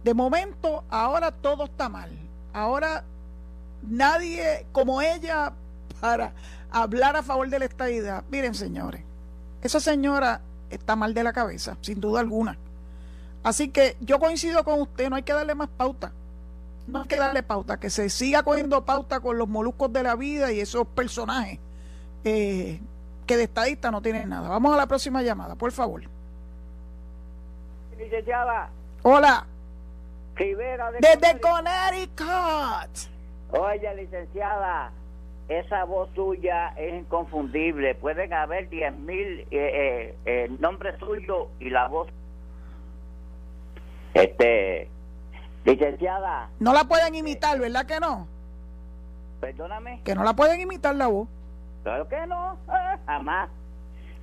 De 0.03 0.13
momento, 0.13 0.83
ahora 0.89 1.31
todo 1.31 1.65
está 1.65 1.89
mal. 1.89 2.11
Ahora 2.53 3.03
nadie 3.81 4.65
como 4.71 5.01
ella 5.01 5.53
para 5.99 6.33
hablar 6.71 7.15
a 7.15 7.23
favor 7.23 7.49
de 7.49 7.59
la 7.59 7.65
estadidad. 7.65 8.23
Miren, 8.29 8.53
señores, 8.53 9.01
esa 9.61 9.79
señora 9.79 10.41
está 10.69 10.95
mal 10.95 11.13
de 11.13 11.23
la 11.23 11.33
cabeza, 11.33 11.77
sin 11.81 11.99
duda 11.99 12.19
alguna. 12.19 12.57
Así 13.43 13.69
que 13.69 13.95
yo 14.01 14.19
coincido 14.19 14.63
con 14.63 14.81
usted, 14.81 15.09
no 15.09 15.15
hay 15.15 15.23
que 15.23 15.33
darle 15.33 15.55
más 15.55 15.69
pauta. 15.69 16.11
No 16.87 17.01
hay 17.01 17.07
que 17.07 17.17
darle 17.17 17.43
pauta, 17.43 17.79
que 17.79 17.89
se 17.89 18.09
siga 18.09 18.43
cogiendo 18.43 18.85
pauta 18.85 19.19
con 19.19 19.37
los 19.37 19.47
moluscos 19.47 19.91
de 19.91 20.03
la 20.03 20.15
vida 20.15 20.51
y 20.53 20.61
esos 20.61 20.87
personajes 20.87 21.59
eh, 22.23 22.79
que 23.25 23.37
de 23.37 23.43
estadista 23.43 23.91
no 23.91 24.01
tienen 24.01 24.29
nada. 24.29 24.47
Vamos 24.47 24.73
a 24.73 24.77
la 24.77 24.87
próxima 24.87 25.21
llamada, 25.21 25.55
por 25.55 25.71
favor. 25.71 26.01
Licenciada 27.97 28.69
Hola, 29.03 29.45
Rivera 30.35 30.91
de 30.91 30.99
desde 30.99 31.39
Connecticut. 31.39 32.27
Connecticut. 32.27 33.11
Oye, 33.51 33.95
licenciada, 33.95 34.91
esa 35.49 35.83
voz 35.85 36.09
suya 36.13 36.73
es 36.77 36.93
inconfundible. 36.93 37.95
Pueden 37.95 38.33
haber 38.33 38.69
10 38.69 38.97
mil 38.97 39.47
eh, 39.51 40.15
eh, 40.25 40.47
nombres 40.59 40.99
suyos 40.99 41.47
y 41.59 41.69
la 41.69 41.87
voz. 41.87 42.09
Este, 44.13 44.89
licenciada, 45.73 46.49
No 46.59 46.73
la 46.73 46.85
pueden 46.85 47.15
imitar, 47.15 47.59
¿verdad 47.59 47.85
que 47.85 47.99
no? 47.99 48.27
Perdóname. 49.41 50.01
Que 50.03 50.15
no 50.15 50.23
la 50.23 50.33
pueden 50.33 50.61
imitar 50.61 50.95
la 50.95 51.07
voz. 51.07 51.27
Claro 51.83 52.07
que 52.07 52.25
no, 52.25 52.57
ah, 52.67 52.97
jamás. 53.05 53.49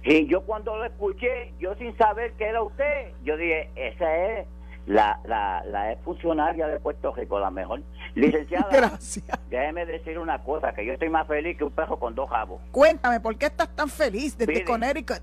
Y 0.02 0.26
yo 0.26 0.42
cuando 0.42 0.76
lo 0.76 0.84
escuché, 0.84 1.52
yo 1.58 1.74
sin 1.76 1.96
saber 1.96 2.32
que 2.32 2.44
era 2.46 2.62
usted, 2.62 3.12
yo 3.24 3.36
dije, 3.36 3.70
esa 3.76 4.16
es 4.16 4.46
la, 4.86 5.18
la, 5.24 5.64
la 5.66 5.92
ex 5.92 6.02
funcionaria 6.02 6.66
de 6.66 6.78
Puerto 6.80 7.14
Rico, 7.14 7.38
la 7.38 7.50
mejor. 7.50 7.80
Licenciada, 8.14 8.68
Gracias. 8.72 9.24
déjeme 9.48 9.86
decir 9.86 10.18
una 10.18 10.42
cosa, 10.42 10.74
que 10.74 10.84
yo 10.84 10.92
estoy 10.92 11.08
más 11.08 11.26
feliz 11.26 11.56
que 11.56 11.64
un 11.64 11.70
perro 11.72 11.98
con 11.98 12.14
dos 12.14 12.28
jabos. 12.28 12.60
Cuéntame, 12.70 13.20
¿por 13.20 13.36
qué 13.38 13.46
estás 13.46 13.68
tan 13.74 13.88
feliz 13.88 14.36
desde 14.36 14.52
Mire. 14.52 14.64
Connecticut? 14.64 15.20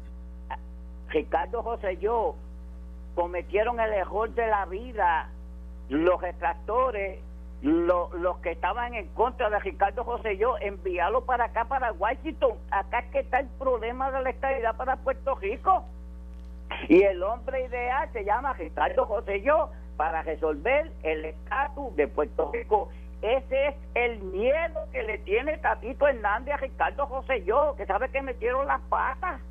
Ricardo 1.09 1.61
José 1.61 1.93
y 1.93 1.97
yo 1.97 2.35
cometieron 3.15 3.79
el 3.79 3.91
error 3.93 4.33
de 4.33 4.47
la 4.47 4.65
vida. 4.65 5.29
Los 5.91 6.21
retractores, 6.21 7.19
lo- 7.61 8.09
los 8.17 8.37
que 8.37 8.51
estaban 8.51 8.93
en 8.95 9.07
contra 9.09 9.49
de 9.49 9.59
Ricardo 9.59 10.03
José 10.03 10.33
y 10.33 10.37
yo, 10.37 10.57
enviarlo 10.59 11.25
para 11.25 11.45
acá, 11.45 11.65
para 11.65 11.91
Washington. 11.91 12.53
Acá 12.71 12.99
es 12.99 13.11
que 13.11 13.19
está 13.19 13.39
el 13.39 13.47
problema 13.59 14.09
de 14.09 14.21
la 14.21 14.29
estabilidad 14.29 14.75
para 14.77 14.95
Puerto 14.95 15.35
Rico. 15.35 15.83
Y 16.87 17.01
el 17.03 17.21
hombre 17.21 17.65
ideal 17.65 18.09
se 18.13 18.23
llama 18.23 18.53
Ricardo 18.53 19.05
José 19.05 19.37
y 19.39 19.41
yo 19.43 19.69
para 19.97 20.21
resolver 20.23 20.91
el 21.03 21.25
estatus 21.25 21.93
de 21.97 22.07
Puerto 22.07 22.49
Rico. 22.53 22.89
Ese 23.21 23.67
es 23.67 23.75
el 23.93 24.19
miedo 24.21 24.79
que 24.93 25.03
le 25.03 25.17
tiene 25.19 25.57
Tatito 25.57 26.07
Hernández 26.07 26.53
a 26.55 26.57
Ricardo 26.57 27.05
José 27.05 27.39
y 27.39 27.43
yo, 27.43 27.75
que 27.75 27.85
sabe 27.85 28.09
que 28.09 28.21
metieron 28.21 28.65
las 28.65 28.79
patas. 28.89 29.41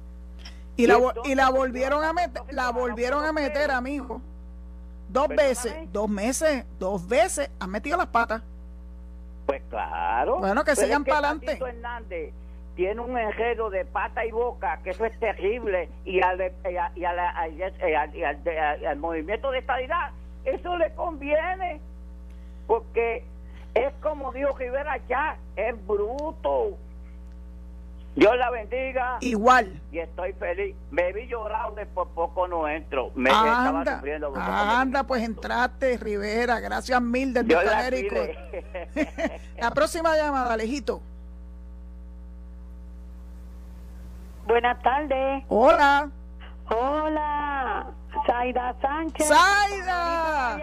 Y 0.76 0.86
la, 0.86 0.94
Y 0.94 0.96
vo- 0.96 1.08
entonces, 1.10 1.32
y 1.32 1.34
la 1.36 1.46
yo- 1.50 1.52
volvieron 1.56 2.02
a 2.02 2.12
meter, 2.14 2.42
la 2.50 2.70
volvieron 2.72 3.24
a 3.26 3.32
meter, 3.32 3.70
amigo. 3.70 4.20
Dos 5.12 5.26
Perdóname. 5.28 5.48
veces, 5.48 5.92
dos 5.92 6.08
meses, 6.08 6.64
dos 6.78 7.08
veces 7.08 7.50
han 7.58 7.70
metido 7.70 7.96
las 7.96 8.06
patas. 8.06 8.42
Pues 9.46 9.62
claro. 9.68 10.38
Bueno, 10.38 10.62
que 10.64 10.76
sigan 10.76 11.04
pa'lante. 11.04 11.46
Tatito 11.46 11.66
Hernández 11.66 12.32
tiene 12.76 13.00
un 13.00 13.18
enredo 13.18 13.68
de 13.70 13.84
pata 13.84 14.24
y 14.24 14.30
boca, 14.30 14.78
que 14.84 14.90
eso 14.90 15.04
es 15.04 15.18
terrible, 15.18 15.88
y 16.04 16.20
al- 16.22 16.52
y 16.94 17.04
al 17.04 18.96
movimiento 18.98 19.50
de 19.50 19.58
estabilidad, 19.58 20.10
eso 20.44 20.76
le 20.78 20.94
conviene, 20.94 21.80
porque 22.68 23.24
es 23.74 23.92
como 24.00 24.32
dijo 24.32 24.56
Rivera 24.56 24.96
ya, 25.08 25.36
es 25.56 25.74
bruto. 25.86 26.76
Dios 28.16 28.36
la 28.36 28.50
bendiga 28.50 29.18
Igual. 29.20 29.80
y 29.92 29.98
estoy 30.00 30.32
feliz. 30.34 30.74
Me 30.90 31.12
vi 31.12 31.26
llorado 31.28 31.74
de 31.76 31.86
por 31.86 32.08
poco 32.08 32.48
no 32.48 32.68
entro. 32.68 33.12
Me 33.14 33.30
estaba 33.30 33.84
sufriendo. 33.84 34.32
anda, 34.36 35.02
me- 35.02 35.08
pues 35.08 35.22
entraste, 35.22 35.96
Rivera. 35.96 36.58
Gracias 36.60 37.00
mil 37.00 37.32
desde 37.32 37.46
Dios 37.48 37.64
la. 37.64 38.36
La 39.58 39.70
próxima 39.70 40.16
llamada, 40.16 40.52
Alejito. 40.54 41.00
Buenas 44.46 44.82
tardes. 44.82 45.44
Hola. 45.48 46.10
Hola. 46.68 47.86
Zaida 48.26 48.74
Sánchez. 48.80 49.28
Zaida. 49.28 50.58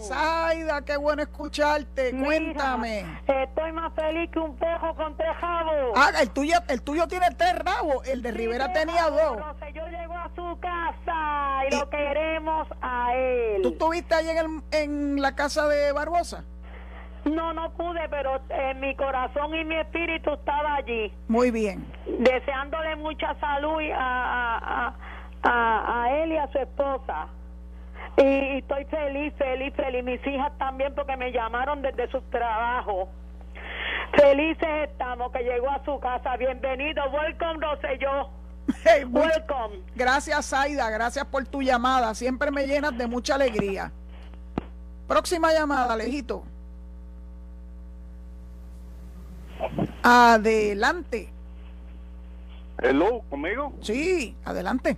Zaida, 0.00 0.82
qué 0.84 0.96
bueno 0.96 1.22
escucharte. 1.22 2.12
Mira, 2.12 2.24
Cuéntame. 2.26 3.04
Estoy 3.26 3.72
más 3.72 3.92
feliz 3.94 4.30
que 4.30 4.38
un 4.38 4.56
perro 4.56 4.94
con 4.94 5.16
tres 5.16 5.36
jabos. 5.40 5.92
Ah, 5.94 6.10
el 6.20 6.30
tuyo, 6.30 6.56
el 6.68 6.82
tuyo 6.82 7.06
tiene 7.06 7.26
tres 7.36 7.58
rabos. 7.58 8.06
El 8.08 8.22
de 8.22 8.30
Sí, 8.32 8.36
Rivera 8.38 8.72
tenía 8.72 9.10
dos. 9.10 9.36
Rosselló 9.36 9.86
llegó 9.88 10.14
a 10.16 10.30
su 10.34 10.58
casa 10.60 11.64
y, 11.70 11.74
Y- 11.74 11.78
lo 11.78 11.90
queremos 11.90 12.68
a 12.80 13.14
él. 13.14 13.62
¿Tú 13.62 13.68
estuviste 13.70 14.14
ahí 14.14 14.28
en, 14.30 14.38
el- 14.38 14.62
en 14.72 15.20
la 15.20 15.34
casa 15.34 15.68
de 15.68 15.92
Barbosa? 15.92 16.44
No, 17.26 17.52
no 17.52 17.70
pude, 17.72 18.08
pero 18.08 18.40
en 18.48 18.80
mi 18.80 18.96
corazón 18.96 19.54
y 19.54 19.62
mi 19.66 19.76
espíritu 19.76 20.32
estaba 20.32 20.76
allí, 20.76 21.12
Muy 21.28 21.50
bien. 21.50 21.84
deseándole 22.18 22.96
mucha 22.96 23.38
salud 23.38 23.78
a, 23.94 23.98
a, 23.98 24.86
a, 24.88 24.94
a- 25.42 26.02
a 26.04 26.22
él 26.22 26.32
y 26.32 26.36
a 26.36 26.50
su 26.52 26.58
esposa. 26.58 27.26
Y 28.16 28.58
estoy 28.58 28.84
feliz, 28.86 29.32
feliz, 29.38 29.72
feliz. 29.74 30.04
Mis 30.04 30.26
hijas 30.26 30.52
también 30.58 30.94
porque 30.94 31.16
me 31.16 31.30
llamaron 31.32 31.80
desde 31.82 32.10
su 32.10 32.20
trabajo. 32.22 33.08
Felices 34.16 34.68
estamos 34.90 35.30
que 35.32 35.42
llegó 35.42 35.70
a 35.70 35.82
su 35.84 35.98
casa. 36.00 36.36
Bienvenido, 36.36 37.02
welcome 37.10 37.64
Rosselló. 37.64 38.28
Hey, 38.84 39.04
Welcome. 39.04 39.82
gracias, 39.96 40.46
Zaida. 40.50 40.88
Gracias 40.90 41.24
por 41.24 41.44
tu 41.46 41.60
llamada. 41.62 42.14
Siempre 42.14 42.50
me 42.50 42.66
llenas 42.66 42.96
de 42.96 43.06
mucha 43.06 43.34
alegría. 43.34 43.90
Próxima 45.08 45.52
llamada, 45.52 45.94
Alejito. 45.94 46.44
Adelante. 50.02 51.32
Hello, 52.82 53.22
¿conmigo? 53.28 53.72
Sí, 53.82 54.36
adelante. 54.44 54.96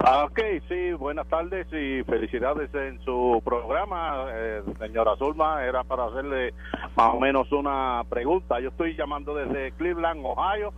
Ah, 0.00 0.24
ok, 0.24 0.40
sí, 0.68 0.92
buenas 0.94 1.28
tardes 1.28 1.66
y 1.72 2.02
felicidades 2.04 2.74
en 2.74 2.98
su 3.04 3.40
programa, 3.44 4.26
eh, 4.32 4.62
señora 4.80 5.14
Zulma. 5.16 5.64
Era 5.64 5.84
para 5.84 6.06
hacerle 6.06 6.54
más 6.96 7.14
o 7.14 7.20
menos 7.20 7.50
una 7.52 8.02
pregunta. 8.08 8.58
Yo 8.60 8.70
estoy 8.70 8.96
llamando 8.96 9.34
desde 9.34 9.72
Cleveland, 9.72 10.24
Ohio, 10.24 10.72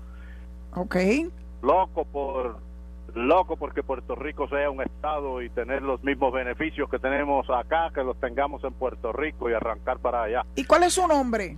Ok. 0.77 0.97
loco 1.63 2.05
por 2.05 2.59
loco 3.15 3.57
porque 3.57 3.83
Puerto 3.85 4.17
Rico 4.17 4.49
sea 4.49 4.69
un 4.71 4.83
estado 4.83 5.41
y 5.41 5.49
tener 5.49 5.83
los 5.83 6.03
mismos 6.03 6.33
beneficios 6.33 6.91
que 6.91 6.99
tenemos 6.99 7.49
acá, 7.49 7.91
que 7.95 8.03
los 8.03 8.19
tengamos 8.19 8.63
en 8.65 8.73
Puerto 8.75 9.13
Rico 9.13 9.49
y 9.49 9.55
arrancar 9.55 10.01
para 10.01 10.25
allá. 10.25 10.43
¿Y 10.57 10.65
cuál 10.65 10.83
es 10.83 10.95
su 10.95 11.07
nombre? 11.07 11.57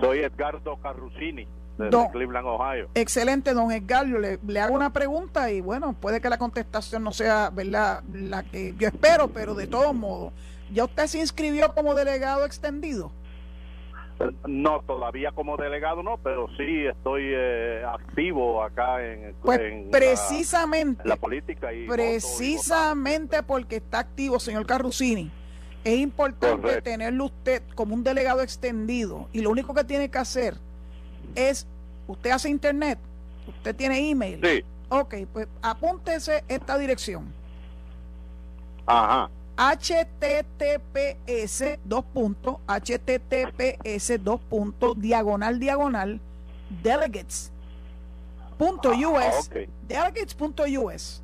Soy 0.00 0.18
Edgardo 0.18 0.76
Carrusini, 0.78 1.46
Don- 1.76 2.08
Cleveland, 2.08 2.46
Ohio. 2.46 2.88
Excelente, 2.94 3.52
don 3.54 3.70
Edgar. 3.72 4.06
Yo 4.06 4.18
le, 4.18 4.38
le 4.46 4.60
hago 4.60 4.74
una 4.74 4.92
pregunta 4.92 5.50
y 5.50 5.60
bueno, 5.60 5.92
puede 5.94 6.20
que 6.20 6.28
la 6.28 6.38
contestación 6.38 7.02
no 7.02 7.12
sea 7.12 7.50
¿verdad? 7.50 8.02
la 8.12 8.42
que 8.44 8.74
yo 8.78 8.88
espero, 8.88 9.28
pero 9.28 9.54
de 9.54 9.66
todos 9.66 9.94
modos, 9.94 10.32
¿ya 10.72 10.84
usted 10.84 11.06
se 11.06 11.18
inscribió 11.18 11.74
como 11.74 11.94
delegado 11.94 12.44
extendido? 12.44 13.10
No, 14.46 14.80
todavía 14.82 15.32
como 15.32 15.56
delegado 15.56 16.04
no, 16.04 16.18
pero 16.18 16.46
sí 16.56 16.86
estoy 16.86 17.22
eh, 17.34 17.82
activo 17.84 18.62
acá 18.62 19.04
en, 19.04 19.34
Pues 19.42 19.58
en 19.60 19.86
la- 19.86 19.90
precisamente, 19.90 21.02
en 21.02 21.08
la 21.08 21.16
política 21.16 21.72
y 21.72 21.86
voto 21.88 21.94
y 21.94 21.96
precisamente 21.96 23.42
porque 23.42 23.76
está 23.76 23.98
activo, 23.98 24.38
señor 24.38 24.66
Carrusini, 24.66 25.32
es 25.82 25.98
importante 25.98 26.56
Correcto. 26.62 26.82
tenerlo 26.84 27.24
usted 27.24 27.62
como 27.74 27.92
un 27.96 28.04
delegado 28.04 28.40
extendido 28.40 29.28
y 29.32 29.40
lo 29.40 29.50
único 29.50 29.74
que 29.74 29.82
tiene 29.82 30.08
que 30.08 30.18
hacer 30.18 30.54
es, 31.34 31.66
usted 32.06 32.30
hace 32.30 32.48
internet, 32.48 32.98
usted 33.48 33.74
tiene 33.76 34.08
email. 34.10 34.40
Sí, 34.42 34.64
Ok, 34.90 35.14
pues 35.32 35.48
apúntese 35.62 36.44
esta 36.48 36.76
dirección. 36.78 37.32
ajá, 38.86 39.30
https 39.56 40.98
dos 41.84 42.04
puntos 42.12 42.56
https 42.66 44.22
dos 44.22 44.40
puntos 44.42 45.00
diagonal 45.00 45.58
diagonal 45.58 46.20
delegates 46.82 47.50
punto 48.58 48.90
Ah, 48.92 49.08
us 49.38 49.46
ok. 49.48 49.56
delegates 49.88 50.34
punto 50.34 50.64
us 50.64 51.22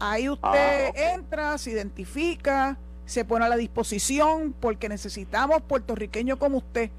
ahí 0.00 0.28
usted 0.28 0.86
Ah, 0.86 0.90
ok. 0.90 0.96
entra 1.14 1.56
se 1.58 1.70
identifica 1.70 2.76
se 3.06 3.24
pone 3.24 3.44
a 3.44 3.48
la 3.48 3.56
disposición 3.56 4.54
porque 4.60 4.88
necesitamos 4.88 5.62
puertorriqueños 5.62 6.38
como 6.38 6.58
usted 6.58 6.90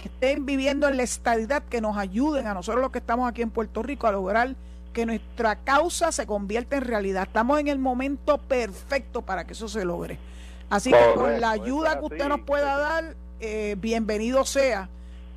que 0.00 0.08
estén 0.08 0.46
viviendo 0.46 0.88
en 0.88 0.96
la 0.96 1.02
estabilidad 1.02 1.62
que 1.64 1.80
nos 1.80 1.96
ayuden 1.96 2.46
a 2.46 2.54
nosotros 2.54 2.80
los 2.82 2.90
que 2.90 2.98
estamos 2.98 3.28
aquí 3.28 3.42
en 3.42 3.50
Puerto 3.50 3.82
Rico 3.82 4.06
a 4.06 4.12
lograr 4.12 4.54
que 4.92 5.06
nuestra 5.06 5.56
causa 5.56 6.10
se 6.10 6.26
convierta 6.26 6.76
en 6.76 6.84
realidad. 6.84 7.24
Estamos 7.24 7.60
en 7.60 7.68
el 7.68 7.78
momento 7.78 8.38
perfecto 8.38 9.22
para 9.22 9.44
que 9.44 9.52
eso 9.52 9.68
se 9.68 9.84
logre. 9.84 10.18
Así 10.68 10.90
que 10.90 10.98
con 11.14 11.40
la 11.40 11.50
ayuda 11.50 11.98
que 11.98 12.04
usted 12.06 12.28
nos 12.28 12.40
pueda 12.40 12.76
dar, 12.78 13.14
eh, 13.40 13.76
bienvenido 13.78 14.44
sea 14.44 14.88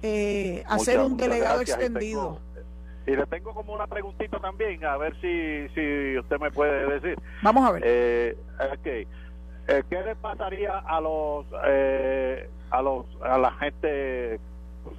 eh, 0.02 0.64
a 0.68 0.74
Muchas- 0.74 0.86
ser 0.86 1.00
un 1.00 1.16
delegado 1.18 1.58
gracias, 1.60 1.78
y 1.80 1.82
extendido. 1.82 2.22
tengo- 2.22 2.64
Y 3.06 3.16
le 3.18 3.26
tengo 3.28 3.54
como 3.54 3.74
una 3.74 3.88
preguntita 3.88 4.40
también, 4.40 4.84
a 4.86 4.96
ver 4.98 5.14
si, 5.22 5.68
si 5.76 6.18
usted 6.18 6.40
me 6.40 6.52
puede 6.52 6.90
decir. 7.00 7.18
Vamos 7.42 7.68
a 7.68 7.72
ver. 7.74 7.84
Eh, 7.86 8.38
ok. 8.74 8.86
Eh, 8.86 9.08
¿Qué 9.90 10.02
le 10.02 10.16
pasaría 10.18 10.78
a 10.80 11.00
los, 11.02 11.46
eh, 11.68 12.50
a 12.70 12.82
los, 12.82 13.06
a 13.24 13.38
la 13.38 13.52
gente 13.54 14.40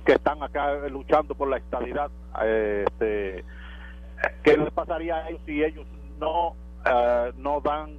que 0.05 0.12
están 0.14 0.43
acá 0.43 0.74
luchando 0.89 1.35
por 1.35 1.49
la 1.49 1.57
estabilidad? 1.59 2.11
Eh, 2.43 2.85
este, 2.87 3.45
¿Qué 4.43 4.57
les 4.57 4.70
pasaría 4.72 5.16
a 5.16 5.28
ellos 5.28 5.41
si 5.47 5.62
ellos 5.62 5.87
no, 6.18 6.55
eh, 6.87 7.32
no 7.37 7.61
dan 7.61 7.99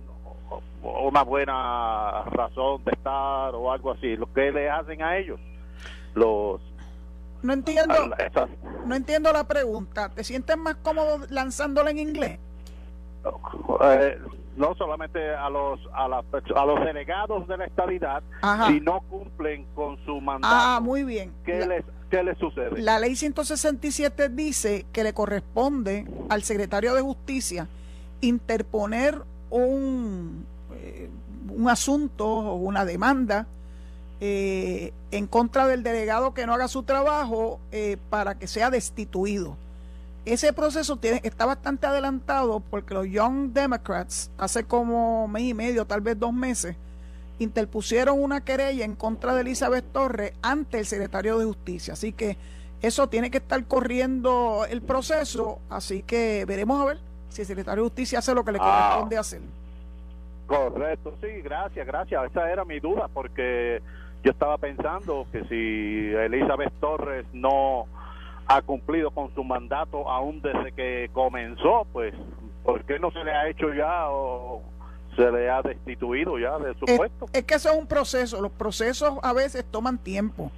una 0.82 1.24
buena 1.24 2.24
razón 2.26 2.84
de 2.84 2.92
estar 2.92 3.54
o 3.56 3.72
algo 3.72 3.92
así? 3.92 4.16
¿Lo 4.16 4.32
que 4.34 4.52
le 4.52 4.70
hacen 4.70 5.02
a 5.02 5.18
ellos? 5.18 5.40
Los, 6.14 6.62
No 7.44 7.54
entiendo, 7.54 7.94
a- 7.94 8.24
esas- 8.24 8.50
no 8.86 8.96
entiendo 8.96 9.32
la 9.32 9.44
pregunta. 9.46 10.10
¿Te 10.10 10.24
sientes 10.24 10.58
más 10.58 10.76
cómodo 10.78 11.20
lanzándola 11.30 11.92
en 11.92 12.00
inglés? 12.00 12.40
Eh, 13.84 14.20
no 14.58 14.74
solamente 14.76 15.34
a 15.36 15.50
los 15.50 15.80
a, 15.94 16.08
perso- 16.32 16.56
a 16.56 16.66
los 16.66 16.80
delegados 16.86 17.48
de 17.48 17.58
la 17.58 17.66
estabilidad 17.66 18.24
Ajá. 18.42 18.68
si 18.68 18.80
no 18.80 19.02
cumplen 19.10 19.66
con 19.76 19.98
su 20.06 20.22
mandato 20.22 20.54
Ah, 20.56 20.80
muy 20.82 21.04
bien. 21.04 21.34
¿qué 21.46 21.60
La- 21.60 21.66
les 21.68 21.86
¿qué 22.10 22.24
le 22.24 22.36
sucede? 22.36 22.82
La 22.82 23.00
ley 23.00 23.16
167 23.16 24.30
dice 24.30 24.86
que 24.94 25.04
le 25.04 25.14
corresponde 25.14 26.06
al 26.30 26.44
secretario 26.44 26.94
de 26.94 27.02
Justicia 27.02 27.68
interponer 28.22 29.22
un, 29.50 30.46
eh, 30.76 31.10
un 31.50 31.70
asunto 31.70 32.26
o 32.28 32.56
una 32.56 32.86
demanda 32.86 33.48
eh, 34.22 34.94
en 35.12 35.28
contra 35.28 35.68
del 35.68 35.84
delegado 35.84 36.34
que 36.34 36.46
no 36.46 36.54
haga 36.54 36.68
su 36.68 36.84
trabajo 36.84 37.60
eh, 37.72 37.98
para 38.10 38.36
que 38.36 38.48
sea 38.48 38.70
destituido. 38.70 39.58
Ese 40.26 40.54
proceso 40.54 40.98
tiene, 40.98 41.22
está 41.24 41.46
bastante 41.46 41.86
adelantado 41.86 42.60
porque 42.60 42.94
los 42.96 43.08
Young 43.08 43.52
Democrats 43.54 44.32
hace 44.38 44.64
como 44.64 45.28
mes 45.28 45.44
y 45.44 45.54
medio, 45.54 45.86
tal 45.86 46.02
vez 46.02 46.20
dos 46.20 46.34
meses, 46.34 46.76
interpusieron 47.38 48.22
una 48.22 48.42
querella 48.42 48.86
en 48.86 48.96
contra 48.96 49.36
de 49.36 49.42
Elizabeth 49.42 49.86
Torres 49.92 50.34
ante 50.42 50.80
el 50.80 50.86
secretario 50.88 51.38
de 51.38 51.46
Justicia. 51.46 51.94
Así 51.94 52.12
que 52.12 52.38
eso 52.82 53.08
tiene 53.08 53.30
que 53.30 53.38
estar 53.38 53.64
corriendo 53.66 54.66
el 54.70 54.82
proceso, 54.82 55.60
así 55.70 56.02
que 56.02 56.46
veremos 56.48 56.82
a 56.82 56.86
ver 56.86 56.98
si 57.30 57.42
el 57.42 57.48
secretario 57.48 57.84
de 57.84 57.90
Justicia 57.90 58.20
hace 58.20 58.34
lo 58.34 58.44
que 58.44 58.52
le 58.54 58.60
Ah. 58.62 58.88
corresponde 58.90 59.18
hacer. 59.18 59.42
Correcto, 60.48 61.14
sí, 61.22 61.28
gracias, 61.44 61.86
gracias. 61.86 62.26
Esa 62.32 62.52
era 62.52 62.64
mi 62.66 62.80
duda 62.80 63.10
porque 63.14 63.82
yo 64.24 64.32
estaba 64.32 64.58
pensando 64.58 65.26
que 65.32 65.44
si 65.46 66.16
Elizabeth 66.16 66.74
Torres 66.80 67.26
no 67.34 67.86
ha 68.48 68.62
cumplido 68.62 69.12
con 69.12 69.34
su 69.34 69.44
mandato 69.44 70.10
aún 70.10 70.42
desde 70.42 70.72
que 70.72 71.10
comenzó, 71.14 71.88
pues, 71.92 72.14
¿por 72.64 72.84
qué 72.86 73.00
no 73.00 73.12
se 73.12 73.24
le 73.24 73.32
ha 73.32 73.50
hecho 73.50 73.74
ya 73.74 74.10
o 74.10 74.62
se 75.16 75.32
le 75.32 75.50
ha 75.50 75.62
destituido 75.62 76.38
ya 76.38 76.58
de 76.60 76.74
su 76.78 76.86
Es, 76.86 76.98
puesto? 76.98 77.26
es 77.34 77.44
que 77.44 77.56
eso 77.56 77.72
es 77.72 77.78
un 77.78 77.88
proceso, 77.88 78.42
los 78.42 78.52
procesos 78.52 79.18
a 79.24 79.34
veces 79.34 79.66
toman 79.70 79.98
tiempo. 79.98 80.52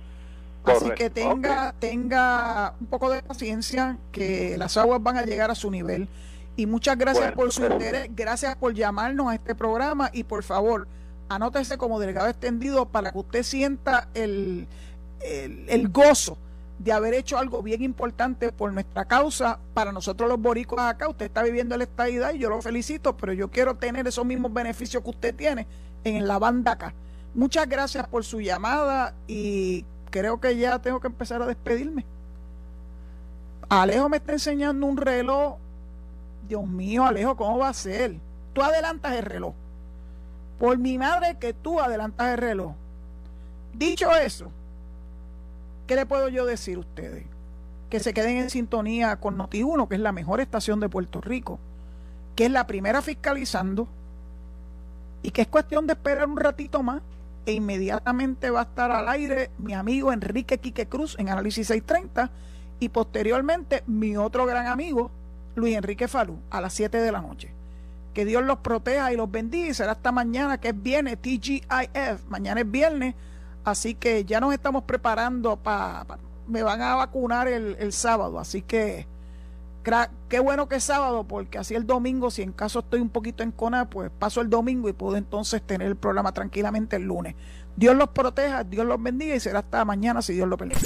Así 0.65 0.89
que 0.91 1.09
tenga, 1.09 1.73
tenga 1.79 2.73
un 2.81 2.88
poco 2.88 3.09
de 3.09 3.23
paciencia, 3.23 3.97
que 4.11 4.57
las 4.57 4.75
aguas 4.75 5.01
van 5.01 5.15
a 5.15 5.23
llegar 5.23 5.49
a 5.49 5.55
su 5.55 5.71
nivel. 5.71 6.09
Y 6.57 6.65
muchas 6.65 6.97
gracias 6.97 7.27
Bueno, 7.27 7.38
por 7.38 7.53
su 7.53 7.63
interés, 7.63 8.09
gracias 8.13 8.57
por 8.57 8.73
llamarnos 8.73 9.27
a 9.27 9.35
este 9.35 9.55
programa 9.55 10.09
y 10.11 10.23
por 10.25 10.43
favor, 10.43 10.88
anótese 11.29 11.77
como 11.77 12.01
delegado 12.01 12.27
extendido 12.27 12.85
para 12.85 13.13
que 13.13 13.17
usted 13.17 13.43
sienta 13.43 14.09
el, 14.13 14.67
el, 15.21 15.69
el 15.69 15.88
gozo 15.88 16.38
de 16.80 16.91
haber 16.91 17.13
hecho 17.13 17.38
algo 17.38 17.63
bien 17.63 17.82
importante 17.82 18.51
por 18.51 18.71
nuestra 18.71 19.05
causa, 19.05 19.59
para 19.73 19.91
nosotros 19.91 20.30
los 20.30 20.39
boricuas 20.39 20.93
acá, 20.93 21.09
usted 21.09 21.25
está 21.25 21.43
viviendo 21.43 21.75
la 21.75 21.86
estadidad 21.86 22.34
y 22.34 22.39
yo 22.39 22.49
lo 22.49 22.61
felicito, 22.61 23.17
pero 23.17 23.34
yo 23.34 23.49
quiero 23.49 23.75
tener 23.75 24.07
esos 24.07 24.25
mismos 24.25 24.53
beneficios 24.53 25.03
que 25.03 25.09
usted 25.09 25.36
tiene 25.36 25.65
en 26.03 26.28
la 26.28 26.38
banda 26.38 26.73
acá. 26.73 26.93
Muchas 27.34 27.67
gracias 27.67 28.07
por 28.07 28.23
su 28.23 28.41
llamada 28.41 29.13
y 29.28 29.86
creo 30.09 30.39
que 30.39 30.57
ya 30.57 30.80
tengo 30.80 30.99
que 30.99 31.07
empezar 31.07 31.41
a 31.41 31.45
despedirme. 31.45 32.05
Alejo 33.69 34.07
me 34.07 34.17
está 34.17 34.34
enseñando 34.34 34.86
un 34.86 34.97
reloj. 34.97 35.57
Dios 36.47 36.65
mío, 36.65 37.05
Alejo, 37.05 37.36
¿cómo 37.36 37.57
va 37.57 37.69
a 37.69 37.73
ser? 37.73 38.15
Tú 38.53 38.61
adelantas 38.61 39.13
el 39.13 39.25
reloj. 39.25 39.53
Por 40.59 40.78
mi 40.78 40.97
madre 40.97 41.38
que 41.39 41.53
tú 41.53 41.80
adelantas 41.80 42.30
el 42.30 42.38
reloj. 42.38 42.73
Dicho 43.73 44.15
eso, 44.15 44.49
¿qué 45.88 45.95
le 45.95 46.05
puedo 46.05 46.29
yo 46.29 46.45
decir 46.45 46.77
a 46.77 46.81
ustedes? 46.81 47.25
Que 47.89 47.99
se 47.99 48.13
queden 48.13 48.38
en 48.38 48.49
sintonía 48.49 49.15
con 49.15 49.38
Noti1, 49.38 49.88
que 49.88 49.95
es 49.95 50.01
la 50.01 50.11
mejor 50.11 50.41
estación 50.41 50.79
de 50.79 50.89
Puerto 50.89 51.21
Rico, 51.21 51.59
que 52.35 52.45
es 52.45 52.51
la 52.51 52.67
primera 52.67 53.01
fiscalizando 53.01 53.88
y 55.23 55.31
que 55.31 55.41
es 55.41 55.47
cuestión 55.47 55.88
de 55.88 55.93
esperar 55.93 56.27
un 56.27 56.38
ratito 56.38 56.83
más 56.83 57.01
e 57.45 57.53
inmediatamente 57.53 58.49
va 58.49 58.59
a 58.59 58.63
estar 58.63 58.91
al 58.91 59.07
aire 59.07 59.49
mi 59.57 59.73
amigo 59.73 60.11
Enrique 60.11 60.57
Quique 60.57 60.88
Cruz 60.88 61.15
en 61.17 61.29
Análisis 61.29 61.67
630 61.67 62.29
y 62.79 62.89
posteriormente 62.89 63.83
mi 63.88 64.17
otro 64.17 64.45
gran 64.45 64.67
amigo 64.67 65.09
Luis 65.55 65.75
Enrique 65.75 66.07
Falú 66.07 66.38
a 66.51 66.61
las 66.61 66.73
7 66.73 66.99
de 66.99 67.11
la 67.11 67.21
noche. 67.21 67.51
Que 68.13 68.25
Dios 68.25 68.43
los 68.43 68.59
proteja 68.59 69.13
y 69.13 69.15
los 69.15 69.31
bendiga 69.31 69.69
y 69.69 69.73
será 69.73 69.93
hasta 69.93 70.11
mañana 70.11 70.59
que 70.59 70.69
es 70.69 70.81
viernes, 70.81 71.19
TGIF, 71.21 72.25
mañana 72.27 72.61
es 72.61 72.69
viernes, 72.69 73.15
así 73.70 73.95
que 73.95 74.24
ya 74.24 74.39
nos 74.39 74.53
estamos 74.53 74.84
preparando 74.84 75.57
para... 75.57 76.05
me 76.47 76.63
van 76.63 76.82
a 76.82 76.95
vacunar 76.95 77.47
el, 77.47 77.76
el 77.80 77.91
sábado, 77.91 78.39
así 78.39 78.61
que 78.61 79.07
qué 80.28 80.39
bueno 80.39 80.68
que 80.68 80.76
es 80.76 80.84
sábado 80.84 81.26
porque 81.26 81.57
así 81.57 81.76
el 81.76 81.86
domingo, 81.86 82.32
si 82.32 82.41
en 82.41 82.51
caso 82.51 82.80
estoy 82.80 82.99
un 82.99 83.09
poquito 83.09 83.43
en 83.43 83.51
cona, 83.51 83.89
pues 83.89 84.11
paso 84.18 84.41
el 84.41 84.49
domingo 84.49 84.89
y 84.89 84.93
puedo 84.93 85.18
entonces 85.18 85.61
tener 85.61 85.88
el 85.88 85.95
programa 85.95 86.32
tranquilamente 86.32 86.95
el 86.95 87.03
lunes. 87.03 87.36
Dios 87.76 87.95
los 87.95 88.09
proteja, 88.09 88.63
Dios 88.63 88.86
los 88.86 89.01
bendiga 89.01 89.36
y 89.36 89.39
será 89.39 89.59
hasta 89.59 89.86
mañana 89.86 90.22
si 90.22 90.34
Dios 90.34 90.47
lo 90.47 90.57
permite. 90.57 90.86